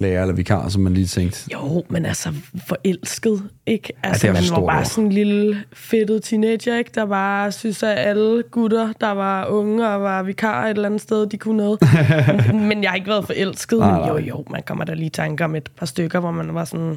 lærer 0.00 0.20
eller 0.22 0.34
vikar, 0.34 0.68
som 0.68 0.82
man 0.82 0.94
lige 0.94 1.06
tænkte? 1.06 1.48
Jo, 1.52 1.84
men 1.88 2.06
altså 2.06 2.34
forelsket, 2.66 3.42
ikke? 3.66 3.92
Altså, 4.02 4.26
det 4.26 4.28
er 4.28 4.32
man 4.52 4.62
var 4.62 4.66
bare 4.66 4.78
ord. 4.78 4.84
sådan 4.86 5.04
en 5.04 5.12
lille 5.12 5.64
fedtet 5.72 6.22
teenager, 6.22 6.78
ikke? 6.78 6.90
Der 6.94 7.06
bare 7.06 7.52
synes, 7.52 7.82
at 7.82 7.98
alle 7.98 8.42
gutter, 8.50 8.92
der 9.00 9.10
var 9.10 9.46
unge 9.46 9.88
og 9.88 10.02
var 10.02 10.22
vikarer 10.22 10.66
et 10.66 10.70
eller 10.70 10.86
andet 10.88 11.00
sted, 11.00 11.26
de 11.26 11.38
kunne 11.38 11.56
noget. 11.56 11.78
men 12.68 12.82
jeg 12.82 12.90
har 12.90 12.96
ikke 12.96 13.08
været 13.08 13.26
forelsket. 13.26 13.78
Nej, 13.78 13.90
Men 13.90 14.00
nej. 14.00 14.08
jo, 14.08 14.16
jo, 14.18 14.44
man 14.50 14.62
kommer 14.66 14.84
da 14.84 14.94
lige 14.94 15.06
i 15.06 15.10
tanker 15.10 15.44
om 15.44 15.54
et 15.54 15.70
par 15.76 15.86
stykker, 15.86 16.20
hvor 16.20 16.30
man 16.30 16.54
var 16.54 16.64
sådan... 16.64 16.96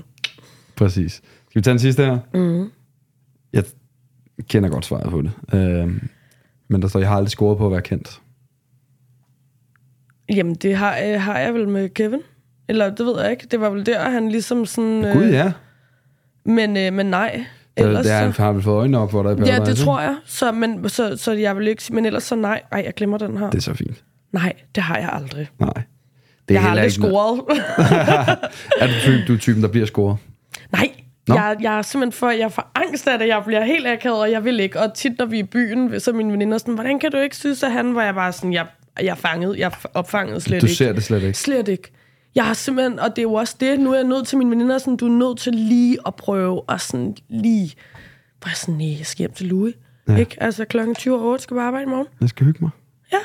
Præcis. 0.75 1.13
Skal 1.13 1.59
vi 1.59 1.61
tage 1.61 1.71
den 1.71 1.79
sidste 1.79 2.05
her? 2.05 2.17
Mm. 2.33 2.71
Jeg 3.53 3.63
kender 4.49 4.69
godt 4.69 4.85
svaret 4.85 5.09
på 5.09 5.21
det. 5.21 5.31
Øhm, 5.53 6.09
men 6.67 6.81
der 6.81 6.87
står, 6.87 6.99
jeg 6.99 7.09
har 7.09 7.15
aldrig 7.15 7.31
scoret 7.31 7.57
på 7.57 7.65
at 7.65 7.71
være 7.71 7.81
kendt. 7.81 8.19
Jamen, 10.35 10.55
det 10.55 10.75
har, 10.75 10.97
øh, 11.05 11.21
har 11.21 11.39
jeg 11.39 11.53
vel 11.53 11.67
med 11.67 11.89
Kevin. 11.89 12.19
Eller 12.69 12.89
det 12.89 13.05
ved 13.05 13.21
jeg 13.21 13.31
ikke. 13.31 13.47
Det 13.51 13.61
var 13.61 13.69
vel 13.69 13.85
der, 13.85 13.99
han 14.09 14.29
ligesom 14.29 14.65
sådan... 14.65 15.05
Gud 15.13 15.25
ja. 15.29 15.51
Men, 16.45 16.77
øh, 16.77 16.93
men 16.93 17.05
nej. 17.05 17.43
Det, 17.77 17.85
Ellers 17.85 18.05
det 18.05 18.13
er, 18.13 18.17
han 18.17 18.31
har 18.31 18.51
vel 18.51 18.63
fået 18.63 18.75
øjnene 18.77 18.99
op 18.99 19.11
for 19.11 19.23
dig 19.35 19.45
Ja, 19.47 19.59
det 19.59 19.77
tror 19.77 19.99
jeg. 20.01 20.15
Så, 20.25 20.51
men, 20.51 20.89
så, 20.89 21.17
så 21.17 21.31
jeg 21.31 21.57
vil 21.57 21.67
ikke 21.67 21.83
sige, 21.83 21.95
men 21.95 22.05
ellers 22.05 22.23
så 22.23 22.35
nej. 22.35 22.61
Ej, 22.71 22.81
jeg 22.85 22.93
glemmer 22.93 23.17
den 23.17 23.37
her. 23.37 23.49
Det 23.49 23.57
er 23.57 23.61
så 23.61 23.73
fint. 23.73 24.03
Nej, 24.31 24.53
det 24.75 24.83
har 24.83 24.97
jeg 24.97 25.09
aldrig. 25.13 25.49
Nej. 25.59 25.69
Det 26.47 26.53
Jeg 26.53 26.61
har 26.61 26.69
aldrig 26.69 26.85
ikke- 26.85 26.95
scoret. 26.95 27.41
Er 28.81 28.87
du, 28.87 28.93
typen, 29.01 29.27
du 29.27 29.33
er 29.33 29.37
typen, 29.37 29.63
der 29.63 29.69
bliver 29.69 29.85
scoret? 29.85 30.17
nej, 30.71 30.89
Nå. 31.27 31.35
jeg, 31.35 31.55
jeg 31.61 31.77
er 31.77 31.81
simpelthen 31.81 32.19
for, 32.19 32.29
jeg 32.29 32.39
er 32.41 32.49
for 32.49 32.67
angst 32.75 33.07
af 33.07 33.19
det. 33.19 33.27
Jeg 33.27 33.41
bliver 33.45 33.63
helt 33.63 33.87
akavet, 33.87 34.19
og 34.19 34.31
jeg 34.31 34.43
vil 34.43 34.59
ikke. 34.59 34.79
Og 34.79 34.93
tit, 34.93 35.11
når 35.19 35.25
vi 35.25 35.39
er 35.39 35.43
i 35.43 35.47
byen, 35.47 35.99
så 35.99 36.11
er 36.11 36.15
mine 36.15 36.31
veninder 36.31 36.57
sådan, 36.57 36.73
hvordan 36.73 36.99
kan 36.99 37.11
du 37.11 37.17
ikke 37.17 37.35
synes, 37.35 37.63
at 37.63 37.71
han 37.71 37.95
var 37.95 38.03
jeg 38.03 38.13
bare 38.15 38.31
sådan, 38.31 38.53
jeg, 38.53 38.65
jeg 39.01 39.07
er 39.07 39.15
fanget, 39.15 39.57
jeg 39.59 39.65
er 39.65 39.89
opfanget 39.93 40.43
slet 40.43 40.61
Du 40.61 40.65
ikke. 40.65 40.75
ser 40.75 40.93
det 40.93 41.03
slet 41.03 41.23
ikke. 41.23 41.37
Slet 41.37 41.67
ikke. 41.67 41.91
Jeg 42.35 42.45
har 42.45 42.53
simpelthen, 42.53 42.99
og 42.99 43.09
det 43.09 43.17
er 43.17 43.21
jo 43.23 43.33
også 43.33 43.55
det, 43.59 43.79
nu 43.79 43.91
er 43.91 43.95
jeg 43.95 44.03
nødt 44.03 44.27
til 44.27 44.37
mine 44.37 44.49
veninder, 44.51 44.77
sådan, 44.77 44.97
du 44.97 45.05
er 45.05 45.09
nødt 45.11 45.37
til 45.39 45.53
lige 45.53 45.97
at 46.07 46.15
prøve, 46.15 46.61
og 46.69 46.81
sådan 46.81 47.15
lige, 47.29 47.73
hvor 48.41 48.49
jeg 48.49 48.55
sådan, 48.57 48.75
nej, 48.75 48.95
jeg 48.97 49.05
skal 49.05 49.17
hjem 49.17 49.31
til 49.33 49.45
Louis. 49.45 49.73
Ja. 50.07 50.15
Ikke? 50.15 50.35
Altså 50.43 50.65
klokken 50.65 50.95
20 50.95 51.15
og 51.19 51.25
8 51.25 51.43
skal 51.43 51.55
jeg 51.55 51.63
arbejde 51.65 51.83
i 51.85 51.89
morgen. 51.89 52.07
Jeg 52.21 52.29
skal 52.29 52.45
hygge 52.45 52.59
mig. 52.61 52.69
Ja. 53.13 53.17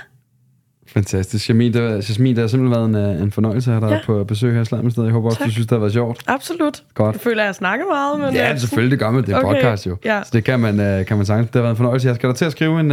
Fantastisk. 0.86 1.48
Jasmin, 1.48 1.72
det, 1.72 2.08
Jasmin, 2.08 2.34
det 2.36 2.42
har 2.42 2.48
simpelthen 2.48 2.94
været 2.94 3.10
en, 3.10 3.16
øh, 3.16 3.22
en 3.22 3.30
fornøjelse 3.32 3.72
at 3.72 3.80
have 3.80 3.90
dig 3.90 3.96
Ja. 3.96 4.06
på 4.06 4.24
besøg 4.24 4.54
her 4.54 4.60
i 4.60 4.64
Slamsted. 4.64 5.02
Jeg 5.04 5.12
håber 5.12 5.28
også, 5.28 5.44
du 5.44 5.50
synes, 5.50 5.66
det 5.66 5.70
har 5.74 5.78
været 5.78 5.92
sjovt. 5.92 6.22
Absolut. 6.26 6.82
Godt. 6.94 7.14
Jeg 7.14 7.20
føler, 7.20 7.42
at 7.42 7.46
jeg 7.46 7.54
snakker 7.54 7.86
meget, 7.86 8.20
men... 8.20 8.34
Ja, 8.34 8.52
øh, 8.52 8.58
selvfølgelig, 8.60 8.90
det 8.90 8.98
gør 8.98 9.10
man. 9.10 9.24
Det 9.24 9.32
er 9.34 9.38
Okay, 9.44 9.54
podcast 9.62 9.86
jo. 9.86 9.96
ja. 10.04 10.22
Så 10.24 10.30
det 10.32 10.44
kan 10.44 10.60
man, 10.60 10.80
øh, 10.80 11.06
kan 11.06 11.16
man 11.16 11.26
sagtens. 11.26 11.46
Det 11.50 11.54
har 11.54 11.62
været 11.62 11.70
en 11.72 11.76
fornøjelse. 11.76 12.08
Jeg 12.08 12.14
skal 12.16 12.28
da 12.28 12.34
til 12.34 12.44
at 12.44 12.52
skrive 12.52 12.80
en, 12.80 12.92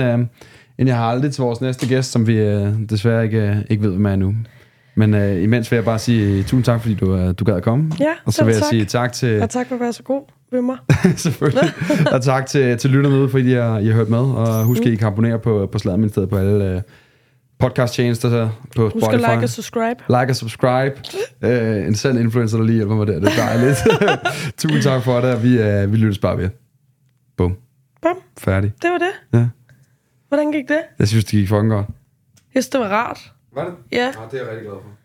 en 0.78 0.88
jeg 0.88 0.97
har 0.97 1.06
aldrig 1.10 1.32
til 1.34 1.41
vores 1.41 1.62
næste 1.62 1.88
gæst, 1.88 2.12
som 2.12 2.28
vi 2.28 2.38
desværre 2.89 3.23
ikke, 3.23 3.63
ikke 3.69 3.84
ved, 3.84 3.91
hvem 3.91 4.06
er 4.06 4.15
nu. 4.15 4.34
Men 4.96 5.14
øh, 5.14 5.44
imens 5.44 5.72
vil 5.72 5.78
jeg 5.78 5.86
bare 5.86 6.00
sige 6.00 6.44
tusind 6.44 6.64
tak, 6.64 6.82
fordi 6.82 6.94
du, 6.96 7.16
øh, 7.18 7.34
du 7.40 7.46
gad 7.46 7.56
at 7.56 7.64
komme. 7.64 7.92
Ja, 8.00 8.14
Og 8.26 8.34
så 8.34 8.44
vil 8.46 8.52
jeg 8.52 8.62
tak. 8.62 8.70
sige 8.70 8.86
tak 8.86 9.14
til, 9.14 9.42
Og 9.42 9.50
tak 9.50 9.68
for 9.68 9.76
at 9.76 9.82
være 9.82 9.94
så 9.94 10.04
god 10.04 10.22
ved 10.52 10.62
mig. 10.62 10.78
selvfølgelig. 11.18 11.70
og 12.12 12.22
tak 12.24 12.46
til, 12.46 12.78
til 12.78 12.90
lytterne 12.90 13.16
ude, 13.16 13.30
fordi 13.30 13.52
I 13.52 13.54
har, 13.54 13.80
I 13.80 13.86
har 13.88 13.94
hørt 13.94 14.10
med. 14.10 14.18
Og 14.20 14.64
husk, 14.64 14.82
at 14.82 14.88
I 14.88 14.96
kan 14.96 15.08
abonnere 15.08 15.40
på, 15.40 15.70
på 15.72 15.80
Sladministeriet 15.80 16.30
på 16.30 16.38
alle 16.38 16.72
øh, 16.76 16.82
podcast-tjenester 17.60 18.30
så 18.30 18.50
på 18.76 18.84
Husk 18.90 19.06
Spotify. 19.06 19.24
at 19.24 19.32
like 19.36 19.46
og 19.46 19.50
subscribe. 19.50 20.04
Like 20.10 20.30
og 20.30 20.36
subscribe. 20.36 20.96
Uh, 21.44 21.88
en 21.88 21.96
sand 21.96 22.20
influencer, 22.20 22.58
der 22.58 22.66
lige 22.66 22.76
hjælper 22.76 22.96
mig 22.96 23.08
der. 23.08 23.20
Det 23.20 23.28
er 23.30 23.46
dejligt. 23.46 23.78
Tusind 24.60 24.82
tak 24.82 25.04
for 25.04 25.22
det, 25.22 25.43
vi, 25.43 25.84
uh, 25.84 25.91
vi 25.91 25.98
lyttes 25.98 26.20
bare 26.20 26.38
ved. 26.38 26.50
Bum. 27.38 27.56
Bum, 28.02 28.16
Færdig. 28.38 28.74
det 28.82 28.89
var 28.91 28.98
det. 28.98 29.39
Ja. 29.39 29.48
Hvordan 30.30 30.52
gik 30.52 30.68
det? 30.68 30.80
Jeg 31.00 31.08
synes, 31.08 31.26
det 31.26 31.32
gik 31.32 31.48
fucking 31.50 31.70
godt. 31.70 31.86
Jeg 32.56 32.64
synes, 32.64 32.70
det 32.70 32.80
var 32.80 32.88
rart. 32.88 33.32
Var 33.56 33.66
det? 33.66 33.76
Ja. 33.91 34.08
det 34.32 34.39
er 34.39 34.43
jeg 34.43 34.47
rigtig 34.47 34.64
glad 34.70 34.82
for. 34.82 35.05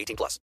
18 0.00 0.16
plus. 0.16 0.38